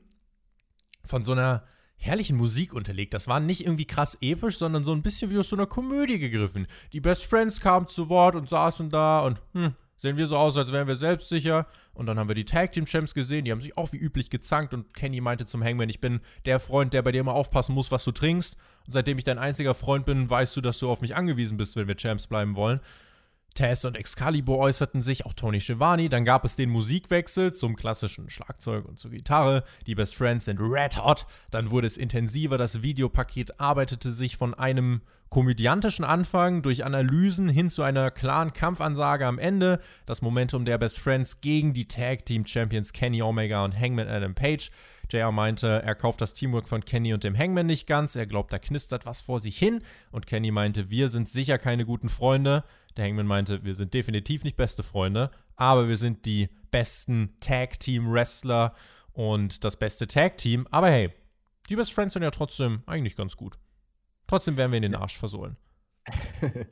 von 1.04 1.24
so 1.24 1.32
einer 1.32 1.66
herrlichen 2.06 2.38
Musik 2.38 2.74
unterlegt. 2.74 3.14
Das 3.14 3.28
war 3.28 3.40
nicht 3.40 3.66
irgendwie 3.66 3.86
krass 3.86 4.18
episch, 4.22 4.58
sondern 4.58 4.84
so 4.84 4.94
ein 4.94 5.02
bisschen 5.02 5.32
wie 5.32 5.38
aus 5.38 5.50
so 5.50 5.56
einer 5.56 5.66
Komödie 5.66 6.20
gegriffen. 6.20 6.68
Die 6.94 7.02
Best 7.02 7.26
Friends 7.26 7.60
kamen 7.60 7.88
zu 7.88 8.10
Wort 8.10 8.36
und 8.36 8.48
saßen 8.48 8.90
da 8.90 9.22
und 9.22 9.42
hm, 9.54 9.74
sehen 9.98 10.18
wir 10.18 10.28
so 10.28 10.38
aus, 10.38 10.56
als 10.56 10.72
wären 10.72 10.88
wir 10.88 10.96
selbstsicher. 10.96 11.68
Und 11.94 12.06
dann 12.06 12.20
haben 12.20 12.28
wir 12.28 12.36
die 12.36 12.46
Tag 12.46 12.74
Team 12.74 12.86
Champs 12.86 13.14
gesehen, 13.14 13.46
die 13.46 13.52
haben 13.52 13.62
sich 13.62 13.78
auch 13.78 13.92
wie 13.92 13.98
üblich 13.98 14.30
gezankt 14.30 14.74
und 14.74 14.94
Kenny 14.94 15.22
meinte 15.22 15.46
zum 15.46 15.64
Hangman, 15.64 15.90
ich 15.90 16.02
bin 16.02 16.20
der 16.46 16.60
Freund, 16.60 16.94
der 16.94 17.02
bei 17.02 17.12
dir 17.12 17.22
immer 17.22 17.34
aufpassen 17.34 17.74
muss, 17.74 17.92
was 17.92 18.04
du 18.04 18.12
trinkst. 18.12 18.58
Und 18.86 18.94
seitdem 18.94 19.18
ich 19.18 19.24
dein 19.24 19.40
einziger 19.40 19.74
Freund 19.74 20.06
bin, 20.06 20.30
weißt 20.30 20.56
du, 20.56 20.62
dass 20.62 20.78
du 20.80 20.90
auf 20.90 21.02
mich 21.02 21.16
angewiesen 21.16 21.58
bist, 21.58 21.76
wenn 21.76 21.88
wir 21.88 21.96
Champs 21.96 22.28
bleiben 22.28 22.56
wollen. 22.56 22.82
Tess 23.56 23.86
und 23.86 23.98
Excalibur 23.98 24.60
äußerten 24.60 25.02
sich, 25.02 25.26
auch 25.26 25.34
Tony 25.34 25.60
Schiavone. 25.60 26.10
Dann 26.10 26.26
gab 26.26 26.46
es 26.46 26.56
den 26.56 26.70
Musikwechsel 26.70 27.54
zum 27.54 27.76
klassischen 27.76 28.30
Schlagzeug 28.30 28.86
und 28.86 29.00
zur 29.00 29.12
Gitarre. 29.12 29.64
Die 29.88 29.96
Best 29.96 30.16
Friends 30.16 30.46
sind 30.46 30.60
red 30.60 31.04
hot. 31.04 31.26
Dann 31.50 31.72
wurde 31.72 31.88
es 31.88 31.98
intensiver. 31.98 32.58
Das 32.58 32.84
Videopaket 32.84 33.60
arbeitete 33.60 34.12
sich 34.12 34.38
von 34.38 34.54
einem 34.54 35.02
komödiantischen 35.30 36.06
Anfang 36.06 36.62
durch 36.62 36.86
Analysen 36.86 37.50
hin 37.50 37.70
zu 37.70 37.84
einer 37.84 38.12
klaren 38.12 38.54
Kampfansage 38.54 39.26
am 39.26 39.40
Ende. 39.40 39.80
Das 40.06 40.22
Momentum 40.22 40.66
der 40.66 40.78
Best 40.78 41.00
Friends 41.00 41.42
gegen 41.42 41.74
die 41.74 41.88
Tag 41.88 42.26
Team 42.26 42.46
Champions 42.46 42.94
Kenny 42.94 43.22
Omega 43.22 43.64
und 43.66 43.78
Hangman 43.78 44.08
Adam 44.08 44.36
Page. 44.36 44.70
JR 45.10 45.32
meinte, 45.32 45.82
er 45.84 45.96
kauft 45.96 46.22
das 46.22 46.34
Teamwork 46.34 46.68
von 46.68 46.84
Kenny 46.84 47.14
und 47.14 47.24
dem 47.24 47.38
Hangman 47.38 47.66
nicht 47.66 47.88
ganz. 47.88 48.16
Er 48.16 48.26
glaubt, 48.26 48.52
da 48.52 48.60
knistert 48.60 49.06
was 49.06 49.22
vor 49.22 49.40
sich 49.40 49.58
hin. 49.58 49.82
Und 50.12 50.28
Kenny 50.28 50.52
meinte, 50.52 50.90
wir 50.90 51.10
sind 51.10 51.30
sicher 51.30 51.58
keine 51.58 51.86
guten 51.86 52.10
Freunde. 52.10 52.64
Der 52.98 53.06
Hangman 53.06 53.28
meinte, 53.28 53.64
wir 53.64 53.76
sind 53.76 53.94
definitiv 53.94 54.44
nicht 54.44 54.58
beste 54.58 54.84
Freunde, 54.84 55.32
aber 55.56 55.88
wir 55.88 55.98
sind 55.98 56.26
die 56.26 56.50
besten 56.72 57.36
Tag-Team-Wrestler 57.40 58.74
und 59.14 59.64
das 59.64 59.78
beste 59.78 60.08
Tag-Team. 60.08 60.68
Aber 60.72 60.90
hey, 60.90 61.12
die 61.70 61.76
Best 61.76 61.94
Friends 61.94 62.14
sind 62.14 62.24
ja 62.24 62.32
trotzdem 62.32 62.84
eigentlich 62.86 63.16
ganz 63.16 63.36
gut. 63.36 63.58
Trotzdem 64.28 64.58
werden 64.58 64.72
wir 64.72 64.78
in 64.78 64.84
den 64.84 64.96
Arsch 64.96 65.18
versohlen. 65.18 65.58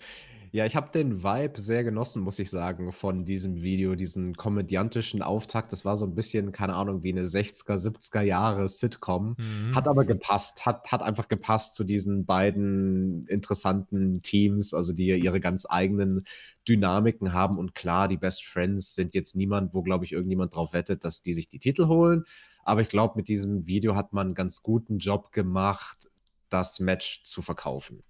Ja, 0.55 0.67
ich 0.67 0.75
habe 0.75 0.91
den 0.91 1.23
Vibe 1.23 1.59
sehr 1.59 1.83
genossen, 1.83 2.21
muss 2.21 2.37
ich 2.37 2.51
sagen, 2.51 2.91
von 2.91 3.25
diesem 3.25 3.63
Video, 3.63 3.95
diesen 3.95 4.35
komödiantischen 4.35 5.23
Auftakt. 5.23 5.71
Das 5.71 5.83
war 5.83 5.97
so 5.97 6.05
ein 6.05 6.13
bisschen, 6.13 6.51
keine 6.51 6.75
Ahnung, 6.75 7.01
wie 7.01 7.11
eine 7.11 7.23
60er, 7.23 7.79
70er 7.79 8.21
Jahre 8.21 8.69
Sitcom. 8.69 9.35
Mhm. 9.39 9.75
Hat 9.75 9.87
aber 9.87 10.05
gepasst, 10.05 10.67
hat, 10.67 10.91
hat 10.91 11.01
einfach 11.01 11.27
gepasst 11.27 11.73
zu 11.73 11.83
diesen 11.83 12.27
beiden 12.27 13.25
interessanten 13.25 14.21
Teams, 14.21 14.75
also 14.75 14.93
die 14.93 15.07
ihre 15.07 15.39
ganz 15.39 15.65
eigenen 15.67 16.23
Dynamiken 16.67 17.33
haben. 17.33 17.57
Und 17.57 17.73
klar, 17.73 18.07
die 18.07 18.17
Best 18.17 18.45
Friends 18.45 18.93
sind 18.93 19.15
jetzt 19.15 19.35
niemand, 19.35 19.73
wo, 19.73 19.81
glaube 19.81 20.05
ich, 20.05 20.11
irgendjemand 20.11 20.53
drauf 20.53 20.73
wettet, 20.73 21.03
dass 21.03 21.23
die 21.23 21.33
sich 21.33 21.49
die 21.49 21.57
Titel 21.57 21.87
holen. 21.87 22.25
Aber 22.63 22.81
ich 22.81 22.89
glaube, 22.89 23.15
mit 23.15 23.27
diesem 23.27 23.65
Video 23.65 23.95
hat 23.95 24.13
man 24.13 24.27
einen 24.27 24.35
ganz 24.35 24.61
guten 24.61 24.99
Job 24.99 25.31
gemacht, 25.31 26.11
das 26.51 26.79
Match 26.79 27.23
zu 27.23 27.41
verkaufen 27.41 28.03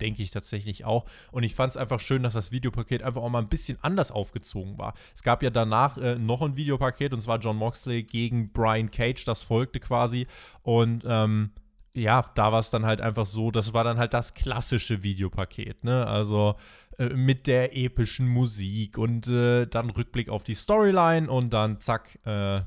denke 0.00 0.22
ich 0.22 0.30
tatsächlich 0.30 0.84
auch. 0.84 1.06
Und 1.30 1.42
ich 1.42 1.54
fand 1.54 1.72
es 1.72 1.76
einfach 1.76 2.00
schön, 2.00 2.22
dass 2.22 2.34
das 2.34 2.52
Videopaket 2.52 3.02
einfach 3.02 3.22
auch 3.22 3.30
mal 3.30 3.40
ein 3.42 3.48
bisschen 3.48 3.78
anders 3.82 4.10
aufgezogen 4.10 4.78
war. 4.78 4.94
Es 5.14 5.22
gab 5.22 5.42
ja 5.42 5.50
danach 5.50 5.98
äh, 5.98 6.16
noch 6.16 6.42
ein 6.42 6.56
Videopaket 6.56 7.12
und 7.12 7.20
zwar 7.20 7.38
John 7.38 7.56
Moxley 7.56 8.02
gegen 8.02 8.52
Brian 8.52 8.90
Cage, 8.90 9.24
das 9.24 9.42
folgte 9.42 9.80
quasi. 9.80 10.26
Und 10.62 11.04
ähm, 11.06 11.50
ja, 11.94 12.24
da 12.34 12.52
war 12.52 12.60
es 12.60 12.70
dann 12.70 12.86
halt 12.86 13.00
einfach 13.00 13.26
so, 13.26 13.50
das 13.50 13.72
war 13.72 13.84
dann 13.84 13.98
halt 13.98 14.14
das 14.14 14.34
klassische 14.34 15.02
Videopaket, 15.02 15.84
ne? 15.84 16.06
Also 16.06 16.54
äh, 16.98 17.08
mit 17.08 17.46
der 17.46 17.76
epischen 17.76 18.28
Musik 18.28 18.98
und 18.98 19.26
äh, 19.28 19.66
dann 19.66 19.90
Rückblick 19.90 20.28
auf 20.28 20.44
die 20.44 20.54
Storyline 20.54 21.30
und 21.30 21.50
dann 21.50 21.80
zack, 21.80 22.18
äh, 22.24 22.60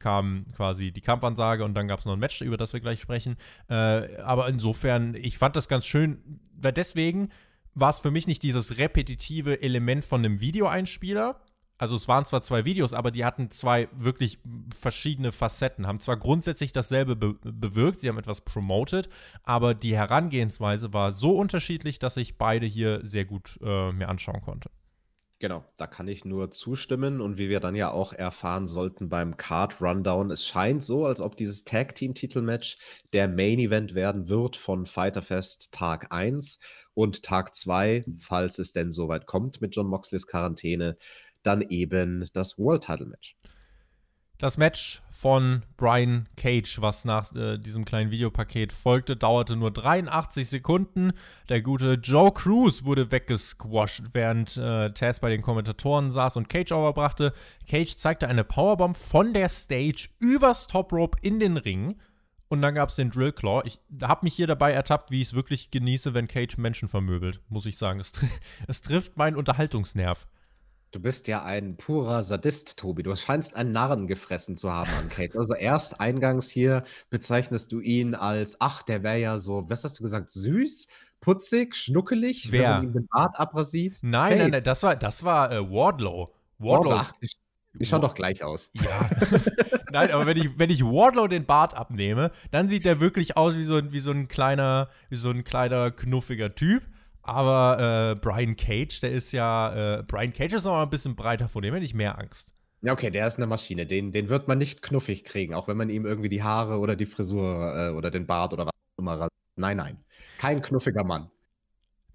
kam 0.00 0.44
quasi 0.56 0.90
die 0.90 1.00
Kampfansage 1.00 1.64
und 1.64 1.74
dann 1.74 1.86
gab 1.86 2.00
es 2.00 2.06
noch 2.06 2.14
ein 2.14 2.18
Match, 2.18 2.40
über 2.40 2.56
das 2.56 2.72
wir 2.72 2.80
gleich 2.80 3.00
sprechen. 3.00 3.36
Äh, 3.68 4.16
aber 4.16 4.48
insofern, 4.48 5.14
ich 5.14 5.38
fand 5.38 5.54
das 5.54 5.68
ganz 5.68 5.86
schön, 5.86 6.40
weil 6.56 6.72
deswegen 6.72 7.28
war 7.74 7.90
es 7.90 8.00
für 8.00 8.10
mich 8.10 8.26
nicht 8.26 8.42
dieses 8.42 8.78
repetitive 8.78 9.62
Element 9.62 10.04
von 10.04 10.24
einem 10.24 10.40
Videoeinspieler. 10.40 11.40
Also 11.78 11.96
es 11.96 12.08
waren 12.08 12.26
zwar 12.26 12.42
zwei 12.42 12.66
Videos, 12.66 12.92
aber 12.92 13.10
die 13.10 13.24
hatten 13.24 13.50
zwei 13.50 13.88
wirklich 13.92 14.38
verschiedene 14.78 15.32
Facetten, 15.32 15.86
haben 15.86 15.98
zwar 15.98 16.18
grundsätzlich 16.18 16.72
dasselbe 16.72 17.16
be 17.16 17.36
bewirkt, 17.42 18.02
sie 18.02 18.10
haben 18.10 18.18
etwas 18.18 18.42
promoted, 18.42 19.08
aber 19.44 19.72
die 19.72 19.96
Herangehensweise 19.96 20.92
war 20.92 21.12
so 21.12 21.38
unterschiedlich, 21.38 21.98
dass 21.98 22.18
ich 22.18 22.36
beide 22.36 22.66
hier 22.66 23.00
sehr 23.02 23.24
gut 23.24 23.58
äh, 23.62 23.92
mir 23.92 24.10
anschauen 24.10 24.42
konnte. 24.42 24.70
Genau, 25.40 25.64
da 25.78 25.86
kann 25.86 26.06
ich 26.06 26.26
nur 26.26 26.50
zustimmen 26.50 27.22
und 27.22 27.38
wie 27.38 27.48
wir 27.48 27.60
dann 27.60 27.74
ja 27.74 27.90
auch 27.90 28.12
erfahren 28.12 28.66
sollten 28.66 29.08
beim 29.08 29.38
Card 29.38 29.80
Rundown, 29.80 30.30
es 30.30 30.46
scheint 30.46 30.84
so, 30.84 31.06
als 31.06 31.22
ob 31.22 31.34
dieses 31.34 31.64
Tag 31.64 31.94
Team 31.94 32.12
Titelmatch 32.14 32.76
der 33.14 33.26
Main 33.26 33.58
Event 33.58 33.94
werden 33.94 34.28
wird 34.28 34.56
von 34.56 34.84
Fighter 34.84 35.22
Fest 35.22 35.72
Tag 35.72 36.12
1 36.12 36.58
und 36.92 37.22
Tag 37.22 37.54
2, 37.54 38.04
falls 38.18 38.58
es 38.58 38.72
denn 38.72 38.92
soweit 38.92 39.24
kommt 39.24 39.62
mit 39.62 39.74
John 39.74 39.86
Moxleys 39.86 40.26
Quarantäne, 40.26 40.98
dann 41.42 41.62
eben 41.62 42.28
das 42.34 42.58
World 42.58 42.84
Title 42.84 43.06
Match. 43.06 43.34
Das 44.40 44.56
Match 44.56 45.02
von 45.10 45.64
Brian 45.76 46.26
Cage, 46.38 46.80
was 46.80 47.04
nach 47.04 47.30
äh, 47.34 47.58
diesem 47.58 47.84
kleinen 47.84 48.10
Videopaket 48.10 48.72
folgte, 48.72 49.14
dauerte 49.14 49.54
nur 49.54 49.70
83 49.70 50.48
Sekunden. 50.48 51.12
Der 51.50 51.60
gute 51.60 52.00
Joe 52.02 52.32
Cruz 52.32 52.84
wurde 52.84 53.12
weggesquasht, 53.12 54.02
während 54.14 54.56
äh, 54.56 54.94
Taz 54.94 55.18
bei 55.18 55.28
den 55.28 55.42
Kommentatoren 55.42 56.10
saß 56.10 56.38
und 56.38 56.48
Cage 56.48 56.72
overbrachte. 56.72 57.34
Cage 57.68 57.94
zeigte 57.96 58.28
eine 58.28 58.42
Powerbomb 58.42 58.96
von 58.96 59.34
der 59.34 59.50
Stage 59.50 60.08
übers 60.20 60.68
Top 60.68 60.90
Rope 60.90 61.18
in 61.20 61.38
den 61.38 61.58
Ring. 61.58 62.00
Und 62.48 62.62
dann 62.62 62.74
gab 62.74 62.88
es 62.88 62.96
den 62.96 63.10
Drill 63.10 63.32
Claw. 63.32 63.60
Ich 63.66 63.78
habe 64.00 64.24
mich 64.24 64.32
hier 64.32 64.46
dabei 64.46 64.72
ertappt, 64.72 65.10
wie 65.10 65.20
ich 65.20 65.28
es 65.28 65.34
wirklich 65.34 65.70
genieße, 65.70 66.14
wenn 66.14 66.28
Cage 66.28 66.56
Menschen 66.56 66.88
vermöbelt, 66.88 67.42
muss 67.50 67.66
ich 67.66 67.76
sagen. 67.76 68.00
Es, 68.00 68.12
es 68.66 68.80
trifft 68.80 69.18
meinen 69.18 69.36
Unterhaltungsnerv. 69.36 70.26
Du 70.92 70.98
bist 70.98 71.28
ja 71.28 71.44
ein 71.44 71.76
purer 71.76 72.24
Sadist, 72.24 72.76
Tobi. 72.76 73.04
Du 73.04 73.14
scheinst 73.14 73.54
einen 73.54 73.70
Narren 73.70 74.08
gefressen 74.08 74.56
zu 74.56 74.72
haben 74.72 74.90
an 74.98 75.08
Kate. 75.08 75.38
Also 75.38 75.54
erst 75.54 76.00
eingangs 76.00 76.50
hier 76.50 76.82
bezeichnest 77.10 77.70
du 77.70 77.78
ihn 77.78 78.16
als, 78.16 78.60
ach, 78.60 78.82
der 78.82 79.04
wäre 79.04 79.18
ja 79.18 79.38
so, 79.38 79.70
was 79.70 79.84
hast 79.84 80.00
du 80.00 80.02
gesagt, 80.02 80.30
süß, 80.30 80.88
putzig, 81.20 81.76
schnuckelig, 81.76 82.50
Wer? 82.50 82.62
wenn 82.62 82.70
man 82.70 82.84
ihm 82.84 82.92
den 82.92 83.08
Bart 83.08 83.38
abrasiert. 83.38 83.98
Nein, 84.02 84.38
nein, 84.38 84.50
nein, 84.50 84.64
das 84.64 84.82
war, 84.82 84.96
das 84.96 85.22
war 85.22 85.52
äh, 85.52 85.70
Wardlow. 85.70 86.34
Wardlow. 86.58 86.92
Ach, 86.92 87.12
die, 87.22 87.28
die 87.74 87.86
schauen 87.86 88.02
doch 88.02 88.14
gleich 88.14 88.42
aus. 88.42 88.72
Ja. 88.72 89.10
nein, 89.92 90.10
aber 90.10 90.26
wenn 90.26 90.36
ich, 90.38 90.58
wenn 90.58 90.70
ich 90.70 90.82
Wardlow 90.82 91.28
den 91.28 91.46
Bart 91.46 91.74
abnehme, 91.74 92.32
dann 92.50 92.68
sieht 92.68 92.84
der 92.84 92.98
wirklich 92.98 93.36
aus 93.36 93.56
wie 93.56 93.62
so, 93.62 93.92
wie 93.92 94.00
so 94.00 94.10
ein 94.10 94.26
kleiner, 94.26 94.88
wie 95.08 95.16
so 95.16 95.30
ein 95.30 95.44
kleiner, 95.44 95.92
knuffiger 95.92 96.56
Typ. 96.56 96.82
Aber 97.22 98.12
äh, 98.12 98.14
Brian 98.16 98.56
Cage, 98.56 99.00
der 99.00 99.10
ist 99.10 99.32
ja, 99.32 99.98
äh, 99.98 100.02
Brian 100.02 100.32
Cage 100.32 100.54
ist 100.54 100.64
noch 100.64 100.72
mal 100.72 100.82
ein 100.82 100.90
bisschen 100.90 101.16
breiter, 101.16 101.48
vor 101.48 101.62
dem 101.62 101.74
hätte 101.74 101.84
ich 101.84 101.94
mehr 101.94 102.18
Angst. 102.18 102.52
Ja, 102.82 102.92
okay, 102.94 103.10
der 103.10 103.26
ist 103.26 103.36
eine 103.36 103.46
Maschine. 103.46 103.86
Den, 103.86 104.10
den 104.10 104.28
wird 104.30 104.48
man 104.48 104.56
nicht 104.56 104.80
knuffig 104.80 105.24
kriegen, 105.24 105.54
auch 105.54 105.68
wenn 105.68 105.76
man 105.76 105.90
ihm 105.90 106.06
irgendwie 106.06 106.30
die 106.30 106.42
Haare 106.42 106.78
oder 106.78 106.96
die 106.96 107.06
Frisur 107.06 107.74
äh, 107.76 107.90
oder 107.90 108.10
den 108.10 108.26
Bart 108.26 108.52
oder 108.54 108.64
was 108.66 108.72
auch 108.72 109.02
immer 109.02 109.12
rasiert. 109.12 109.30
Nein, 109.56 109.76
nein. 109.76 109.98
Kein 110.38 110.62
knuffiger 110.62 111.04
Mann. 111.04 111.30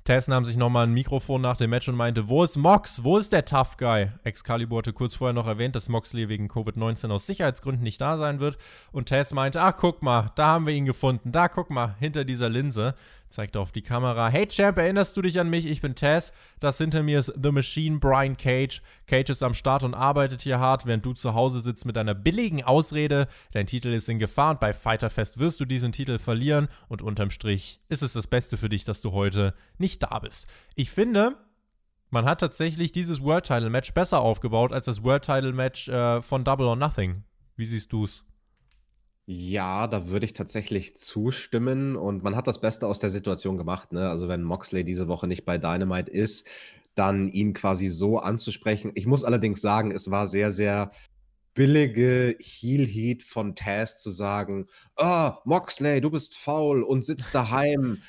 Tess 0.05 0.27
nahm 0.27 0.45
sich 0.45 0.55
nochmal 0.55 0.85
ein 0.85 0.93
Mikrofon 0.93 1.41
nach 1.41 1.57
dem 1.57 1.71
Match 1.71 1.89
und 1.89 1.95
meinte, 1.95 2.29
wo 2.29 2.43
ist 2.43 2.57
Mox? 2.57 3.03
Wo 3.03 3.17
ist 3.17 3.33
der 3.33 3.43
Tough 3.43 3.77
Guy? 3.77 4.11
Excalibur 4.23 4.77
hatte 4.77 4.93
kurz 4.93 5.15
vorher 5.15 5.33
noch 5.33 5.47
erwähnt, 5.47 5.75
dass 5.75 5.89
Moxley 5.89 6.29
wegen 6.29 6.47
Covid-19 6.47 7.11
aus 7.11 7.25
Sicherheitsgründen 7.25 7.83
nicht 7.83 7.99
da 7.99 8.17
sein 8.19 8.39
wird. 8.39 8.59
Und 8.91 9.07
Tess 9.07 9.33
meinte, 9.33 9.61
ach 9.61 9.75
guck 9.77 10.03
mal, 10.03 10.31
da 10.35 10.45
haben 10.49 10.67
wir 10.67 10.75
ihn 10.75 10.85
gefunden. 10.85 11.31
Da 11.31 11.47
guck 11.47 11.71
mal, 11.71 11.95
hinter 11.99 12.23
dieser 12.23 12.49
Linse. 12.49 12.93
Zeigt 13.35 13.57
auf 13.57 13.73
die 13.73 13.81
Kamera. 13.81 14.29
Hey 14.29 14.47
Champ, 14.47 14.77
erinnerst 14.77 15.17
du 15.17 15.21
dich 15.21 15.39
an 15.41 15.49
mich? 15.49 15.65
Ich 15.65 15.81
bin 15.81 15.93
Taz. 15.93 16.31
Das 16.61 16.77
hinter 16.77 17.03
mir 17.03 17.19
ist 17.19 17.33
The 17.41 17.51
Machine 17.51 17.99
Brian 17.99 18.37
Cage. 18.37 18.81
Cage 19.07 19.29
ist 19.29 19.43
am 19.43 19.53
Start 19.53 19.83
und 19.83 19.93
arbeitet 19.93 20.41
hier 20.41 20.59
hart, 20.59 20.85
während 20.85 21.05
du 21.05 21.11
zu 21.13 21.33
Hause 21.33 21.59
sitzt 21.59 21.85
mit 21.85 21.97
einer 21.97 22.15
billigen 22.15 22.63
Ausrede. 22.63 23.27
Dein 23.51 23.67
Titel 23.67 23.89
ist 23.89 24.07
in 24.07 24.19
Gefahr 24.19 24.51
und 24.51 24.61
bei 24.61 24.73
Fighterfest 24.73 25.37
wirst 25.37 25.59
du 25.59 25.65
diesen 25.65 25.91
Titel 25.91 26.17
verlieren. 26.17 26.69
Und 26.87 27.01
unterm 27.01 27.29
Strich 27.29 27.81
ist 27.89 28.03
es 28.03 28.13
das 28.13 28.27
Beste 28.27 28.55
für 28.55 28.69
dich, 28.69 28.85
dass 28.85 29.01
du 29.01 29.11
heute 29.11 29.53
nicht 29.77 30.01
da 30.01 30.17
bist. 30.19 30.47
Ich 30.75 30.89
finde, 30.89 31.35
man 32.09 32.23
hat 32.23 32.39
tatsächlich 32.39 32.93
dieses 32.93 33.21
World 33.21 33.45
Title 33.45 33.69
Match 33.69 33.93
besser 33.93 34.21
aufgebaut 34.21 34.71
als 34.71 34.85
das 34.85 35.03
World 35.03 35.25
Title 35.25 35.51
Match 35.51 35.89
äh, 35.89 36.21
von 36.21 36.45
Double 36.45 36.67
or 36.67 36.77
Nothing. 36.77 37.25
Wie 37.57 37.65
siehst 37.65 37.91
du 37.91 38.05
es? 38.05 38.23
Ja, 39.29 39.87
da 39.87 40.07
würde 40.09 40.25
ich 40.25 40.33
tatsächlich 40.33 40.95
zustimmen 40.95 41.95
und 41.95 42.21
man 42.23 42.35
hat 42.35 42.45
das 42.45 42.61
Beste 42.61 42.85
aus 42.85 42.99
der 42.99 43.09
Situation 43.09 43.57
gemacht, 43.57 43.91
ne? 43.91 44.07
Also, 44.09 44.27
wenn 44.27 44.43
Moxley 44.43 44.83
diese 44.83 45.07
Woche 45.07 45.25
nicht 45.25 45.45
bei 45.45 45.57
Dynamite 45.57 46.11
ist, 46.11 46.47
dann 46.93 47.27
ihn 47.29 47.53
quasi 47.53 47.87
so 47.87 48.19
anzusprechen. 48.19 48.91
Ich 48.93 49.07
muss 49.07 49.23
allerdings 49.25 49.61
sagen, 49.61 49.91
es 49.91 50.11
war 50.11 50.27
sehr, 50.27 50.51
sehr 50.51 50.91
billige 51.55 52.37
Heel-Heat 52.39 53.23
von 53.23 53.55
Taz 53.55 53.99
zu 54.01 54.11
sagen: 54.11 54.67
„Ah, 54.95 55.39
Moxley, 55.45 56.01
du 56.01 56.11
bist 56.11 56.37
faul 56.37 56.83
und 56.83 57.03
sitzt 57.05 57.33
daheim 57.35 58.03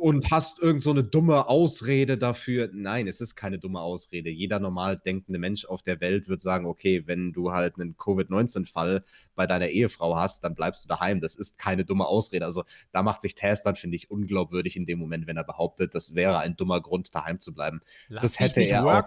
und 0.00 0.30
hast 0.30 0.58
irgend 0.58 0.82
so 0.82 0.92
'ne 0.92 1.04
dumme 1.04 1.48
Ausrede 1.48 2.18
dafür. 2.18 2.70
Nein, 2.72 3.06
es 3.06 3.20
ist 3.20 3.36
keine 3.36 3.58
dumme 3.58 3.80
Ausrede. 3.80 4.30
Jeder 4.30 4.58
normal 4.58 4.96
denkende 4.98 5.38
Mensch 5.38 5.64
auf 5.66 5.82
der 5.82 6.00
Welt 6.00 6.28
wird 6.28 6.40
sagen: 6.40 6.66
„Okay, 6.66 7.04
wenn 7.06 7.32
du 7.32 7.52
halt 7.52 7.78
einen 7.78 7.96
Covid-19-Fall 7.96 9.04
bei 9.34 9.46
deiner 9.46 9.68
Ehefrau 9.68 10.16
hast, 10.16 10.42
dann 10.44 10.54
bleibst 10.54 10.84
du 10.84 10.88
daheim.“ 10.88 11.20
Das 11.20 11.34
ist 11.36 11.58
keine 11.58 11.84
dumme 11.84 12.06
Ausrede. 12.06 12.44
Also, 12.46 12.64
da 12.92 13.02
macht 13.02 13.20
sich 13.22 13.34
Taz 13.34 13.62
dann, 13.62 13.76
finde 13.76 13.96
ich, 13.96 14.10
unglaubwürdig 14.10 14.76
in 14.76 14.86
dem 14.86 14.98
Moment, 14.98 15.26
wenn 15.26 15.36
er 15.36 15.44
behauptet, 15.44 15.94
das 15.94 16.14
wäre 16.14 16.38
ein 16.38 16.56
dummer 16.56 16.80
Grund, 16.80 17.14
daheim 17.14 17.38
zu 17.40 17.52
bleiben. 17.54 17.80
Lass 18.08 18.22
Das 18.22 18.40
hätte 18.40 18.60
er 18.62 18.86
auch 18.86 19.02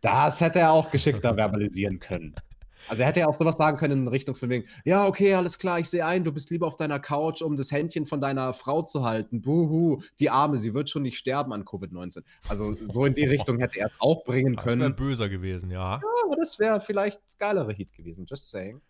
das 0.00 0.40
hätte 0.40 0.60
er 0.60 0.72
auch 0.72 0.90
geschickter 0.90 1.34
verbalisieren 1.36 1.98
können. 2.00 2.34
Also, 2.88 3.02
er 3.02 3.08
hätte 3.08 3.20
ja 3.20 3.26
auch 3.26 3.34
so 3.34 3.44
was 3.44 3.56
sagen 3.56 3.76
können 3.76 4.02
in 4.02 4.08
Richtung 4.08 4.34
von 4.34 4.48
wegen: 4.50 4.66
„Ja, 4.84 5.06
okay, 5.06 5.34
alles 5.34 5.58
klar, 5.58 5.78
ich 5.78 5.88
sehe 5.90 6.04
ein, 6.04 6.24
du 6.24 6.32
bist 6.32 6.50
lieber 6.50 6.66
auf 6.66 6.76
deiner 6.76 6.98
Couch, 6.98 7.42
um 7.42 7.56
das 7.56 7.70
Händchen 7.72 8.06
von 8.06 8.20
deiner 8.20 8.52
Frau 8.54 8.82
zu 8.82 9.04
halten. 9.04 9.40
Buhu, 9.42 10.00
die 10.20 10.30
Arme, 10.30 10.56
sie 10.56 10.74
wird 10.74 10.90
schon 10.90 11.02
nicht 11.02 11.18
sterben 11.18 11.52
an 11.52 11.64
Covid-19.“ 11.64 12.22
Also, 12.46 12.76
so 12.82 13.04
in 13.04 13.14
die 13.14 13.24
Richtung 13.26 13.58
hätte 13.58 13.78
er's 13.78 13.96
auch 14.00 14.24
bringen 14.24 14.56
Das 14.56 14.64
wäre 14.66 14.76
können. 14.76 14.96
böser 14.96 15.28
gewesen, 15.28 15.70
ja. 15.70 16.00
Ja, 16.02 16.08
aber 16.24 16.36
das 16.36 16.58
wäre 16.58 16.80
vielleicht 16.80 17.20
geilere 17.38 17.72
Heat 17.72 17.92
gewesen, 17.92 18.26
just 18.26 18.48
saying. 18.50 18.80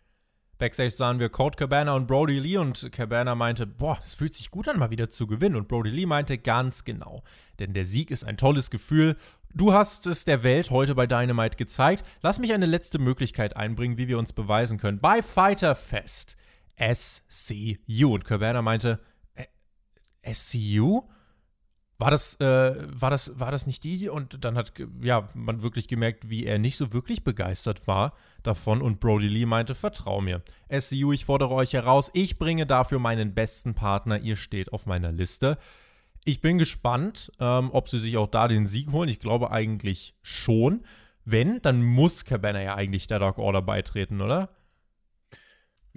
Backstage 0.59 0.91
sahen 0.91 1.19
wir 1.19 1.29
Colt 1.29 1.55
Cabana 1.55 1.93
und 1.93 2.05
Brody 2.05 2.37
Lee 2.37 2.57
und 2.57 2.91
Cabana 2.91 3.33
meinte, 3.33 3.65
boah, 3.65 3.97
es 4.03 4.13
fühlt 4.13 4.35
sich 4.35 4.51
gut 4.51 4.67
an, 4.67 4.77
mal 4.77 4.91
wieder 4.91 5.09
zu 5.09 5.25
gewinnen. 5.25 5.55
Und 5.55 5.69
Brody 5.69 5.89
Lee 5.89 6.05
meinte 6.05 6.37
ganz 6.37 6.83
genau, 6.83 7.23
denn 7.59 7.73
der 7.73 7.85
Sieg 7.85 8.11
ist 8.11 8.25
ein 8.25 8.35
tolles 8.35 8.69
Gefühl. 8.69 9.15
Du 9.53 9.71
hast 9.71 10.05
es 10.05 10.25
der 10.25 10.43
Welt 10.43 10.69
heute 10.69 10.95
bei 10.95 11.07
Dynamite 11.07 11.55
gezeigt. 11.55 12.03
Lass 12.21 12.39
mich 12.39 12.51
eine 12.53 12.65
letzte 12.65 12.99
Möglichkeit 12.99 13.55
einbringen, 13.55 13.97
wie 13.97 14.09
wir 14.09 14.19
uns 14.19 14.33
beweisen 14.33 14.77
können. 14.77 14.99
Bei 14.99 15.21
Fighter 15.21 15.75
Fest 15.75 16.35
SCU. 16.77 18.13
Und 18.13 18.25
Cabana 18.25 18.61
meinte, 18.61 18.99
SCU? 20.29 21.03
War 21.99 22.11
das, 22.11 22.35
äh, 22.35 22.75
war 22.89 23.09
das, 23.09 23.37
war 23.37 23.51
das 23.51 23.67
nicht 23.67 23.83
die? 23.83 24.07
Und 24.07 24.45
dann 24.45 24.55
hat 24.55 24.71
ja, 25.01 25.27
man 25.35 25.61
wirklich 25.61 25.89
gemerkt, 25.89 26.29
wie 26.29 26.45
er 26.45 26.57
nicht 26.57 26.77
so 26.77 26.93
wirklich 26.93 27.25
begeistert 27.25 27.87
war 27.87 28.13
davon. 28.41 28.81
Und 28.81 29.01
Brody 29.01 29.27
Lee 29.27 29.45
meinte, 29.45 29.75
vertrau 29.75 30.21
mir. 30.21 30.41
SCU, 30.71 31.11
ich 31.11 31.25
fordere 31.25 31.51
euch 31.51 31.73
heraus. 31.73 32.09
Ich 32.13 32.39
bringe 32.39 32.65
dafür 32.65 32.99
meinen 32.99 33.33
besten 33.33 33.75
Partner. 33.75 34.17
Ihr 34.17 34.37
steht 34.37 34.71
auf 34.71 34.85
meiner 34.85 35.11
Liste. 35.11 35.57
Ich 36.23 36.39
bin 36.39 36.57
gespannt, 36.57 37.33
ähm, 37.37 37.69
ob 37.73 37.89
sie 37.89 37.99
sich 37.99 38.15
auch 38.15 38.27
da 38.27 38.47
den 38.47 38.65
Sieg 38.65 38.93
holen. 38.93 39.09
Ich 39.09 39.19
glaube 39.19 39.51
eigentlich 39.51 40.15
schon. 40.21 40.85
Wenn, 41.25 41.61
dann 41.61 41.83
muss 41.83 42.23
Cabana 42.23 42.61
ja 42.61 42.75
eigentlich 42.75 43.07
der 43.07 43.19
Dark 43.19 43.37
Order 43.39 43.61
beitreten, 43.61 44.21
oder? 44.21 44.49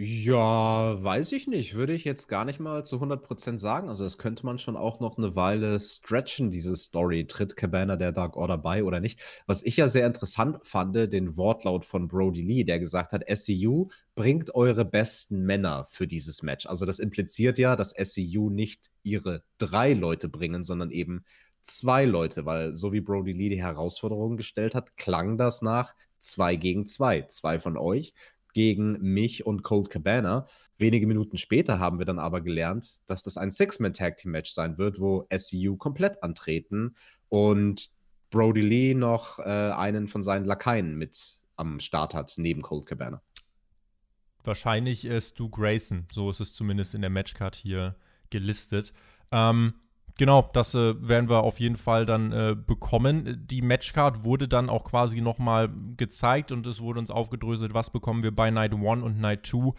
Ja, 0.04 1.00
weiß 1.00 1.30
ich 1.30 1.46
nicht. 1.46 1.74
Würde 1.74 1.92
ich 1.92 2.04
jetzt 2.04 2.26
gar 2.26 2.44
nicht 2.44 2.58
mal 2.58 2.84
zu 2.84 2.98
100% 2.98 3.60
sagen. 3.60 3.88
Also, 3.88 4.02
das 4.02 4.18
könnte 4.18 4.44
man 4.44 4.58
schon 4.58 4.76
auch 4.76 4.98
noch 4.98 5.16
eine 5.16 5.36
Weile 5.36 5.78
stretchen, 5.78 6.50
diese 6.50 6.74
Story. 6.76 7.24
Tritt 7.28 7.54
Cabana 7.54 7.94
der 7.94 8.10
Dark 8.10 8.36
Order 8.36 8.58
bei 8.58 8.82
oder 8.82 8.98
nicht? 8.98 9.20
Was 9.46 9.62
ich 9.62 9.76
ja 9.76 9.86
sehr 9.86 10.04
interessant 10.08 10.58
fand, 10.66 10.96
den 10.96 11.36
Wortlaut 11.36 11.84
von 11.84 12.08
Brody 12.08 12.42
Lee, 12.42 12.64
der 12.64 12.80
gesagt 12.80 13.12
hat: 13.12 13.22
„SCU 13.32 13.90
bringt 14.16 14.52
eure 14.56 14.84
besten 14.84 15.44
Männer 15.44 15.86
für 15.88 16.08
dieses 16.08 16.42
Match.“ 16.42 16.66
Also, 16.66 16.84
das 16.84 16.98
impliziert 16.98 17.56
ja, 17.60 17.76
dass 17.76 17.92
SCU 17.92 18.50
nicht 18.50 18.90
ihre 19.04 19.44
3 19.58 19.92
Leute 19.92 20.28
bringen, 20.28 20.64
sondern 20.64 20.90
eben 20.90 21.24
2 21.62 22.06
Leute, 22.06 22.44
weil 22.44 22.74
so 22.74 22.92
wie 22.92 23.00
Brody 23.00 23.32
Lee 23.34 23.50
die 23.50 23.62
Herausforderung 23.62 24.36
gestellt 24.36 24.74
hat, 24.74 24.96
klang 24.96 25.36
das 25.38 25.62
nach 25.62 25.94
2 26.18 26.56
gegen 26.56 26.86
2. 26.86 27.22
2 27.22 27.58
von 27.60 27.76
euch 27.76 28.14
gegen 28.52 29.00
mich 29.00 29.46
und 29.46 29.62
Colt 29.62 29.90
Cabana. 29.90 30.46
Wenige 30.78 31.06
Minuten 31.06 31.38
später 31.38 31.78
haben 31.78 31.98
wir 31.98 32.06
dann 32.06 32.18
aber 32.18 32.40
gelernt, 32.40 33.00
dass 33.06 33.22
das 33.22 33.36
ein 33.36 33.50
Six-Man-Tag-Team-Match 33.50 34.50
sein 34.50 34.78
wird, 34.78 35.00
wo 35.00 35.26
SCU 35.36 35.76
komplett 35.76 36.22
antreten 36.22 36.96
und 37.28 37.90
Brody 38.30 38.62
Lee 38.62 38.94
noch 38.94 39.38
äh, 39.38 39.42
einen 39.42 40.08
von 40.08 40.22
seinen 40.22 40.44
Lakaien 40.44 40.96
mit 40.96 41.40
am 41.56 41.80
Start 41.80 42.14
hat, 42.14 42.34
neben 42.36 42.62
Colt 42.62 42.86
Cabana. 42.86 43.22
Wahrscheinlich 44.44 45.04
äh, 45.04 45.20
Stu 45.20 45.48
Grayson. 45.48 46.06
So 46.10 46.30
ist 46.30 46.40
es 46.40 46.54
zumindest 46.54 46.94
in 46.94 47.02
der 47.02 47.10
Matchcard 47.10 47.54
hier 47.54 47.94
gelistet. 48.30 48.92
Ähm, 49.30 49.74
genau, 50.18 50.48
das 50.52 50.74
äh, 50.74 50.94
werden 51.06 51.28
wir 51.28 51.42
auf 51.42 51.60
jeden 51.60 51.76
Fall 51.76 52.06
dann 52.06 52.32
äh, 52.32 52.54
bekommen. 52.54 53.46
Die 53.46 53.62
Matchcard 53.62 54.24
wurde 54.24 54.48
dann 54.48 54.68
auch 54.68 54.84
quasi 54.84 55.20
nochmal 55.20 55.70
gezeigt 55.96 56.52
und 56.52 56.66
es 56.66 56.80
wurde 56.80 57.00
uns 57.00 57.10
aufgedröselt, 57.10 57.74
was 57.74 57.90
bekommen 57.90 58.22
wir 58.22 58.34
bei 58.34 58.50
Night 58.50 58.72
1 58.74 59.02
und 59.02 59.20
Night 59.20 59.46
2 59.46 59.72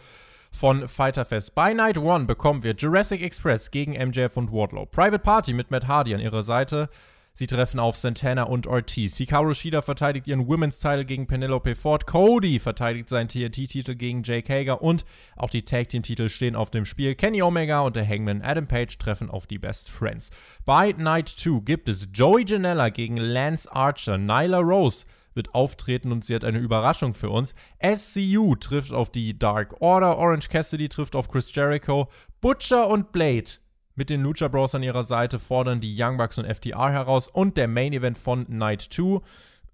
von 0.52 0.86
Fighter 0.86 1.24
Fest. 1.24 1.54
Bei 1.54 1.72
Night 1.72 1.98
1 1.98 2.26
bekommen 2.26 2.62
wir 2.62 2.74
Jurassic 2.74 3.22
Express 3.22 3.70
gegen 3.70 3.92
MJF 3.92 4.36
und 4.36 4.52
Wardlow. 4.52 4.86
Private 4.86 5.18
Party 5.18 5.52
mit 5.52 5.70
Matt 5.70 5.88
Hardy 5.88 6.14
an 6.14 6.20
ihrer 6.20 6.44
Seite. 6.44 6.88
Sie 7.36 7.48
treffen 7.48 7.80
auf 7.80 7.96
Santana 7.96 8.44
und 8.44 8.68
Ortiz. 8.68 9.16
Hikaru 9.16 9.54
Shida 9.54 9.82
verteidigt 9.82 10.28
ihren 10.28 10.46
Women's 10.46 10.78
Title 10.78 11.04
gegen 11.04 11.26
Penelope 11.26 11.74
Ford. 11.74 12.06
Cody 12.06 12.60
verteidigt 12.60 13.08
seinen 13.08 13.26
TNT-Titel 13.26 13.96
gegen 13.96 14.22
Jake 14.22 14.52
Hager. 14.52 14.80
Und 14.82 15.04
auch 15.34 15.50
die 15.50 15.64
Tag 15.64 15.88
Team-Titel 15.88 16.28
stehen 16.28 16.54
auf 16.54 16.70
dem 16.70 16.84
Spiel. 16.84 17.16
Kenny 17.16 17.42
Omega 17.42 17.80
und 17.80 17.96
der 17.96 18.06
Hangman 18.06 18.40
Adam 18.40 18.68
Page 18.68 18.96
treffen 18.98 19.30
auf 19.30 19.48
die 19.48 19.58
Best 19.58 19.90
Friends. 19.90 20.30
Bei 20.64 20.92
Night 20.92 21.28
2 21.28 21.62
gibt 21.64 21.88
es 21.88 22.06
Joey 22.14 22.44
Janella 22.46 22.90
gegen 22.90 23.16
Lance 23.16 23.68
Archer. 23.72 24.16
Nyla 24.16 24.58
Rose 24.58 25.04
wird 25.34 25.56
auftreten 25.56 26.12
und 26.12 26.24
sie 26.24 26.36
hat 26.36 26.44
eine 26.44 26.60
Überraschung 26.60 27.14
für 27.14 27.30
uns. 27.30 27.52
SCU 27.82 28.54
trifft 28.54 28.92
auf 28.92 29.10
die 29.10 29.36
Dark 29.36 29.80
Order. 29.80 30.18
Orange 30.18 30.48
Cassidy 30.48 30.88
trifft 30.88 31.16
auf 31.16 31.28
Chris 31.28 31.52
Jericho. 31.52 32.06
Butcher 32.40 32.86
und 32.86 33.10
Blade 33.10 33.50
mit 33.94 34.10
den 34.10 34.22
Lucha 34.22 34.48
Bros 34.48 34.74
an 34.74 34.82
ihrer 34.82 35.04
Seite 35.04 35.38
fordern 35.38 35.80
die 35.80 35.94
Young 35.96 36.16
Bucks 36.16 36.38
und 36.38 36.46
FTR 36.46 36.90
heraus 36.90 37.28
und 37.28 37.56
der 37.56 37.68
Main 37.68 37.92
Event 37.92 38.18
von 38.18 38.46
Night 38.48 38.88
2 38.90 39.20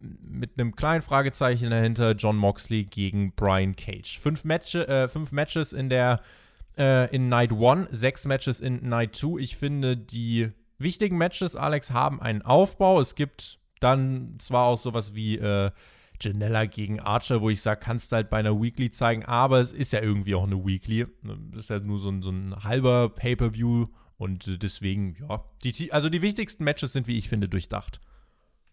mit 0.00 0.58
einem 0.58 0.74
kleinen 0.74 1.02
Fragezeichen 1.02 1.70
dahinter 1.70 2.12
John 2.12 2.36
Moxley 2.36 2.84
gegen 2.84 3.32
Brian 3.34 3.76
Cage. 3.76 4.18
Fünf, 4.18 4.44
Match, 4.44 4.74
äh, 4.74 5.08
fünf 5.08 5.32
Matches 5.32 5.72
in 5.72 5.88
der 5.88 6.20
äh, 6.78 7.14
in 7.14 7.28
Night 7.28 7.52
1, 7.52 7.88
sechs 7.90 8.24
Matches 8.24 8.60
in 8.60 8.88
Night 8.88 9.14
2. 9.16 9.40
Ich 9.40 9.56
finde, 9.56 9.96
die 9.96 10.50
wichtigen 10.78 11.18
Matches, 11.18 11.56
Alex, 11.56 11.90
haben 11.90 12.20
einen 12.20 12.42
Aufbau. 12.42 13.00
Es 13.00 13.14
gibt 13.14 13.58
dann 13.80 14.36
zwar 14.38 14.66
auch 14.66 14.78
sowas 14.78 15.14
wie 15.14 15.36
äh, 15.36 15.70
Janella 16.20 16.66
gegen 16.66 17.00
Archer, 17.00 17.40
wo 17.40 17.50
ich 17.50 17.60
sage, 17.60 17.80
kannst 17.82 18.12
du 18.12 18.16
halt 18.16 18.30
bei 18.30 18.38
einer 18.38 18.60
Weekly 18.60 18.90
zeigen, 18.90 19.24
aber 19.24 19.60
es 19.60 19.72
ist 19.72 19.92
ja 19.92 20.00
irgendwie 20.00 20.34
auch 20.34 20.44
eine 20.44 20.64
Weekly. 20.64 21.06
Das 21.22 21.64
ist 21.64 21.70
ja 21.70 21.78
nur 21.78 21.98
so 21.98 22.10
ein, 22.10 22.22
so 22.22 22.30
ein 22.30 22.62
halber 22.62 23.08
Pay-Per-View 23.10 23.86
und 24.20 24.46
äh, 24.46 24.58
deswegen, 24.58 25.16
ja, 25.18 25.42
die, 25.64 25.92
also 25.92 26.10
die 26.10 26.20
wichtigsten 26.20 26.62
Matches 26.62 26.92
sind, 26.92 27.06
wie 27.06 27.16
ich 27.16 27.26
finde, 27.26 27.48
durchdacht. 27.48 28.02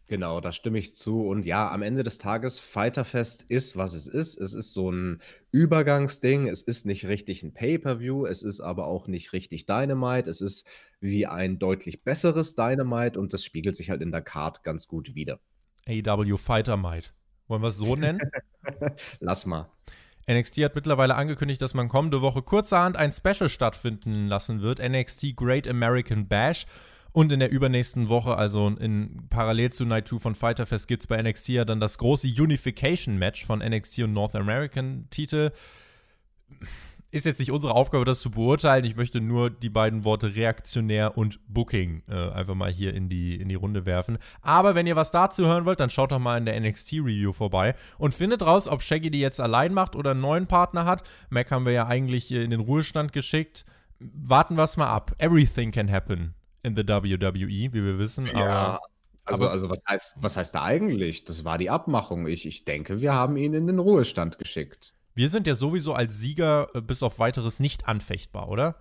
Genau, 0.07 0.41
da 0.41 0.51
stimme 0.51 0.77
ich 0.77 0.93
zu. 0.93 1.25
Und 1.25 1.45
ja, 1.45 1.71
am 1.71 1.81
Ende 1.81 2.03
des 2.03 2.17
Tages, 2.17 2.59
Fighterfest 2.59 3.43
ist, 3.43 3.77
was 3.77 3.93
es 3.93 4.07
ist. 4.07 4.37
Es 4.39 4.53
ist 4.53 4.73
so 4.73 4.91
ein 4.91 5.21
Übergangsding. 5.51 6.49
Es 6.49 6.63
ist 6.63 6.85
nicht 6.85 7.05
richtig 7.07 7.43
ein 7.43 7.53
Pay-Per-View. 7.53 8.25
Es 8.25 8.43
ist 8.43 8.59
aber 8.59 8.87
auch 8.87 9.07
nicht 9.07 9.31
richtig 9.31 9.65
Dynamite. 9.65 10.29
Es 10.29 10.41
ist 10.41 10.67
wie 10.99 11.27
ein 11.27 11.59
deutlich 11.59 12.03
besseres 12.03 12.55
Dynamite 12.55 13.17
und 13.17 13.31
das 13.31 13.45
spiegelt 13.45 13.77
sich 13.77 13.89
halt 13.89 14.01
in 14.01 14.11
der 14.11 14.21
Card 14.21 14.63
ganz 14.63 14.89
gut 14.89 15.15
wider. 15.15 15.39
AW 15.87 16.37
Fighter 16.37 16.75
Might. 16.75 17.13
Wollen 17.47 17.61
wir 17.61 17.69
es 17.69 17.77
so 17.77 17.95
nennen? 17.95 18.19
Lass 19.21 19.45
mal. 19.45 19.71
NXT 20.29 20.57
hat 20.63 20.75
mittlerweile 20.75 21.15
angekündigt, 21.15 21.61
dass 21.61 21.73
man 21.73 21.87
kommende 21.87 22.21
Woche 22.21 22.41
kurzerhand 22.41 22.97
ein 22.97 23.13
Special 23.13 23.49
stattfinden 23.49 24.27
lassen 24.27 24.61
wird. 24.61 24.79
NXT 24.79 25.35
Great 25.35 25.67
American 25.67 26.27
Bash. 26.27 26.65
Und 27.13 27.31
in 27.31 27.39
der 27.39 27.49
übernächsten 27.49 28.09
Woche, 28.09 28.35
also 28.35 28.67
in 28.67 29.27
parallel 29.29 29.71
zu 29.71 29.85
Night 29.85 30.07
2 30.07 30.19
von 30.19 30.35
Fighter 30.35 30.65
Fest, 30.67 30.87
gibt 30.87 31.01
es 31.01 31.07
bei 31.07 31.19
NXT 31.19 31.49
ja 31.49 31.65
dann 31.65 31.79
das 31.79 31.97
große 31.97 32.27
Unification-Match 32.27 33.45
von 33.45 33.59
NXT 33.59 33.99
und 33.99 34.13
North 34.13 34.35
American 34.35 35.07
Titel. 35.09 35.51
Ist 37.09 37.25
jetzt 37.25 37.39
nicht 37.39 37.51
unsere 37.51 37.73
Aufgabe, 37.73 38.05
das 38.05 38.19
zu 38.19 38.31
beurteilen. 38.31 38.83
Ich 38.83 38.95
möchte 38.95 39.21
nur 39.21 39.49
die 39.49 39.69
beiden 39.69 40.03
Worte 40.03 40.35
reaktionär 40.35 41.17
und 41.17 41.39
Booking 41.47 42.03
äh, 42.09 42.31
einfach 42.31 42.55
mal 42.55 42.71
hier 42.71 42.93
in 42.93 43.07
die, 43.07 43.35
in 43.35 43.47
die 43.47 43.55
Runde 43.55 43.85
werfen. 43.85 44.17
Aber 44.41 44.75
wenn 44.75 44.87
ihr 44.87 44.95
was 44.95 45.11
dazu 45.11 45.45
hören 45.45 45.65
wollt, 45.65 45.79
dann 45.79 45.89
schaut 45.89 46.11
doch 46.11 46.19
mal 46.19 46.37
in 46.37 46.45
der 46.45 46.59
NXT-Review 46.59 47.31
vorbei 47.31 47.75
und 47.97 48.13
findet 48.13 48.45
raus, 48.45 48.67
ob 48.67 48.83
Shaggy 48.83 49.09
die 49.09 49.21
jetzt 49.21 49.39
allein 49.39 49.73
macht 49.73 49.95
oder 49.95 50.11
einen 50.11 50.21
neuen 50.21 50.47
Partner 50.47 50.85
hat. 50.85 51.03
Mac 51.29 51.49
haben 51.51 51.65
wir 51.65 51.73
ja 51.73 51.87
eigentlich 51.87 52.31
in 52.31 52.51
den 52.51 52.59
Ruhestand 52.59 53.13
geschickt. 53.13 53.65
Warten 53.99 54.55
wir 54.55 54.63
es 54.63 54.77
mal 54.77 54.89
ab. 54.89 55.13
Everything 55.17 55.71
can 55.71 55.89
happen 55.89 56.35
in 56.63 56.75
the 56.75 56.83
WWE, 56.87 57.33
wie 57.33 57.73
wir 57.73 57.97
wissen. 57.97 58.27
Ja. 58.27 58.79
Also, 59.23 59.47
also 59.47 59.69
was, 59.69 59.83
heißt, 59.87 60.17
was 60.21 60.37
heißt 60.37 60.55
da 60.55 60.63
eigentlich? 60.63 61.25
Das 61.25 61.43
war 61.43 61.57
die 61.57 61.69
Abmachung. 61.69 62.27
Ich, 62.27 62.45
ich 62.45 62.63
denke, 62.65 63.01
wir 63.01 63.13
haben 63.13 63.35
ihn 63.37 63.53
in 63.53 63.67
den 63.67 63.79
Ruhestand 63.79 64.37
geschickt. 64.37 64.93
Wir 65.17 65.29
sind 65.29 65.47
ja 65.47 65.55
sowieso 65.55 65.95
als 65.95 66.19
Sieger 66.19 66.67
äh, 66.75 66.81
bis 66.81 67.01
auf 67.01 67.17
weiteres 67.17 67.59
nicht 67.59 67.87
anfechtbar, 67.87 68.49
oder? 68.49 68.75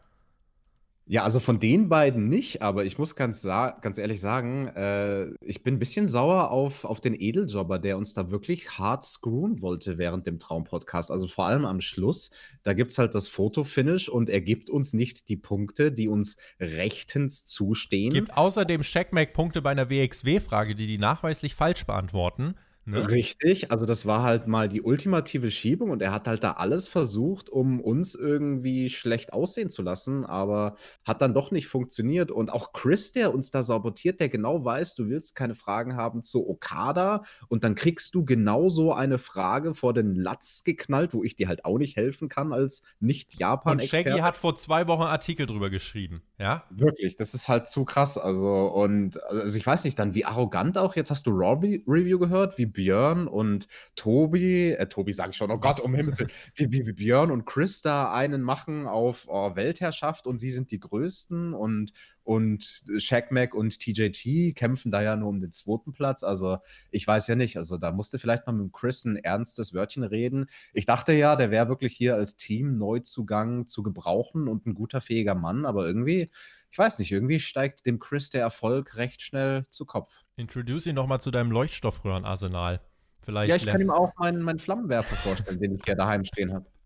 Ja, 1.07 1.23
also 1.23 1.41
von 1.41 1.61
den 1.61 1.89
beiden 1.89 2.29
nicht, 2.29 2.61
aber 2.61 2.85
ich 2.85 2.99
muss 2.99 3.17
ganz, 3.17 3.43
ganz 3.43 3.97
ehrlich 3.97 4.21
sagen, 4.21 4.67
äh, 4.67 5.29
ich 5.41 5.63
bin 5.63 5.77
ein 5.77 5.79
bisschen 5.79 6.09
sauer 6.09 6.51
auf, 6.51 6.85
auf 6.85 7.01
den 7.01 7.15
Edeljobber, 7.19 7.79
der 7.79 7.97
uns 7.97 8.13
da 8.13 8.31
wirklich 8.31 8.79
hart 8.79 9.05
screwen 9.05 9.63
wollte 9.63 9.97
während 9.97 10.27
dem 10.27 10.39
Traumpodcast. 10.39 11.11
Also 11.11 11.27
vor 11.27 11.47
allem 11.47 11.65
am 11.65 11.81
Schluss, 11.81 12.29
da 12.65 12.75
gibt 12.75 12.93
es 12.93 12.99
halt 12.99 13.15
das 13.15 13.29
Fotofinish 13.29 14.11
und 14.11 14.29
er 14.29 14.43
gibt 14.43 14.69
uns 14.69 14.93
nicht 14.93 15.31
die 15.31 15.39
Punkte, 15.39 15.91
die 15.91 16.09
uns 16.09 16.37
rechtens 16.61 17.47
zustehen. 17.47 18.13
Gibt 18.13 18.37
außerdem 18.37 18.83
Checkmack 18.83 19.33
Punkte 19.33 19.63
bei 19.63 19.71
einer 19.71 19.89
WXW-Frage, 19.89 20.75
die 20.75 20.87
die 20.87 20.99
nachweislich 20.99 21.55
falsch 21.55 21.87
beantworten. 21.87 22.57
Ne? 22.89 23.11
Richtig, 23.11 23.73
also 23.73 23.85
das 23.85 24.07
war 24.07 24.23
halt 24.23 24.47
mal 24.47 24.69
die 24.69 24.81
ultimative 24.81 25.51
Schiebung 25.51 25.91
und 25.91 26.03
er 26.03 26.13
hat 26.13 26.29
halt 26.29 26.45
da 26.45 26.53
alles 26.53 26.87
versucht, 26.87 27.51
um 27.51 27.81
uns 27.81 28.15
irgendwie 28.15 28.91
schlecht 28.91 29.33
aussehen 29.33 29.71
zu 29.71 29.83
lassen, 29.83 30.25
aber 30.25 30.77
hat 31.05 31.21
dann 31.21 31.35
doch 31.35 31.51
nicht 31.51 31.67
funktioniert. 31.67 32.31
Und 32.31 32.49
auch 32.49 32.73
Chris, 32.73 33.11
der 33.11 33.35
uns 33.35 33.51
da 33.51 33.65
sabotiert, 33.65 34.21
der 34.21 34.29
genau 34.29 34.65
weiß, 34.65 34.95
du 34.95 35.09
willst 35.09 35.35
keine 35.35 35.57
Fragen 35.57 35.97
haben 35.97 36.23
zu 36.23 36.49
Okada 36.49 37.25
und 37.49 37.65
dann 37.65 37.75
kriegst 37.75 38.15
du 38.15 38.25
genauso 38.25 38.93
eine 38.93 39.19
Frage 39.19 39.75
vor 39.75 39.93
den 39.93 40.15
Latz 40.15 40.63
geknallt, 40.63 41.13
wo 41.13 41.25
ich 41.25 41.35
dir 41.35 41.49
halt 41.49 41.65
auch 41.65 41.79
nicht 41.79 41.97
helfen 41.97 42.29
kann 42.29 42.53
als 42.53 42.83
nicht-Japan. 43.01 43.81
Und 43.81 43.83
Shaggy 43.83 44.21
hat 44.21 44.37
vor 44.37 44.57
zwei 44.57 44.87
Wochen 44.87 45.03
Artikel 45.03 45.47
drüber 45.47 45.71
geschrieben, 45.71 46.23
ja? 46.39 46.63
Wirklich, 46.71 47.17
das 47.17 47.35
ist 47.35 47.49
halt 47.49 47.67
zu 47.67 47.85
krass. 47.85 48.17
Also, 48.17 48.69
und 48.69 49.21
also 49.25 49.59
ich 49.59 49.67
weiß 49.67 49.83
nicht 49.83 49.99
dann, 49.99 50.15
wie 50.15 50.25
arrogant 50.25 50.79
auch, 50.79 50.95
jetzt 50.95 51.11
hast 51.11 51.27
du 51.27 51.33
Raw 51.33 51.57
Review 51.89 52.21
gehört, 52.21 52.59
wie 52.59 52.76
Björn 52.77 53.27
und 53.27 53.69
Tobi, 53.97 54.73
äh, 54.73 54.87
Tobi 54.87 55.15
sage 55.15 55.31
ich 55.31 55.37
schon, 55.37 55.51
oh 55.51 55.59
Gott, 55.59 55.81
um 55.81 55.95
Himmels 55.97 56.19
Willen, 56.19 56.31
wie, 56.55 56.71
wie, 56.71 56.87
wie 56.87 56.93
Björn 56.93 57.31
und 57.31 57.47
Chris 57.47 57.81
da 57.81 58.13
einen 58.13 58.43
machen 58.43 58.87
auf 58.87 59.25
oh, 59.29 59.57
Weltherrschaft 59.57 60.27
und 60.27 60.39
sie 60.39 60.51
sind 60.51 60.71
die 60.71 60.79
Größten 60.79 61.55
und, 61.55 61.93
und 62.23 62.85
Shaq 62.99 63.33
Mac 63.33 63.55
und 63.55 63.79
TJT 63.81 64.55
kämpfen 64.55 64.93
da 64.93 65.03
ja 65.03 65.17
nur 65.17 65.31
um 65.31 65.41
den 65.41 65.53
zweiten 65.53 65.93
Platz. 65.93 66.23
Also 66.23 66.59
ich 66.91 67.07
weiß 67.07 67.27
ja 67.29 67.35
nicht, 67.35 67.57
also 67.57 67.79
da 67.79 67.93
musste 67.93 68.19
vielleicht 68.19 68.47
mal 68.47 68.53
mit 68.53 68.73
Chris 68.75 69.05
ein 69.07 69.17
ernstes 69.17 69.73
Wörtchen 69.73 70.03
reden. 70.03 70.51
Ich 70.75 70.85
dachte 70.85 71.15
ja, 71.15 71.35
der 71.35 71.51
wäre 71.51 71.69
wirklich 71.69 71.95
hier 71.95 72.15
als 72.15 72.37
Team 72.37 72.77
Neuzugang 72.77 73.67
zu 73.67 73.83
gebrauchen 73.83 74.49
und 74.49 74.67
ein 74.67 74.75
guter, 74.75 75.01
fähiger 75.01 75.35
Mann, 75.35 75.65
aber 75.65 75.87
irgendwie 75.87 76.31
ich 76.77 76.79
weiß 76.79 76.99
nicht, 76.99 77.11
irgendwie 77.11 77.41
steigt 77.41 77.87
dem 77.87 77.99
Chris 77.99 78.29
der 78.29 78.43
Erfolg 78.43 78.99
recht 78.99 79.23
schnell 79.23 79.65
zu 79.71 79.87
Kopf. 79.87 80.27
Introduce 80.37 80.85
ihn 80.85 80.97
doch 80.97 81.07
mal 81.07 81.19
zu 81.19 81.31
deinem 81.31 81.51
Leuchtstoffröhrenarsenal. 81.51 82.83
Vielleicht 83.23 83.49
ja, 83.49 83.57
ich 83.57 83.65
kann 83.65 83.81
ihm 83.81 83.89
auch 83.89 84.13
meinen, 84.19 84.43
meinen 84.43 84.59
Flammenwerfer 84.59 85.17
vorstellen, 85.17 85.59
den 85.59 85.77
ich 85.77 85.81
hier 85.87 85.95
daheim 85.95 86.27
stehen 86.27 86.53
habe. 86.53 86.67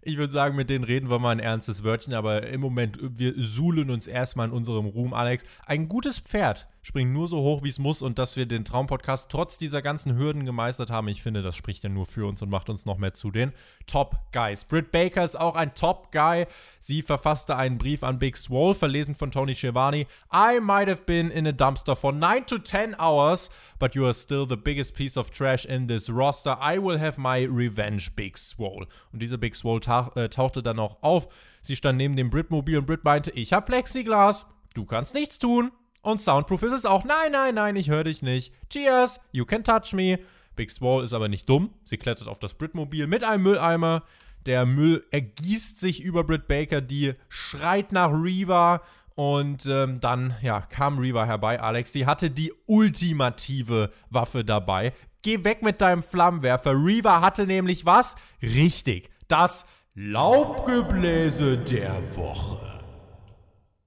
Ich 0.00 0.16
würde 0.16 0.32
sagen, 0.32 0.56
mit 0.56 0.70
denen 0.70 0.84
reden 0.84 1.10
wir 1.10 1.18
mal 1.18 1.32
ein 1.32 1.40
ernstes 1.40 1.82
Wörtchen, 1.82 2.14
aber 2.14 2.46
im 2.46 2.60
Moment, 2.60 2.98
wir 3.00 3.34
suhlen 3.36 3.90
uns 3.90 4.06
erstmal 4.06 4.46
in 4.46 4.54
unserem 4.54 4.86
Ruhm, 4.86 5.12
Alex. 5.12 5.44
Ein 5.66 5.88
gutes 5.88 6.20
Pferd 6.20 6.68
springt 6.88 7.12
nur 7.12 7.28
so 7.28 7.42
hoch, 7.42 7.62
wie 7.62 7.68
es 7.68 7.78
muss 7.78 8.00
und 8.00 8.18
dass 8.18 8.36
wir 8.36 8.46
den 8.46 8.64
Traumpodcast 8.64 9.28
trotz 9.28 9.58
dieser 9.58 9.82
ganzen 9.82 10.16
Hürden 10.16 10.46
gemeistert 10.46 10.88
haben, 10.88 11.06
ich 11.08 11.22
finde, 11.22 11.42
das 11.42 11.54
spricht 11.54 11.84
ja 11.84 11.90
nur 11.90 12.06
für 12.06 12.26
uns 12.26 12.40
und 12.40 12.48
macht 12.48 12.70
uns 12.70 12.86
noch 12.86 12.96
mehr 12.96 13.12
zu 13.12 13.30
den 13.30 13.52
Top 13.86 14.16
Guys. 14.32 14.64
Britt 14.64 14.90
Baker 14.90 15.22
ist 15.22 15.38
auch 15.38 15.54
ein 15.54 15.74
Top 15.74 16.10
Guy. 16.12 16.46
Sie 16.80 17.02
verfasste 17.02 17.56
einen 17.56 17.76
Brief 17.76 18.02
an 18.02 18.18
Big 18.18 18.38
Swole, 18.38 18.74
verlesen 18.74 19.14
von 19.14 19.30
Tony 19.30 19.54
Schiavone. 19.54 20.06
I 20.32 20.60
might 20.62 20.88
have 20.88 21.02
been 21.04 21.30
in 21.30 21.46
a 21.46 21.52
dumpster 21.52 21.94
for 21.94 22.10
9 22.10 22.46
to 22.46 22.56
10 22.56 22.96
hours, 22.98 23.50
but 23.78 23.94
you 23.94 24.06
are 24.06 24.14
still 24.14 24.46
the 24.48 24.56
biggest 24.56 24.94
piece 24.94 25.18
of 25.18 25.30
trash 25.30 25.66
in 25.66 25.88
this 25.88 26.08
roster. 26.08 26.56
I 26.58 26.82
will 26.82 26.98
have 26.98 27.20
my 27.20 27.44
revenge, 27.44 28.12
Big 28.16 28.38
Swole. 28.38 28.86
Und 29.12 29.20
diese 29.20 29.36
Big 29.36 29.54
Swole 29.56 29.80
tauch, 29.80 30.16
äh, 30.16 30.30
tauchte 30.30 30.62
dann 30.62 30.78
auch 30.78 31.02
auf. 31.02 31.28
Sie 31.60 31.76
stand 31.76 31.98
neben 31.98 32.16
dem 32.16 32.30
Brit-Mobil 32.30 32.78
und 32.78 32.86
Brit 32.86 33.04
meinte, 33.04 33.30
ich 33.32 33.52
hab 33.52 33.66
Plexiglas, 33.66 34.46
du 34.72 34.86
kannst 34.86 35.12
nichts 35.12 35.38
tun. 35.38 35.70
Und 36.02 36.20
soundproof 36.20 36.62
ist 36.62 36.72
es 36.72 36.86
auch. 36.86 37.04
Nein, 37.04 37.32
nein, 37.32 37.54
nein, 37.54 37.76
ich 37.76 37.90
höre 37.90 38.04
dich 38.04 38.22
nicht. 38.22 38.52
Cheers, 38.70 39.20
you 39.32 39.44
can 39.44 39.64
touch 39.64 39.92
me. 39.92 40.18
Big 40.56 40.70
Swall 40.70 41.04
ist 41.04 41.12
aber 41.12 41.28
nicht 41.28 41.48
dumm. 41.48 41.74
Sie 41.84 41.98
klettert 41.98 42.28
auf 42.28 42.38
das 42.38 42.54
Britmobil 42.54 43.06
mit 43.06 43.24
einem 43.24 43.44
Mülleimer. 43.44 44.02
Der 44.46 44.66
Müll 44.66 45.04
ergießt 45.10 45.78
sich 45.78 46.00
über 46.00 46.24
Britt 46.24 46.48
Baker, 46.48 46.80
die 46.80 47.14
schreit 47.28 47.92
nach 47.92 48.10
Reva. 48.10 48.82
Und 49.14 49.66
ähm, 49.66 50.00
dann, 50.00 50.36
ja, 50.42 50.60
kam 50.60 50.98
Reva 50.98 51.26
herbei, 51.26 51.60
Alex. 51.60 51.92
Sie 51.92 52.06
hatte 52.06 52.30
die 52.30 52.52
ultimative 52.66 53.90
Waffe 54.10 54.44
dabei. 54.44 54.92
Geh 55.22 55.42
weg 55.44 55.62
mit 55.62 55.80
deinem 55.80 56.02
Flammenwerfer. 56.02 56.72
Reva 56.72 57.20
hatte 57.20 57.46
nämlich 57.46 57.84
was? 57.84 58.16
Richtig, 58.40 59.10
das 59.26 59.66
Laubgebläse 59.94 61.58
der 61.58 62.16
Woche. 62.16 62.80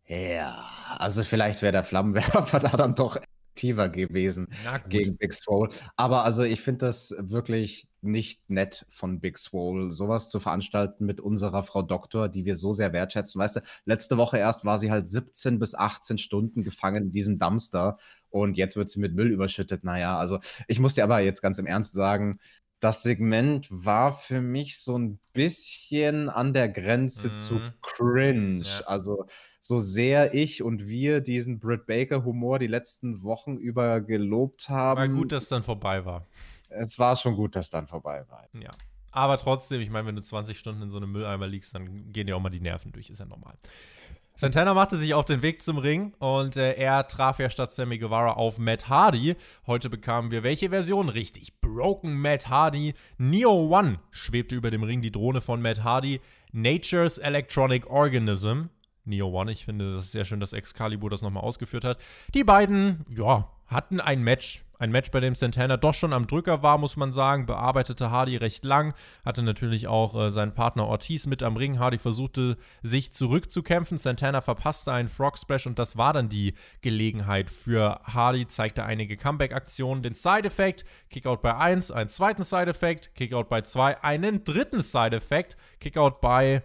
Ja. 0.08 0.71
Also 1.02 1.24
vielleicht 1.24 1.62
wäre 1.62 1.72
der 1.72 1.84
Flammenwerfer 1.84 2.60
da 2.60 2.78
dann 2.78 2.96
doch 2.96 3.18
aktiver 3.52 3.90
gewesen 3.90 4.48
gegen 4.88 5.18
Big 5.18 5.34
Swole. 5.34 5.70
Aber 5.98 6.24
also 6.24 6.44
ich 6.44 6.62
finde 6.62 6.86
das 6.86 7.14
wirklich 7.20 7.88
nicht 8.02 8.50
nett 8.50 8.86
von 8.90 9.20
Big 9.20 9.38
Swole, 9.38 9.92
sowas 9.92 10.30
zu 10.30 10.40
veranstalten 10.40 11.06
mit 11.06 11.20
unserer 11.20 11.64
Frau 11.64 11.82
Doktor, 11.82 12.30
die 12.30 12.46
wir 12.46 12.56
so 12.56 12.72
sehr 12.72 12.94
wertschätzen. 12.94 13.40
Weißt 13.40 13.58
du, 13.58 13.62
letzte 13.86 14.18
Woche 14.18 14.38
erst 14.38 14.64
war 14.64 14.78
sie 14.78 14.90
halt 14.90 15.10
17 15.10 15.60
bis 15.60 15.76
18 15.76 16.18
Stunden 16.18 16.64
gefangen 16.64 17.06
in 17.06 17.12
diesem 17.12 17.38
Dumpster 17.38 17.98
und 18.30 18.58
jetzt 18.58 18.76
wird 18.78 18.90
sie 18.90 19.00
mit 19.00 19.14
Müll 19.14 19.32
überschüttet. 19.32 19.84
Naja, 19.84 20.18
also 20.18 20.40
ich 20.68 20.80
muss 20.80 20.96
dir 20.96 21.04
aber 21.04 21.20
jetzt 21.20 21.42
ganz 21.42 21.60
im 21.60 21.68
Ernst 21.68 21.94
sagen, 21.94 22.40
das 22.80 23.04
Segment 23.04 23.68
war 23.70 24.14
für 24.14 24.42
mich 24.42 24.80
so 24.80 24.98
ein 24.98 25.20
bisschen 25.34 26.30
an 26.30 26.54
der 26.54 26.68
Grenze 26.68 27.32
mhm. 27.32 27.36
zu 27.36 27.60
cringe. 27.82 28.64
Ja. 28.64 28.86
Also 28.88 29.28
so 29.62 29.78
sehr 29.78 30.34
ich 30.34 30.64
und 30.64 30.88
wir 30.88 31.22
diesen 31.22 31.60
Britt 31.60 31.86
Baker-Humor 31.86 32.58
die 32.58 32.68
letzten 32.68 33.22
Wochen 33.22 33.58
über 33.58 34.02
gelobt 34.02 34.70
haben. 34.70 35.00
War 35.00 35.08
gut, 35.08 35.32
dass 35.32 35.44
es 35.44 35.50
dann 35.50 35.64
vorbei 35.64 36.04
war. 36.04 36.28
Es 36.70 36.98
war 36.98 37.16
schon 37.16 37.36
gut, 37.36 37.56
dass 37.56 37.70
dann 37.70 37.86
vorbei 37.86 38.26
war. 38.28 38.48
Ja. 38.60 38.72
Aber 39.12 39.38
trotzdem, 39.38 39.80
ich 39.80 39.92
meine, 39.92 40.08
wenn 40.08 40.16
du 40.16 40.24
20 40.24 40.58
Stunden 40.58 40.82
in 40.82 40.90
so 40.90 40.98
einem 40.98 41.12
Mülleimer 41.12 41.46
liegst, 41.46 41.76
dann 41.76 42.12
gehen 42.12 42.26
dir 42.26 42.36
auch 42.36 42.42
mal 42.42 42.50
die 42.50 42.60
Nerven 42.60 42.92
durch, 42.92 43.10
ist 43.10 43.20
ja 43.20 43.26
normal. 43.26 43.54
Santana 44.36 44.74
machte 44.74 44.98
sich 44.98 45.14
auf 45.14 45.26
den 45.26 45.44
Weg 45.44 45.62
zum 45.62 45.78
Ring 45.78 46.14
und 46.18 46.56
äh, 46.56 46.74
er 46.74 47.08
traf 47.08 47.38
ja 47.38 47.50
statt 47.50 47.72
Sammy 47.72 48.00
Guevara 48.00 48.32
auf 48.32 48.58
Matt 48.58 48.90
Hardy. 48.90 49.36
Heute 49.68 49.90
bekamen 49.90 50.32
wir 50.32 50.42
welche 50.42 50.70
Version? 50.70 51.10
Richtig, 51.10 51.60
Broken 51.60 52.16
Matt 52.16 52.50
Hardy. 52.50 52.96
Neo 53.20 53.68
One 53.68 54.00
schwebte 54.10 54.56
über 54.56 54.72
dem 54.72 54.82
Ring 54.82 55.02
die 55.02 55.12
Drohne 55.12 55.42
von 55.42 55.62
Matt 55.62 55.84
Hardy. 55.84 56.22
Nature's 56.54 57.20
Electronic 57.20 57.88
Organism 57.92 58.70
Neo 59.12 59.30
One. 59.30 59.52
Ich 59.52 59.66
finde 59.66 59.96
das 59.96 60.12
sehr 60.12 60.26
schön, 60.26 60.40
dass 60.40 60.54
Excalibur 60.54 61.10
das 61.10 61.22
nochmal 61.22 61.44
ausgeführt 61.44 61.84
hat. 61.84 62.00
Die 62.34 62.44
beiden, 62.44 63.06
ja, 63.10 63.50
hatten 63.68 64.02
ein 64.02 64.24
Match. 64.24 64.64
Ein 64.80 64.92
Match, 64.92 65.12
bei 65.12 65.20
dem 65.20 65.36
Santana 65.36 65.78
doch 65.78 65.94
schon 65.94 66.12
am 66.12 66.26
Drücker 66.26 66.64
war, 66.64 66.80
muss 66.80 66.98
man 66.98 67.14
sagen. 67.14 67.46
Bearbeitete 67.46 68.10
Hardy 68.10 68.36
recht 68.36 68.66
lang. 68.66 68.96
Hatte 69.24 69.44
natürlich 69.44 69.88
auch 69.88 70.16
äh, 70.16 70.32
seinen 70.32 70.56
Partner 70.56 70.88
Ortiz 70.88 71.28
mit 71.28 71.44
am 71.44 71.56
Ring. 71.56 71.78
Hardy 71.78 72.00
versuchte, 72.00 72.58
sich 72.82 73.14
zurückzukämpfen. 73.14 74.00
Santana 74.00 74.42
verpasste 74.42 74.92
einen 74.92 75.08
Frog 75.08 75.38
Splash 75.38 75.68
und 75.68 75.78
das 75.78 75.98
war 75.98 76.14
dann 76.14 76.30
die 76.30 76.56
Gelegenheit 76.82 77.52
für 77.52 78.02
Hardy. 78.06 78.48
Zeigte 78.48 78.84
einige 78.84 79.18
Comeback-Aktionen. 79.18 80.02
Den 80.02 80.16
Side-Effekt, 80.16 80.84
Kickout 81.12 81.44
bei 81.44 81.56
1, 81.56 81.92
einen 81.92 82.10
zweiten 82.10 82.44
Side-Effekt, 82.44 83.14
Kickout 83.14 83.50
bei 83.50 83.62
2, 83.62 84.04
einen 84.04 84.44
dritten 84.44 84.82
Side-Effekt, 84.82 85.58
Kickout 85.80 86.22
bei 86.22 86.64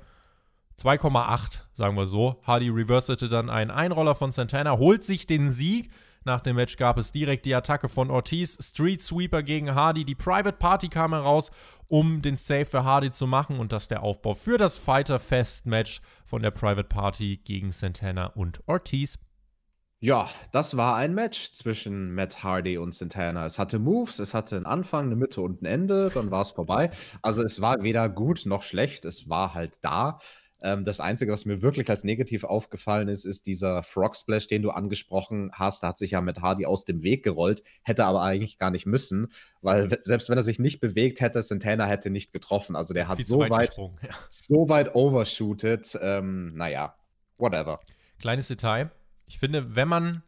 2,8, 0.80 1.60
sagen 1.74 1.96
wir 1.96 2.06
so. 2.06 2.40
Hardy 2.42 2.68
reversete 2.68 3.28
dann 3.28 3.50
einen 3.50 3.70
Einroller 3.70 4.14
von 4.14 4.32
Santana, 4.32 4.78
holt 4.78 5.04
sich 5.04 5.26
den 5.26 5.50
Sieg. 5.52 5.90
Nach 6.24 6.40
dem 6.40 6.56
Match 6.56 6.76
gab 6.76 6.98
es 6.98 7.12
direkt 7.12 7.46
die 7.46 7.54
Attacke 7.54 7.88
von 7.88 8.10
Ortiz, 8.10 8.58
Street 8.60 9.00
Sweeper 9.00 9.42
gegen 9.42 9.74
Hardy. 9.74 10.04
Die 10.04 10.16
Private 10.16 10.56
Party 10.56 10.88
kam 10.88 11.12
heraus, 11.12 11.50
um 11.88 12.20
den 12.20 12.36
Save 12.36 12.66
für 12.66 12.84
Hardy 12.84 13.10
zu 13.10 13.26
machen 13.26 13.60
und 13.60 13.72
das 13.72 13.88
der 13.88 14.02
Aufbau 14.02 14.34
für 14.34 14.58
das 14.58 14.76
Fighter 14.76 15.18
Fest 15.20 15.66
Match 15.66 16.00
von 16.24 16.42
der 16.42 16.50
Private 16.50 16.88
Party 16.88 17.40
gegen 17.44 17.70
Santana 17.72 18.26
und 18.26 18.60
Ortiz. 18.66 19.18
Ja, 20.02 20.28
das 20.52 20.76
war 20.76 20.96
ein 20.96 21.14
Match 21.14 21.52
zwischen 21.52 22.14
Matt 22.14 22.42
Hardy 22.44 22.76
und 22.76 22.92
Santana. 22.92 23.46
Es 23.46 23.58
hatte 23.58 23.78
Moves, 23.78 24.18
es 24.18 24.34
hatte 24.34 24.56
'n 24.56 24.66
Anfang, 24.66 25.08
'ne 25.08 25.16
Mitte 25.16 25.40
und 25.40 25.62
'n 25.62 25.64
Ende, 25.64 26.10
dann 26.12 26.30
war's 26.30 26.50
vorbei. 26.50 26.90
Also, 27.22 27.42
es 27.42 27.62
war 27.62 27.82
weder 27.82 28.10
gut 28.10 28.44
noch 28.44 28.62
schlecht, 28.62 29.06
es 29.06 29.30
war 29.30 29.54
halt 29.54 29.78
da. 29.82 30.18
Ähm, 30.66 30.84
das 30.84 30.98
Einzige, 30.98 31.30
was 31.30 31.44
mir 31.44 31.62
wirklich 31.62 31.88
als 31.88 32.02
negativ 32.02 32.42
aufgefallen 32.42 33.06
ist, 33.06 33.24
ist 33.24 33.46
dieser 33.46 33.84
Frog 33.84 34.16
Splash, 34.16 34.48
den 34.48 34.62
du 34.62 34.70
angesprochen 34.70 35.52
hast. 35.52 35.84
Da 35.84 35.88
hat 35.88 35.98
sich 35.98 36.10
ja 36.10 36.20
Matt 36.20 36.40
Hardy 36.40 36.66
aus 36.66 36.84
dem 36.84 37.04
Weg 37.04 37.22
gerollt, 37.22 37.62
hätte 37.84 38.04
aber 38.04 38.22
eigentlich 38.22 38.58
gar 38.58 38.72
nicht 38.72 38.84
müssen, 38.84 39.28
weil 39.62 39.92
we 39.92 39.98
selbst 40.00 40.28
wenn 40.28 40.36
er 40.36 40.42
sich 40.42 40.58
nicht 40.58 40.80
bewegt 40.80 41.20
hätte, 41.20 41.40
Santana 41.40 41.86
hätte 41.86 42.10
nicht 42.10 42.32
getroffen. 42.32 42.74
Also, 42.74 42.94
der 42.94 43.06
hat 43.06 43.22
so 43.22 43.38
weit 43.38 43.50
weit 43.50 43.76
ja. 44.02 44.08
so 44.28 44.68
weit 44.68 44.96
overshootet. 44.96 45.96
Ähm, 46.02 46.52
na 46.56 46.68
ja, 46.68 46.96
whatever. 47.38 47.78
Kleines 48.18 48.48
Detail. 48.48 48.90
Ich 49.28 49.38
finde, 49.38 49.76
wenn 49.76 49.86
man 49.86 50.22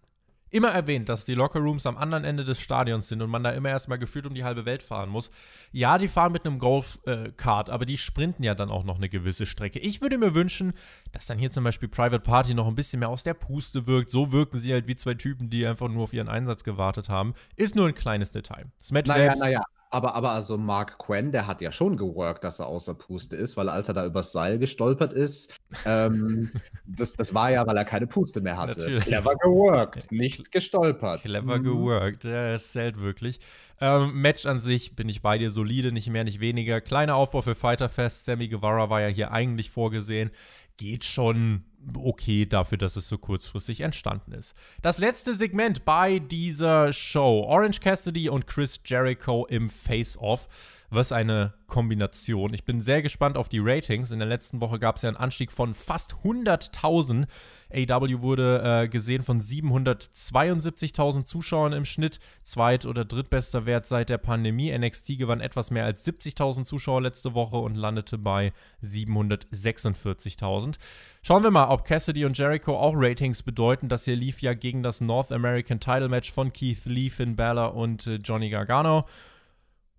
immer 0.50 0.68
erwähnt, 0.68 1.08
dass 1.08 1.24
die 1.24 1.34
Lockerrooms 1.34 1.86
am 1.86 1.96
anderen 1.96 2.24
Ende 2.24 2.44
des 2.44 2.60
Stadions 2.60 3.08
sind 3.08 3.22
und 3.22 3.30
man 3.30 3.42
da 3.42 3.50
immer 3.50 3.68
erst 3.68 3.88
mal 3.88 3.98
gefühlt 3.98 4.26
um 4.26 4.34
die 4.34 4.44
halbe 4.44 4.64
Welt 4.64 4.82
fahren 4.82 5.10
muss. 5.10 5.30
Ja, 5.72 5.98
die 5.98 6.08
fahren 6.08 6.32
mit 6.32 6.46
einem 6.46 6.58
Golf-Kart, 6.58 7.70
aber 7.70 7.86
die 7.86 7.98
sprinten 7.98 8.42
ja 8.42 8.54
dann 8.54 8.70
auch 8.70 8.84
noch 8.84 8.96
eine 8.96 9.08
gewisse 9.08 9.46
Strecke. 9.46 9.78
Ich 9.78 10.00
würde 10.00 10.18
mir 10.18 10.34
wünschen, 10.34 10.72
dass 11.12 11.26
dann 11.26 11.38
hier 11.38 11.50
zum 11.50 11.64
Beispiel 11.64 11.88
Private 11.88 12.20
Party 12.20 12.54
noch 12.54 12.66
ein 12.66 12.74
bisschen 12.74 13.00
mehr 13.00 13.08
aus 13.08 13.22
der 13.22 13.34
Puste 13.34 13.86
wirkt. 13.86 14.10
So 14.10 14.32
wirken 14.32 14.58
sie 14.58 14.72
halt 14.72 14.86
wie 14.86 14.96
zwei 14.96 15.14
Typen, 15.14 15.50
die 15.50 15.66
einfach 15.66 15.88
nur 15.88 16.04
auf 16.04 16.12
ihren 16.12 16.28
Einsatz 16.28 16.64
gewartet 16.64 17.08
haben. 17.08 17.34
Ist 17.56 17.74
nur 17.74 17.86
ein 17.86 17.94
kleines 17.94 18.30
Detail. 18.30 18.66
Das 18.78 18.92
Match 18.92 19.08
Na 19.08 19.16
ja, 19.16 19.24
selbst 19.24 19.40
na 19.40 19.50
ja. 19.50 19.62
Aber 19.90 20.14
aber 20.14 20.30
also 20.32 20.58
Mark 20.58 20.98
Quinn, 20.98 21.32
der 21.32 21.46
hat 21.46 21.60
ja 21.62 21.72
schon 21.72 21.96
geworkt, 21.96 22.44
dass 22.44 22.58
er 22.60 22.66
außer 22.66 22.94
Puste 22.94 23.36
ist, 23.36 23.56
weil 23.56 23.68
als 23.68 23.88
er 23.88 23.94
da 23.94 24.04
übers 24.04 24.32
Seil 24.32 24.58
gestolpert 24.58 25.12
ist, 25.14 25.58
ähm, 25.86 26.50
das 26.86 27.14
das 27.14 27.32
war 27.34 27.50
ja, 27.50 27.66
weil 27.66 27.76
er 27.76 27.84
keine 27.86 28.06
Puste 28.06 28.40
mehr 28.40 28.58
hatte. 28.58 28.80
Natürlich. 28.80 29.04
Clever 29.04 29.34
geworkt, 29.36 30.12
nicht 30.12 30.52
gestolpert. 30.52 31.22
Clever 31.22 31.58
Mhm. 31.58 31.62
geworkt, 31.64 32.24
ja, 32.24 32.52
es 32.52 32.72
zählt 32.72 33.00
wirklich. 33.00 33.40
Ähm, 33.80 34.20
Match 34.20 34.44
an 34.44 34.60
sich 34.60 34.96
bin 34.96 35.08
ich 35.08 35.22
bei 35.22 35.38
dir 35.38 35.50
solide, 35.50 35.92
nicht 35.92 36.10
mehr, 36.10 36.24
nicht 36.24 36.40
weniger. 36.40 36.80
Kleiner 36.80 37.14
Aufbau 37.14 37.42
für 37.42 37.54
Fighter 37.54 37.88
Fest. 37.88 38.24
Sammy 38.24 38.48
Guevara 38.48 38.90
war 38.90 39.00
ja 39.00 39.08
hier 39.08 39.30
eigentlich 39.32 39.70
vorgesehen. 39.70 40.30
Geht 40.78 41.04
schon 41.04 41.64
okay 41.94 42.46
dafür, 42.46 42.78
dass 42.78 42.96
es 42.96 43.08
so 43.08 43.18
kurzfristig 43.18 43.82
entstanden 43.82 44.32
ist. 44.32 44.54
Das 44.80 44.98
letzte 44.98 45.34
Segment 45.34 45.84
bei 45.84 46.18
dieser 46.18 46.92
Show. 46.92 47.44
Orange 47.46 47.80
Cassidy 47.80 48.28
und 48.30 48.46
Chris 48.46 48.80
Jericho 48.84 49.44
im 49.46 49.68
Face-Off. 49.68 50.48
Was 50.90 51.12
eine 51.12 51.52
Kombination. 51.66 52.54
Ich 52.54 52.64
bin 52.64 52.80
sehr 52.80 53.02
gespannt 53.02 53.36
auf 53.36 53.50
die 53.50 53.58
Ratings. 53.58 54.10
In 54.10 54.20
der 54.20 54.28
letzten 54.28 54.62
Woche 54.62 54.78
gab 54.78 54.96
es 54.96 55.02
ja 55.02 55.10
einen 55.10 55.18
Anstieg 55.18 55.52
von 55.52 55.74
fast 55.74 56.14
100.000. 56.24 57.26
AW 57.70 58.22
wurde 58.22 58.62
äh, 58.64 58.88
gesehen 58.88 59.22
von 59.22 59.42
772.000 59.42 61.26
Zuschauern 61.26 61.74
im 61.74 61.84
Schnitt. 61.84 62.20
Zweit- 62.42 62.86
oder 62.86 63.04
drittbester 63.04 63.66
Wert 63.66 63.86
seit 63.86 64.08
der 64.08 64.16
Pandemie. 64.16 64.76
NXT 64.76 65.18
gewann 65.18 65.42
etwas 65.42 65.70
mehr 65.70 65.84
als 65.84 66.06
70.000 66.06 66.64
Zuschauer 66.64 67.02
letzte 67.02 67.34
Woche 67.34 67.58
und 67.58 67.74
landete 67.74 68.16
bei 68.16 68.54
746.000. 68.82 70.76
Schauen 71.20 71.42
wir 71.42 71.50
mal, 71.50 71.68
ob 71.68 71.84
Cassidy 71.84 72.24
und 72.24 72.38
Jericho 72.38 72.78
auch 72.78 72.94
Ratings 72.96 73.42
bedeuten. 73.42 73.90
Das 73.90 74.06
hier 74.06 74.16
lief 74.16 74.40
ja 74.40 74.54
gegen 74.54 74.82
das 74.82 75.02
North 75.02 75.32
American 75.32 75.80
Title 75.80 76.08
Match 76.08 76.32
von 76.32 76.50
Keith 76.50 76.86
Lee, 76.86 77.10
Finn 77.10 77.36
Balor 77.36 77.74
und 77.74 78.06
äh, 78.06 78.14
Johnny 78.14 78.48
Gargano. 78.48 79.04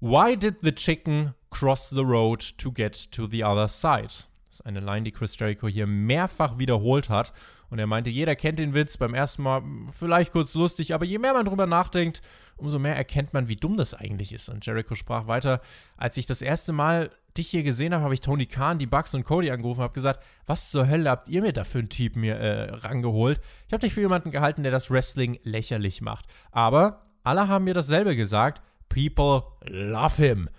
Why 0.01 0.37
did 0.37 0.61
the 0.61 0.71
chicken 0.71 1.33
cross 1.49 1.89
the 1.89 2.05
road 2.05 2.39
to 2.59 2.71
get 2.71 3.11
to 3.11 3.27
the 3.27 3.43
other 3.43 3.67
side? 3.67 4.07
Das 4.47 4.61
ist 4.61 4.65
eine 4.65 4.79
Line, 4.79 5.03
die 5.03 5.11
Chris 5.11 5.37
Jericho 5.37 5.67
hier 5.67 5.87
mehrfach 5.87 6.57
wiederholt 6.57 7.09
hat. 7.09 7.33
Und 7.69 7.79
er 7.79 7.85
meinte, 7.85 8.09
jeder 8.09 8.37
kennt 8.37 8.59
den 8.59 8.73
Witz 8.73 8.95
beim 8.95 9.13
ersten 9.13 9.43
Mal, 9.43 9.61
vielleicht 9.91 10.31
kurz 10.31 10.53
lustig, 10.53 10.93
aber 10.93 11.03
je 11.03 11.19
mehr 11.19 11.33
man 11.33 11.45
drüber 11.45 11.67
nachdenkt, 11.67 12.21
umso 12.55 12.79
mehr 12.79 12.95
erkennt 12.95 13.33
man, 13.33 13.49
wie 13.49 13.57
dumm 13.57 13.75
das 13.75 13.93
eigentlich 13.93 14.31
ist. 14.31 14.47
Und 14.47 14.65
Jericho 14.65 14.95
sprach 14.95 15.27
weiter, 15.27 15.59
als 15.97 16.15
ich 16.15 16.25
das 16.25 16.41
erste 16.41 16.71
Mal 16.71 17.11
dich 17.37 17.49
hier 17.49 17.63
gesehen 17.63 17.93
habe, 17.93 18.05
habe 18.05 18.13
ich 18.13 18.21
Tony 18.21 18.45
Khan, 18.45 18.79
die 18.79 18.87
Bucks 18.87 19.13
und 19.13 19.25
Cody 19.25 19.51
angerufen 19.51 19.81
und 19.81 19.83
habe 19.83 19.93
gesagt, 19.93 20.23
was 20.45 20.71
zur 20.71 20.87
Hölle 20.87 21.09
habt 21.09 21.27
ihr 21.27 21.41
mir 21.41 21.51
da 21.51 21.65
für 21.65 21.79
einen 21.79 21.89
Typ 21.89 22.15
mir 22.15 22.37
äh, 22.37 22.73
rangeholt? 22.73 23.41
Ich 23.67 23.73
habe 23.73 23.81
dich 23.81 23.93
für 23.93 24.01
jemanden 24.01 24.31
gehalten, 24.31 24.63
der 24.63 24.71
das 24.71 24.89
Wrestling 24.89 25.37
lächerlich 25.43 26.01
macht. 26.01 26.25
Aber 26.51 27.03
alle 27.23 27.49
haben 27.49 27.65
mir 27.65 27.73
dasselbe 27.73 28.15
gesagt, 28.15 28.61
people 28.89 29.43
love 29.67 30.21
him. 30.21 30.49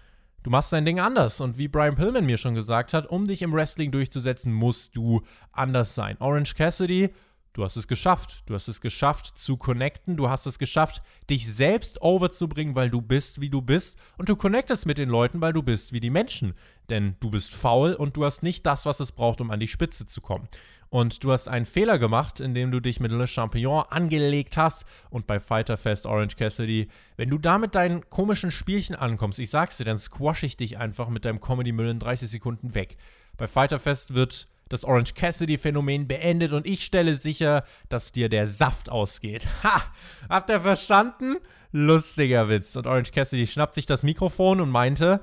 Du 0.43 0.49
machst 0.49 0.73
dein 0.73 0.87
Ding 0.87 0.99
anders 0.99 1.43
und 1.43 1.59
wie 1.59 1.69
Brian 1.69 1.97
Pillman 1.97 2.25
mir 2.25 2.39
schon 2.39 2.55
gesagt 2.55 2.95
hat, 2.95 3.07
um 3.07 3.27
dich 3.27 3.43
im 3.43 3.53
Wrestling 3.53 3.91
durchzusetzen, 3.91 4.55
musst 4.55 4.97
du 4.97 5.21
anders 5.53 5.95
sein. 5.95 6.17
Orange 6.19 6.55
Cassidy, 6.55 7.11
du 7.53 7.63
hast 7.63 7.77
es 7.77 7.87
geschafft. 7.87 8.43
Du 8.47 8.55
hast 8.55 8.67
es 8.67 8.81
geschafft 8.81 9.37
zu 9.37 9.59
connecten, 9.59 10.17
du 10.17 10.31
hast 10.31 10.47
es 10.47 10.59
geschafft, 10.59 11.03
dich 11.29 11.47
selbst 11.53 12.01
overzubringen, 12.01 12.75
weil 12.75 12.89
du 12.89 13.03
bist, 13.03 13.43
wie 13.43 13.51
du 13.51 13.61
bist 13.61 13.99
und 14.17 14.31
du 14.31 14.37
connectest 14.37 14.87
mit 14.87 14.97
den 14.97 15.11
Leuten, 15.11 15.43
weil 15.43 15.53
du 15.53 15.63
bist 15.63 15.93
wie 15.93 16.01
die 16.01 16.09
Menschen. 16.09 16.55
Denn 16.89 17.17
du 17.21 17.31
bist 17.31 17.53
faul 17.53 17.93
und 17.93 18.17
du 18.17 18.25
hast 18.25 18.43
nicht 18.43 18.65
das, 18.65 18.87
was 18.87 19.01
es 19.01 19.13
braucht, 19.13 19.43
um 19.43 19.51
an 19.51 19.61
die 19.61 19.69
Spitze 19.69 20.07
zu 20.07 20.23
kommen. 20.23 20.49
Und 20.91 21.23
du 21.23 21.31
hast 21.31 21.47
einen 21.49 21.67
Fehler 21.67 22.01
gemacht, 22.01 22.41
indem 22.41 22.73
du 22.73 22.81
dich 22.81 22.99
mit 22.99 23.13
Le 23.13 23.29
Champion 23.29 23.85
angelegt 23.89 24.57
hast. 24.57 24.85
Und 25.09 25.27
bei 25.29 25.39
Fighter 25.39 25.77
Fest 25.77 26.05
Orange 26.05 26.37
Cassidy, 26.37 26.89
wenn 27.17 27.31
du 27.31 27.39
da 27.39 27.59
mit 27.59 27.77
deinen 27.77 28.11
komischen 28.11 28.51
Spielchen 28.51 28.97
ankommst, 28.97 29.39
ich 29.39 29.51
sag's 29.51 29.77
dir, 29.77 29.85
dann 29.85 29.99
squash 29.99 30.43
ich 30.43 30.57
dich 30.57 30.79
einfach 30.79 31.09
mit 31.09 31.25
deinem 31.25 31.41
Comedy-Müll 31.41 31.89
in 31.89 32.01
30 32.01 32.29
Sekunden 32.29 32.75
weg. 32.75 32.97
Bei 33.37 33.47
Fighter 33.47 33.79
Fest 33.79 34.15
wird 34.15 34.49
das 34.69 34.85
Orange 34.85 35.15
Cassidy-Phänomen 35.15 36.09
beendet 36.09 36.53
und 36.53 36.67
ich 36.67 36.85
stelle 36.85 37.15
sicher, 37.15 37.65
dass 37.89 38.13
dir 38.13 38.29
der 38.29 38.47
Saft 38.49 38.89
ausgeht. 38.89 39.47
Ha! 39.63 39.85
Habt 40.29 40.51
ihr 40.51 40.61
verstanden? 40.61 41.37
Lustiger 41.71 42.49
Witz. 42.49 42.75
Und 42.75 42.89
Orange 42.89 43.13
Cassidy 43.13 43.47
schnappt 43.47 43.75
sich 43.75 43.87
das 43.87 44.03
Mikrofon 44.03 44.61
und 44.61 44.71
meinte, 44.71 45.21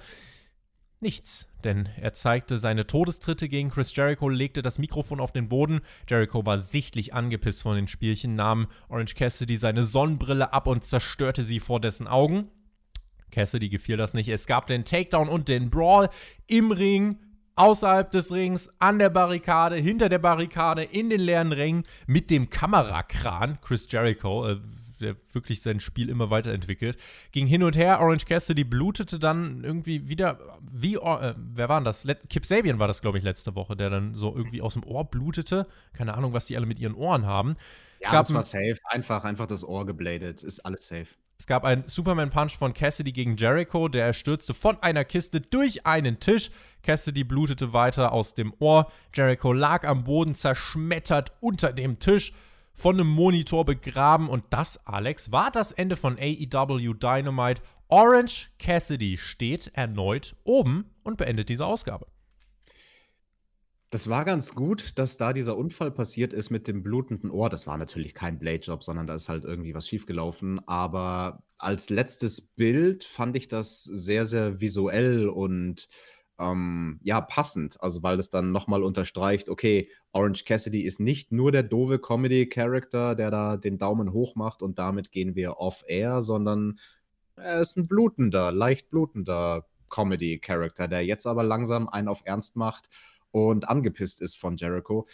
Nichts, 0.99 1.46
denn 1.63 1.89
er 1.99 2.13
zeigte 2.13 2.57
seine 2.57 2.87
Todestritte 2.87 3.49
gegen 3.49 3.69
Chris 3.69 3.95
Jericho, 3.95 4.29
legte 4.29 4.61
das 4.61 4.79
Mikrofon 4.79 5.19
auf 5.19 5.31
den 5.31 5.49
Boden. 5.49 5.81
Jericho 6.09 6.45
war 6.45 6.59
sichtlich 6.59 7.13
angepisst 7.13 7.61
von 7.61 7.75
den 7.75 7.87
Spielchen, 7.87 8.35
nahm 8.35 8.67
Orange 8.89 9.15
Cassidy 9.15 9.57
seine 9.57 9.83
Sonnenbrille 9.83 10.53
ab 10.53 10.67
und 10.67 10.83
zerstörte 10.83 11.43
sie 11.43 11.59
vor 11.59 11.79
dessen 11.79 12.07
Augen. 12.07 12.49
Cassidy 13.31 13.69
gefiel 13.69 13.97
das 13.97 14.13
nicht. 14.13 14.29
Es 14.29 14.47
gab 14.47 14.67
den 14.67 14.85
Takedown 14.85 15.29
und 15.29 15.49
den 15.49 15.69
Brawl 15.69 16.09
im 16.47 16.71
Ring, 16.71 17.19
außerhalb 17.55 18.09
des 18.11 18.31
Rings, 18.31 18.69
an 18.79 18.99
der 18.99 19.09
Barrikade, 19.09 19.75
hinter 19.75 20.09
der 20.09 20.19
Barrikade, 20.19 20.83
in 20.83 21.09
den 21.09 21.21
leeren 21.21 21.51
Ring 21.51 21.83
mit 22.05 22.29
dem 22.29 22.49
Kamerakran. 22.49 23.59
Chris 23.61 23.87
Jericho, 23.91 24.47
äh, 24.47 24.57
der 24.99 25.15
wirklich 25.31 25.61
sein 25.61 25.79
Spiel 25.79 26.09
immer 26.09 26.29
weiterentwickelt. 26.29 26.97
Ging 27.31 27.47
hin 27.47 27.63
und 27.63 27.75
her, 27.75 27.99
Orange 27.99 28.25
Cassidy 28.25 28.63
blutete 28.63 29.19
dann 29.19 29.63
irgendwie 29.63 30.07
wieder, 30.07 30.39
wie, 30.61 30.95
äh, 30.95 31.33
wer 31.37 31.69
war 31.69 31.79
denn 31.79 31.85
das? 31.85 32.03
Let 32.03 32.29
Kip 32.29 32.45
Sabian 32.45 32.79
war 32.79 32.87
das, 32.87 33.01
glaube 33.01 33.17
ich, 33.17 33.23
letzte 33.23 33.55
Woche, 33.55 33.75
der 33.75 33.89
dann 33.89 34.15
so 34.15 34.35
irgendwie 34.35 34.61
aus 34.61 34.73
dem 34.73 34.83
Ohr 34.83 35.05
blutete. 35.05 35.67
Keine 35.93 36.15
Ahnung, 36.15 36.33
was 36.33 36.45
die 36.45 36.57
alle 36.57 36.65
mit 36.65 36.79
ihren 36.79 36.95
Ohren 36.95 37.25
haben. 37.25 37.55
Ja, 37.99 38.11
das 38.11 38.33
war 38.33 38.43
safe. 38.43 38.77
Einfach, 38.85 39.23
einfach 39.23 39.47
das 39.47 39.63
Ohr 39.63 39.85
gebladet. 39.85 40.43
Ist 40.43 40.59
alles 40.59 40.87
safe. 40.87 41.07
Es 41.39 41.45
gab 41.45 41.63
einen 41.65 41.83
Superman-Punch 41.87 42.57
von 42.57 42.73
Cassidy 42.73 43.11
gegen 43.11 43.37
Jericho, 43.37 43.89
der 43.89 44.11
stürzte 44.13 44.55
von 44.55 44.81
einer 44.81 45.05
Kiste 45.05 45.39
durch 45.39 45.85
einen 45.85 46.19
Tisch. 46.19 46.49
Cassidy 46.81 47.23
blutete 47.23 47.73
weiter 47.73 48.11
aus 48.11 48.33
dem 48.33 48.53
Ohr. 48.59 48.91
Jericho 49.13 49.53
lag 49.53 49.85
am 49.87 50.03
Boden 50.03 50.33
zerschmettert 50.33 51.33
unter 51.39 51.73
dem 51.73 51.99
Tisch 51.99 52.33
von 52.77 52.95
einem 52.95 53.09
Monitor 53.09 53.65
begraben. 53.65 54.29
Und 54.29 54.45
das, 54.51 54.85
Alex, 54.85 55.31
war 55.31 55.51
das 55.51 55.71
Ende 55.71 55.95
von 55.95 56.17
AEW 56.17 56.93
Dynamite. 56.93 57.61
Orange 57.89 58.51
Cassidy 58.59 59.17
steht 59.17 59.71
erneut 59.73 60.35
oben 60.43 60.91
und 61.03 61.17
beendet 61.17 61.49
diese 61.49 61.65
Ausgabe. 61.65 62.07
Das 63.89 64.09
war 64.09 64.25
ganz 64.25 64.53
gut, 64.53 64.99
dass 64.99 65.15
da 65.15 65.31
dieser 65.31 65.57
Unfall 65.57 65.91
passiert 65.91 66.33
ist 66.33 66.49
mit 66.49 66.67
dem 66.67 66.83
blutenden 66.83 67.31
Ohr. 67.31 67.49
Das 67.49 67.67
war 67.67 67.77
natürlich 67.77 68.13
kein 68.13 68.37
Blade-Job, 68.37 68.83
sondern 68.83 69.07
da 69.07 69.15
ist 69.15 69.29
halt 69.29 69.45
irgendwie 69.45 69.73
was 69.73 69.87
schiefgelaufen. 69.87 70.59
Aber 70.67 71.43
als 71.57 71.89
letztes 71.89 72.41
Bild 72.41 73.05
fand 73.05 73.37
ich 73.37 73.47
das 73.47 73.83
sehr, 73.83 74.25
sehr 74.25 74.59
visuell 74.59 75.29
und 75.29 75.87
ähm, 76.39 76.99
ja, 77.03 77.21
passend. 77.21 77.81
Also, 77.81 78.03
weil 78.03 78.17
das 78.17 78.29
dann 78.29 78.51
nochmal 78.51 78.83
unterstreicht, 78.83 79.49
okay, 79.49 79.89
Orange 80.11 80.45
Cassidy 80.45 80.81
ist 80.81 80.99
nicht 80.99 81.31
nur 81.31 81.51
der 81.51 81.63
doofe 81.63 81.99
Comedy-Character, 81.99 83.15
der 83.15 83.31
da 83.31 83.57
den 83.57 83.77
Daumen 83.77 84.13
hoch 84.13 84.35
macht 84.35 84.61
und 84.61 84.79
damit 84.79 85.11
gehen 85.11 85.35
wir 85.35 85.57
off-air, 85.57 86.21
sondern 86.21 86.79
er 87.35 87.61
ist 87.61 87.77
ein 87.77 87.87
blutender, 87.87 88.51
leicht 88.51 88.89
blutender 88.89 89.65
Comedy-Character, 89.89 90.87
der 90.87 91.05
jetzt 91.05 91.25
aber 91.25 91.43
langsam 91.43 91.87
einen 91.87 92.07
auf 92.07 92.21
Ernst 92.25 92.55
macht 92.55 92.89
und 93.31 93.67
angepisst 93.67 94.21
ist 94.21 94.37
von 94.37 94.57
Jericho. 94.57 95.07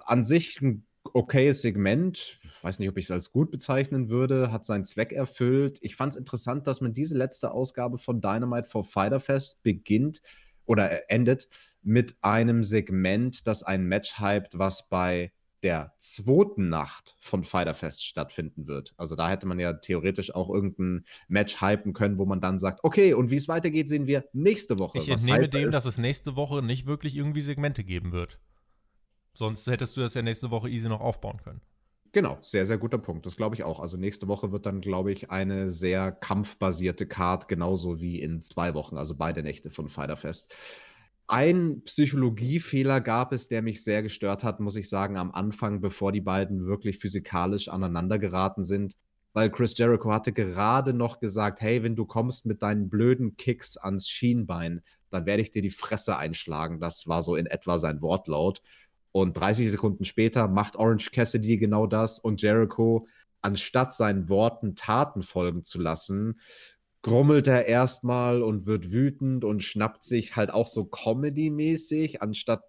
An 0.00 0.24
sich 0.24 0.60
ein 0.60 0.87
okayes 1.14 1.62
Segment. 1.62 2.38
Weiß 2.62 2.78
nicht, 2.78 2.88
ob 2.88 2.96
ich 2.96 3.06
es 3.06 3.10
als 3.10 3.32
gut 3.32 3.50
bezeichnen 3.50 4.08
würde. 4.08 4.52
Hat 4.52 4.64
seinen 4.64 4.84
Zweck 4.84 5.12
erfüllt. 5.12 5.78
Ich 5.82 5.96
fand 5.96 6.12
es 6.12 6.18
interessant, 6.18 6.66
dass 6.66 6.80
man 6.80 6.94
diese 6.94 7.16
letzte 7.16 7.52
Ausgabe 7.52 7.98
von 7.98 8.20
Dynamite 8.20 8.68
for 8.68 8.84
Fighter 8.84 9.20
Fest 9.20 9.62
beginnt 9.62 10.22
oder 10.64 11.10
endet 11.10 11.48
mit 11.82 12.16
einem 12.20 12.62
Segment, 12.62 13.46
das 13.46 13.62
ein 13.62 13.84
Match 13.84 14.20
hypt, 14.20 14.58
was 14.58 14.88
bei 14.88 15.32
der 15.62 15.92
zweiten 15.98 16.68
Nacht 16.68 17.16
von 17.18 17.44
Fighter 17.44 17.74
Fest 17.74 18.04
stattfinden 18.04 18.66
wird. 18.66 18.94
Also 18.96 19.16
da 19.16 19.28
hätte 19.28 19.46
man 19.46 19.58
ja 19.58 19.72
theoretisch 19.72 20.34
auch 20.34 20.50
irgendein 20.50 21.04
Match 21.26 21.60
hypen 21.60 21.92
können, 21.92 22.18
wo 22.18 22.26
man 22.26 22.40
dann 22.40 22.58
sagt, 22.58 22.80
okay, 22.84 23.14
und 23.14 23.30
wie 23.30 23.36
es 23.36 23.48
weitergeht, 23.48 23.88
sehen 23.88 24.06
wir 24.06 24.24
nächste 24.32 24.78
Woche. 24.78 24.98
Ich 24.98 25.08
entnehme 25.08 25.48
dem, 25.48 25.70
dass 25.70 25.84
es 25.84 25.98
nächste 25.98 26.36
Woche 26.36 26.62
nicht 26.62 26.86
wirklich 26.86 27.16
irgendwie 27.16 27.40
Segmente 27.40 27.82
geben 27.82 28.12
wird. 28.12 28.38
Sonst 29.38 29.68
hättest 29.68 29.96
du 29.96 30.00
das 30.00 30.14
ja 30.14 30.22
nächste 30.22 30.50
Woche 30.50 30.68
easy 30.68 30.88
noch 30.88 31.00
aufbauen 31.00 31.40
können. 31.44 31.60
Genau, 32.10 32.38
sehr, 32.42 32.66
sehr 32.66 32.76
guter 32.76 32.98
Punkt. 32.98 33.24
Das 33.24 33.36
glaube 33.36 33.54
ich 33.54 33.62
auch. 33.62 33.78
Also 33.78 33.96
nächste 33.96 34.26
Woche 34.26 34.50
wird 34.50 34.66
dann, 34.66 34.80
glaube 34.80 35.12
ich, 35.12 35.30
eine 35.30 35.70
sehr 35.70 36.10
kampfbasierte 36.10 37.06
Card, 37.06 37.46
genauso 37.46 38.00
wie 38.00 38.20
in 38.20 38.42
zwei 38.42 38.74
Wochen, 38.74 38.96
also 38.96 39.14
beide 39.14 39.44
Nächte 39.44 39.70
von 39.70 39.88
Fighter 39.88 40.16
Fest. 40.16 40.52
Ein 41.28 41.82
Psychologiefehler 41.84 43.00
gab 43.00 43.32
es, 43.32 43.46
der 43.46 43.62
mich 43.62 43.84
sehr 43.84 44.02
gestört 44.02 44.42
hat, 44.42 44.58
muss 44.58 44.74
ich 44.74 44.88
sagen, 44.88 45.16
am 45.16 45.30
Anfang, 45.30 45.80
bevor 45.80 46.10
die 46.10 46.20
beiden 46.20 46.66
wirklich 46.66 46.98
physikalisch 46.98 47.68
aneinander 47.68 48.18
geraten 48.18 48.64
sind. 48.64 48.96
Weil 49.34 49.50
Chris 49.50 49.78
Jericho 49.78 50.10
hatte 50.10 50.32
gerade 50.32 50.92
noch 50.92 51.20
gesagt, 51.20 51.60
hey, 51.60 51.84
wenn 51.84 51.94
du 51.94 52.06
kommst 52.06 52.44
mit 52.44 52.60
deinen 52.62 52.88
blöden 52.88 53.36
Kicks 53.36 53.76
ans 53.76 54.08
Schienbein, 54.08 54.82
dann 55.10 55.26
werde 55.26 55.42
ich 55.42 55.52
dir 55.52 55.62
die 55.62 55.70
Fresse 55.70 56.16
einschlagen. 56.16 56.80
Das 56.80 57.06
war 57.06 57.22
so 57.22 57.36
in 57.36 57.46
etwa 57.46 57.78
sein 57.78 58.02
Wortlaut. 58.02 58.62
Und 59.12 59.38
30 59.38 59.70
Sekunden 59.70 60.04
später 60.04 60.48
macht 60.48 60.76
Orange 60.76 61.10
Cassidy 61.10 61.56
genau 61.58 61.86
das 61.86 62.18
und 62.18 62.42
Jericho, 62.42 63.06
anstatt 63.40 63.92
seinen 63.92 64.28
Worten 64.28 64.74
Taten 64.74 65.22
folgen 65.22 65.64
zu 65.64 65.80
lassen, 65.80 66.40
grummelt 67.02 67.46
er 67.46 67.66
erstmal 67.66 68.42
und 68.42 68.66
wird 68.66 68.92
wütend 68.92 69.44
und 69.44 69.62
schnappt 69.62 70.04
sich 70.04 70.36
halt 70.36 70.50
auch 70.50 70.66
so 70.66 70.84
Comedy-mäßig, 70.84 72.22
anstatt 72.22 72.62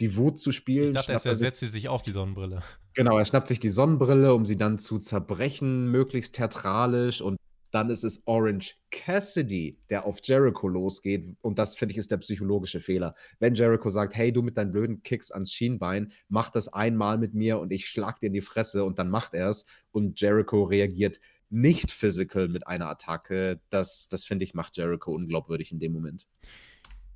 die 0.00 0.16
Wut 0.16 0.38
zu 0.38 0.52
spielen. 0.52 0.88
Ich 0.88 0.92
dachte, 1.06 1.12
er 1.12 1.34
setzt 1.34 1.60
sie 1.60 1.68
sich 1.68 1.88
auf 1.88 2.02
die 2.02 2.12
Sonnenbrille. 2.12 2.62
Genau, 2.94 3.18
er 3.18 3.24
schnappt 3.24 3.48
sich 3.48 3.60
die 3.60 3.70
Sonnenbrille, 3.70 4.34
um 4.34 4.44
sie 4.44 4.56
dann 4.56 4.78
zu 4.78 4.98
zerbrechen, 4.98 5.90
möglichst 5.90 6.34
theatralisch 6.34 7.20
und 7.20 7.38
dann 7.70 7.90
ist 7.90 8.04
es 8.04 8.22
Orange 8.26 8.76
Cassidy, 8.90 9.78
der 9.90 10.04
auf 10.04 10.20
Jericho 10.22 10.68
losgeht. 10.68 11.36
Und 11.42 11.58
das, 11.58 11.76
finde 11.76 11.92
ich, 11.92 11.98
ist 11.98 12.10
der 12.10 12.18
psychologische 12.18 12.80
Fehler. 12.80 13.14
Wenn 13.38 13.54
Jericho 13.54 13.90
sagt, 13.90 14.14
hey, 14.14 14.32
du 14.32 14.42
mit 14.42 14.56
deinen 14.56 14.72
blöden 14.72 15.02
Kicks 15.02 15.30
ans 15.30 15.52
Schienbein, 15.52 16.12
mach 16.28 16.50
das 16.50 16.68
einmal 16.68 17.18
mit 17.18 17.34
mir 17.34 17.58
und 17.58 17.72
ich 17.72 17.86
schlag 17.86 18.20
dir 18.20 18.26
in 18.26 18.32
die 18.32 18.40
Fresse 18.40 18.84
und 18.84 18.98
dann 18.98 19.10
macht 19.10 19.34
er 19.34 19.48
es. 19.50 19.66
Und 19.92 20.20
Jericho 20.20 20.64
reagiert 20.64 21.20
nicht 21.50 21.90
physical 21.90 22.48
mit 22.48 22.66
einer 22.66 22.88
Attacke. 22.88 23.60
Das, 23.70 24.08
das 24.08 24.24
finde 24.24 24.44
ich, 24.44 24.54
macht 24.54 24.76
Jericho 24.76 25.12
unglaubwürdig 25.12 25.72
in 25.72 25.78
dem 25.78 25.92
Moment. 25.92 26.26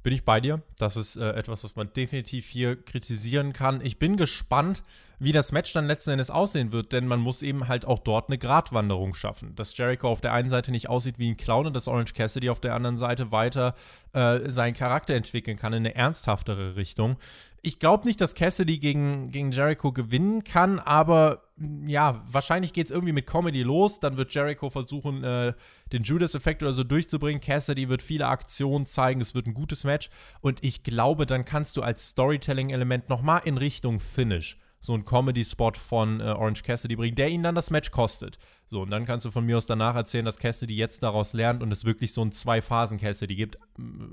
Bin 0.02 0.14
ich 0.14 0.24
bei 0.24 0.40
dir. 0.40 0.62
Das 0.78 0.96
ist 0.96 1.16
äh, 1.16 1.30
etwas, 1.32 1.62
was 1.62 1.76
man 1.76 1.92
definitiv 1.92 2.48
hier 2.48 2.76
kritisieren 2.76 3.52
kann. 3.52 3.80
Ich 3.82 3.98
bin 3.98 4.16
gespannt, 4.16 4.82
wie 5.20 5.32
das 5.32 5.52
Match 5.52 5.72
dann 5.74 5.86
letzten 5.86 6.12
Endes 6.12 6.30
aussehen 6.30 6.72
wird, 6.72 6.92
denn 6.92 7.06
man 7.06 7.20
muss 7.20 7.42
eben 7.42 7.68
halt 7.68 7.84
auch 7.84 7.98
dort 7.98 8.28
eine 8.28 8.38
Gratwanderung 8.38 9.12
schaffen. 9.12 9.54
Dass 9.54 9.76
Jericho 9.76 10.08
auf 10.08 10.22
der 10.22 10.32
einen 10.32 10.48
Seite 10.48 10.70
nicht 10.70 10.88
aussieht 10.88 11.18
wie 11.18 11.30
ein 11.30 11.36
Clown 11.36 11.66
und 11.66 11.76
dass 11.76 11.88
Orange 11.88 12.14
Cassidy 12.14 12.48
auf 12.48 12.60
der 12.60 12.74
anderen 12.74 12.96
Seite 12.96 13.30
weiter 13.30 13.74
äh, 14.14 14.50
seinen 14.50 14.72
Charakter 14.72 15.14
entwickeln 15.14 15.58
kann 15.58 15.74
in 15.74 15.80
eine 15.80 15.94
ernsthaftere 15.94 16.74
Richtung. 16.74 17.18
Ich 17.60 17.78
glaube 17.78 18.06
nicht, 18.06 18.18
dass 18.22 18.34
Cassidy 18.34 18.78
gegen, 18.78 19.30
gegen 19.30 19.50
Jericho 19.50 19.92
gewinnen 19.92 20.42
kann, 20.42 20.78
aber 20.78 21.42
ja, 21.84 22.24
wahrscheinlich 22.26 22.72
geht 22.72 22.86
es 22.86 22.90
irgendwie 22.90 23.12
mit 23.12 23.26
Comedy 23.26 23.62
los. 23.62 24.00
Dann 24.00 24.16
wird 24.16 24.32
Jericho 24.32 24.70
versuchen, 24.70 25.22
äh, 25.22 25.52
den 25.92 26.02
Judas-Effekt 26.02 26.62
oder 26.62 26.72
so 26.72 26.82
durchzubringen. 26.82 27.42
Cassidy 27.42 27.90
wird 27.90 28.00
viele 28.00 28.26
Aktionen 28.28 28.86
zeigen. 28.86 29.20
Es 29.20 29.34
wird 29.34 29.46
ein 29.46 29.52
gutes 29.52 29.84
Match. 29.84 30.08
Und 30.40 30.64
ich 30.64 30.82
glaube, 30.82 31.26
dann 31.26 31.44
kannst 31.44 31.76
du 31.76 31.82
als 31.82 32.08
Storytelling-Element 32.08 33.10
nochmal 33.10 33.42
in 33.44 33.58
Richtung 33.58 34.00
Finish 34.00 34.56
so 34.80 34.94
einen 34.94 35.04
Comedy-Spot 35.04 35.72
von 35.74 36.20
äh, 36.20 36.24
Orange 36.24 36.62
Cassidy 36.62 36.96
bringen, 36.96 37.14
der 37.14 37.28
ihn 37.28 37.42
dann 37.42 37.54
das 37.54 37.70
Match 37.70 37.90
kostet. 37.90 38.38
So, 38.68 38.82
und 38.82 38.90
dann 38.90 39.04
kannst 39.04 39.26
du 39.26 39.30
von 39.30 39.44
mir 39.44 39.58
aus 39.58 39.66
danach 39.66 39.94
erzählen, 39.94 40.24
dass 40.24 40.38
Cassidy 40.38 40.74
jetzt 40.74 41.02
daraus 41.02 41.32
lernt 41.32 41.62
und 41.62 41.70
es 41.70 41.84
wirklich 41.84 42.12
so 42.12 42.22
einen 42.22 42.32
Zwei-Phasen-Cassidy 42.32 43.36
gibt. 43.36 43.58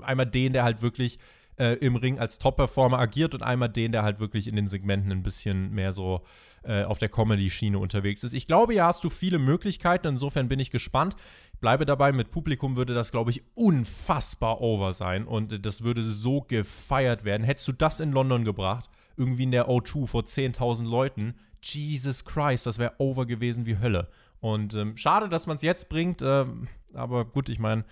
Einmal 0.02 0.26
den, 0.26 0.52
der 0.52 0.64
halt 0.64 0.82
wirklich 0.82 1.18
äh, 1.58 1.74
im 1.74 1.96
Ring 1.96 2.18
als 2.18 2.38
Top-Performer 2.38 2.98
agiert 2.98 3.34
und 3.34 3.42
einmal 3.42 3.68
den, 3.68 3.92
der 3.92 4.02
halt 4.02 4.20
wirklich 4.20 4.46
in 4.46 4.56
den 4.56 4.68
Segmenten 4.68 5.10
ein 5.10 5.22
bisschen 5.22 5.72
mehr 5.72 5.92
so 5.92 6.22
äh, 6.64 6.84
auf 6.84 6.98
der 6.98 7.08
Comedy-Schiene 7.08 7.78
unterwegs 7.78 8.24
ist. 8.24 8.32
Ich 8.32 8.46
glaube, 8.46 8.74
ja, 8.74 8.86
hast 8.86 9.02
du 9.04 9.10
viele 9.10 9.38
Möglichkeiten, 9.38 10.06
insofern 10.06 10.48
bin 10.48 10.60
ich 10.60 10.70
gespannt. 10.70 11.16
Bleibe 11.60 11.86
dabei, 11.86 12.12
mit 12.12 12.30
Publikum 12.30 12.76
würde 12.76 12.94
das, 12.94 13.10
glaube 13.10 13.30
ich, 13.30 13.42
unfassbar 13.54 14.60
over 14.60 14.92
sein 14.92 15.24
und 15.26 15.64
das 15.64 15.82
würde 15.82 16.02
so 16.02 16.42
gefeiert 16.42 17.24
werden. 17.24 17.42
Hättest 17.42 17.66
du 17.68 17.72
das 17.72 18.00
in 18.00 18.12
London 18.12 18.44
gebracht, 18.44 18.88
irgendwie 19.18 19.44
in 19.44 19.50
der 19.50 19.68
O2 19.68 20.06
vor 20.06 20.22
10.000 20.22 20.84
Leuten. 20.84 21.34
Jesus 21.62 22.24
Christ, 22.24 22.66
das 22.66 22.78
wäre 22.78 22.94
over 22.98 23.26
gewesen 23.26 23.66
wie 23.66 23.78
Hölle. 23.78 24.08
Und 24.40 24.74
ähm, 24.74 24.96
schade, 24.96 25.28
dass 25.28 25.46
man 25.46 25.56
es 25.56 25.62
jetzt 25.62 25.88
bringt, 25.88 26.22
ähm, 26.22 26.68
aber 26.94 27.24
gut, 27.24 27.48
ich 27.48 27.58
meine, 27.58 27.84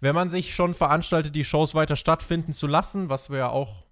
wenn 0.00 0.14
man 0.14 0.30
sich 0.30 0.54
schon 0.54 0.74
veranstaltet, 0.74 1.34
die 1.34 1.44
Shows 1.44 1.74
weiter 1.74 1.96
stattfinden 1.96 2.52
zu 2.52 2.66
lassen, 2.66 3.08
was 3.08 3.30
wir 3.30 3.38
ja 3.38 3.48
auch, 3.48 3.84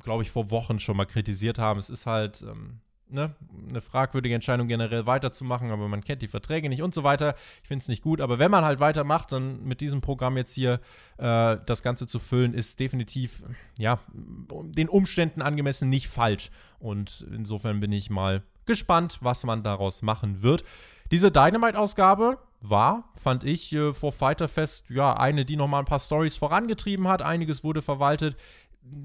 glaube 0.00 0.22
ich, 0.22 0.30
vor 0.30 0.50
Wochen 0.50 0.78
schon 0.78 0.96
mal 0.96 1.06
kritisiert 1.06 1.58
haben, 1.58 1.78
es 1.78 1.88
ist 1.88 2.06
halt, 2.06 2.42
ähm, 2.42 2.80
ne, 3.12 3.34
eine 3.68 3.80
fragwürdige 3.80 4.34
Entscheidung 4.34 4.66
generell 4.66 5.06
weiterzumachen, 5.06 5.70
aber 5.70 5.88
man 5.88 6.02
kennt 6.02 6.22
die 6.22 6.28
Verträge 6.28 6.68
nicht 6.68 6.82
und 6.82 6.94
so 6.94 7.04
weiter. 7.04 7.34
Ich 7.62 7.68
finde 7.68 7.82
es 7.82 7.88
nicht 7.88 8.02
gut, 8.02 8.20
aber 8.20 8.38
wenn 8.38 8.50
man 8.50 8.64
halt 8.64 8.80
weitermacht, 8.80 9.32
dann 9.32 9.62
mit 9.64 9.80
diesem 9.80 10.00
Programm 10.00 10.36
jetzt 10.36 10.54
hier 10.54 10.80
äh, 11.18 11.58
das 11.66 11.82
Ganze 11.82 12.06
zu 12.06 12.18
füllen, 12.18 12.54
ist 12.54 12.80
definitiv, 12.80 13.42
ja, 13.78 14.00
den 14.16 14.88
Umständen 14.88 15.42
angemessen 15.42 15.88
nicht 15.88 16.08
falsch. 16.08 16.50
Und 16.78 17.26
insofern 17.32 17.80
bin 17.80 17.92
ich 17.92 18.10
mal 18.10 18.42
gespannt, 18.66 19.18
was 19.20 19.44
man 19.44 19.62
daraus 19.62 20.02
machen 20.02 20.42
wird. 20.42 20.64
Diese 21.10 21.30
Dynamite-Ausgabe 21.30 22.38
war, 22.62 23.10
fand 23.16 23.44
ich, 23.44 23.72
äh, 23.72 23.92
vor 23.92 24.12
Fighter 24.12 24.48
Fest, 24.48 24.86
ja, 24.88 25.14
eine, 25.14 25.44
die 25.44 25.56
nochmal 25.56 25.80
ein 25.80 25.86
paar 25.86 25.98
Stories 25.98 26.36
vorangetrieben 26.36 27.08
hat. 27.08 27.20
Einiges 27.22 27.64
wurde 27.64 27.82
verwaltet 27.82 28.36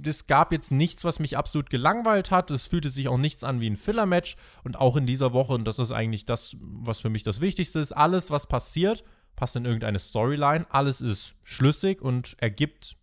es 0.06 0.28
gab 0.28 0.52
jetzt 0.52 0.72
nichts, 0.72 1.04
was 1.04 1.20
mich 1.20 1.38
absolut 1.38 1.70
gelangweilt 1.70 2.32
hat. 2.32 2.52
Es 2.52 2.66
fühlte 2.66 2.90
sich 2.90 3.08
auch 3.08 3.18
nichts 3.18 3.44
an 3.44 3.60
wie 3.62 3.70
ein 3.70 3.76
Filler-Match. 3.76 4.36
Und 4.64 4.78
auch 4.78 4.96
in 4.96 5.06
dieser 5.06 5.34
Woche, 5.34 5.54
und 5.54 5.66
das 5.66 5.80
ist 5.80 5.92
eigentlich 5.92 6.26
das, 6.26 6.58
was 6.60 7.00
für 7.00 7.10
mich 7.10 7.24
das 7.24 7.42
Wichtigste 7.42 7.80
ist, 7.80 7.92
alles, 7.92 8.32
was 8.32 8.48
passiert, 8.48 9.04
passt 9.36 9.56
in 9.56 9.66
irgendeine 9.66 10.00
Storyline. 10.00 10.66
Alles 10.70 11.02
ist 11.02 11.36
schlüssig 11.44 12.02
und 12.02 12.36
ergibt 12.40 12.98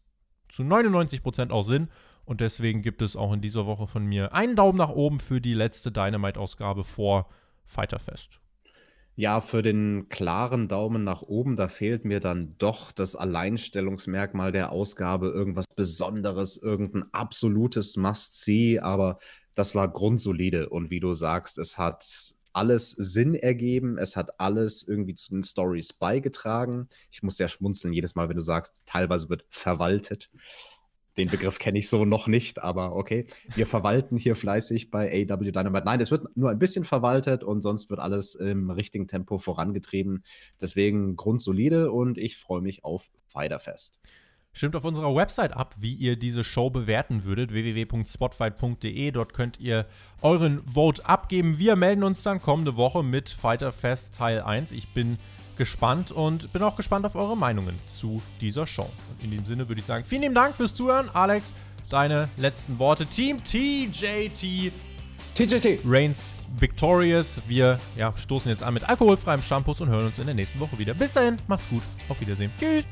zu 0.48 0.62
99% 0.62 1.50
auch 1.50 1.64
Sinn. 1.64 1.88
Und 2.24 2.40
deswegen 2.40 2.82
gibt 2.82 3.02
es 3.02 3.16
auch 3.16 3.32
in 3.32 3.40
dieser 3.40 3.66
Woche 3.66 3.86
von 3.86 4.04
mir 4.06 4.32
einen 4.32 4.56
Daumen 4.56 4.78
nach 4.78 4.88
oben 4.88 5.18
für 5.18 5.40
die 5.40 5.54
letzte 5.54 5.92
Dynamite-Ausgabe 5.92 6.82
vor 6.82 7.28
Fighter 7.66 7.98
Fest. 7.98 8.40
Ja, 9.16 9.40
für 9.40 9.62
den 9.62 10.08
klaren 10.08 10.66
Daumen 10.66 11.04
nach 11.04 11.22
oben, 11.22 11.54
da 11.54 11.68
fehlt 11.68 12.04
mir 12.04 12.18
dann 12.18 12.56
doch 12.58 12.90
das 12.90 13.14
Alleinstellungsmerkmal 13.14 14.50
der 14.50 14.72
Ausgabe, 14.72 15.28
irgendwas 15.28 15.66
Besonderes, 15.76 16.56
irgendein 16.56 17.04
absolutes 17.12 17.96
Must-See, 17.96 18.80
aber 18.80 19.18
das 19.54 19.76
war 19.76 19.86
grundsolide 19.88 20.68
und 20.68 20.90
wie 20.90 20.98
du 20.98 21.14
sagst, 21.14 21.58
es 21.58 21.78
hat 21.78 22.34
alles 22.52 22.90
Sinn 22.90 23.34
ergeben, 23.34 23.98
es 23.98 24.16
hat 24.16 24.40
alles 24.40 24.82
irgendwie 24.86 25.14
zu 25.14 25.30
den 25.30 25.44
Stories 25.44 25.92
beigetragen. 25.92 26.88
Ich 27.10 27.22
muss 27.22 27.38
ja 27.38 27.48
schmunzeln 27.48 27.92
jedes 27.92 28.16
Mal, 28.16 28.28
wenn 28.28 28.36
du 28.36 28.42
sagst, 28.42 28.80
teilweise 28.84 29.28
wird 29.28 29.44
verwaltet. 29.48 30.30
Den 31.16 31.28
Begriff 31.28 31.58
kenne 31.58 31.78
ich 31.78 31.88
so 31.88 32.04
noch 32.04 32.26
nicht, 32.26 32.62
aber 32.62 32.96
okay. 32.96 33.26
Wir 33.54 33.66
verwalten 33.66 34.16
hier 34.16 34.34
fleißig 34.34 34.90
bei 34.90 35.26
AW 35.30 35.50
Dynamite. 35.50 35.84
Nein, 35.84 36.00
es 36.00 36.10
wird 36.10 36.36
nur 36.36 36.50
ein 36.50 36.58
bisschen 36.58 36.84
verwaltet 36.84 37.44
und 37.44 37.62
sonst 37.62 37.88
wird 37.88 38.00
alles 38.00 38.34
im 38.34 38.70
richtigen 38.70 39.06
Tempo 39.06 39.38
vorangetrieben. 39.38 40.24
Deswegen 40.60 41.16
grundsolide 41.16 41.92
und 41.92 42.18
ich 42.18 42.36
freue 42.36 42.62
mich 42.62 42.84
auf 42.84 43.10
Fighterfest. 43.26 44.00
Stimmt 44.56 44.76
auf 44.76 44.84
unserer 44.84 45.14
Website 45.16 45.52
ab, 45.52 45.74
wie 45.80 45.94
ihr 45.94 46.16
diese 46.16 46.44
Show 46.44 46.70
bewerten 46.70 47.24
würdet, 47.24 47.52
www.spotfight.de. 47.52 49.10
Dort 49.10 49.34
könnt 49.34 49.58
ihr 49.58 49.86
euren 50.22 50.64
Vote 50.64 51.04
abgeben. 51.04 51.58
Wir 51.58 51.74
melden 51.74 52.04
uns 52.04 52.22
dann 52.22 52.40
kommende 52.40 52.76
Woche 52.76 53.02
mit 53.02 53.30
Fighterfest 53.30 54.14
Teil 54.14 54.42
1. 54.42 54.70
Ich 54.70 54.94
bin 54.94 55.18
gespannt 55.56 56.12
und 56.12 56.52
bin 56.52 56.62
auch 56.62 56.76
gespannt 56.76 57.06
auf 57.06 57.14
eure 57.14 57.36
Meinungen 57.36 57.78
zu 57.86 58.22
dieser 58.40 58.66
Show. 58.66 58.90
Und 59.10 59.24
in 59.24 59.30
dem 59.30 59.44
Sinne 59.44 59.68
würde 59.68 59.80
ich 59.80 59.86
sagen, 59.86 60.04
vielen 60.04 60.22
lieben 60.22 60.34
Dank 60.34 60.54
fürs 60.54 60.74
Zuhören. 60.74 61.08
Alex, 61.12 61.54
deine 61.88 62.28
letzten 62.36 62.78
Worte. 62.78 63.06
Team 63.06 63.42
TJT. 63.42 64.72
TJT. 65.34 65.80
Reigns 65.84 66.34
victorious. 66.58 67.40
Wir 67.46 67.80
ja, 67.96 68.16
stoßen 68.16 68.50
jetzt 68.50 68.62
an 68.62 68.74
mit 68.74 68.88
alkoholfreiem 68.88 69.42
Shampoos 69.42 69.80
und 69.80 69.88
hören 69.88 70.06
uns 70.06 70.18
in 70.18 70.26
der 70.26 70.34
nächsten 70.34 70.60
Woche 70.60 70.78
wieder. 70.78 70.94
Bis 70.94 71.12
dahin, 71.12 71.36
macht's 71.48 71.68
gut. 71.68 71.82
Auf 72.08 72.20
Wiedersehen. 72.20 72.52
Tschüss. 72.58 72.84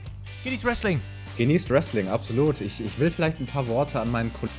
Genießt 0.45 0.65
Wrestling. 0.65 1.01
Genießt 1.39 1.71
Wrestling, 1.71 2.09
absolut. 2.09 2.61
Ich, 2.61 2.81
ich 2.81 2.99
will 2.99 3.11
vielleicht 3.11 3.41
ein 3.41 3.47
paar 3.47 3.67
Worte 3.69 4.01
an 4.01 4.11
meinen 4.11 4.33
Kollegen 4.33 4.57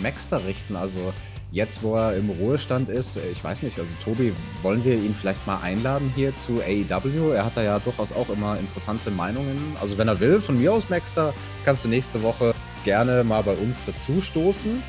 Maxter 0.00 0.44
richten. 0.44 0.76
Also 0.76 1.12
jetzt, 1.52 1.82
wo 1.82 1.96
er 1.96 2.16
im 2.16 2.30
Ruhestand 2.30 2.88
ist, 2.88 3.16
äh, 3.16 3.28
ich 3.30 3.44
weiß 3.44 3.62
nicht, 3.62 3.78
also 3.78 3.94
Tobi, 4.02 4.32
wollen 4.62 4.84
wir 4.84 4.94
ihn 4.94 5.14
vielleicht 5.14 5.46
mal 5.46 5.60
einladen 5.60 6.10
hier 6.16 6.34
zu 6.34 6.60
AEW? 6.60 7.32
Er 7.32 7.44
hat 7.44 7.52
da 7.56 7.62
ja 7.62 7.78
durchaus 7.78 8.10
auch 8.10 8.28
immer 8.30 8.58
interessante 8.58 9.10
Meinungen. 9.10 9.76
Also 9.80 9.98
wenn 9.98 10.08
er 10.08 10.18
will, 10.18 10.40
von 10.40 10.58
mir 10.58 10.72
aus, 10.72 10.88
Maxter, 10.88 11.32
kannst 11.64 11.84
du 11.84 11.88
nächste 11.88 12.22
Woche 12.22 12.54
gerne 12.84 13.22
mal 13.22 13.42
bei 13.42 13.54
uns 13.54 13.84
dazu 13.84 14.20
stoßen. 14.20 14.82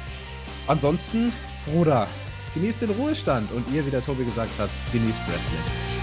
Ansonsten, 0.66 1.32
Bruder, 1.66 2.08
genießt 2.56 2.82
den 2.82 2.92
Ruhestand 2.92 3.52
und 3.52 3.66
ihr, 3.74 3.86
wie 3.86 3.92
der 3.92 4.04
Tobi 4.04 4.24
gesagt 4.24 4.58
hat, 4.58 4.70
genießt 4.92 5.20
Wrestling. 5.28 6.03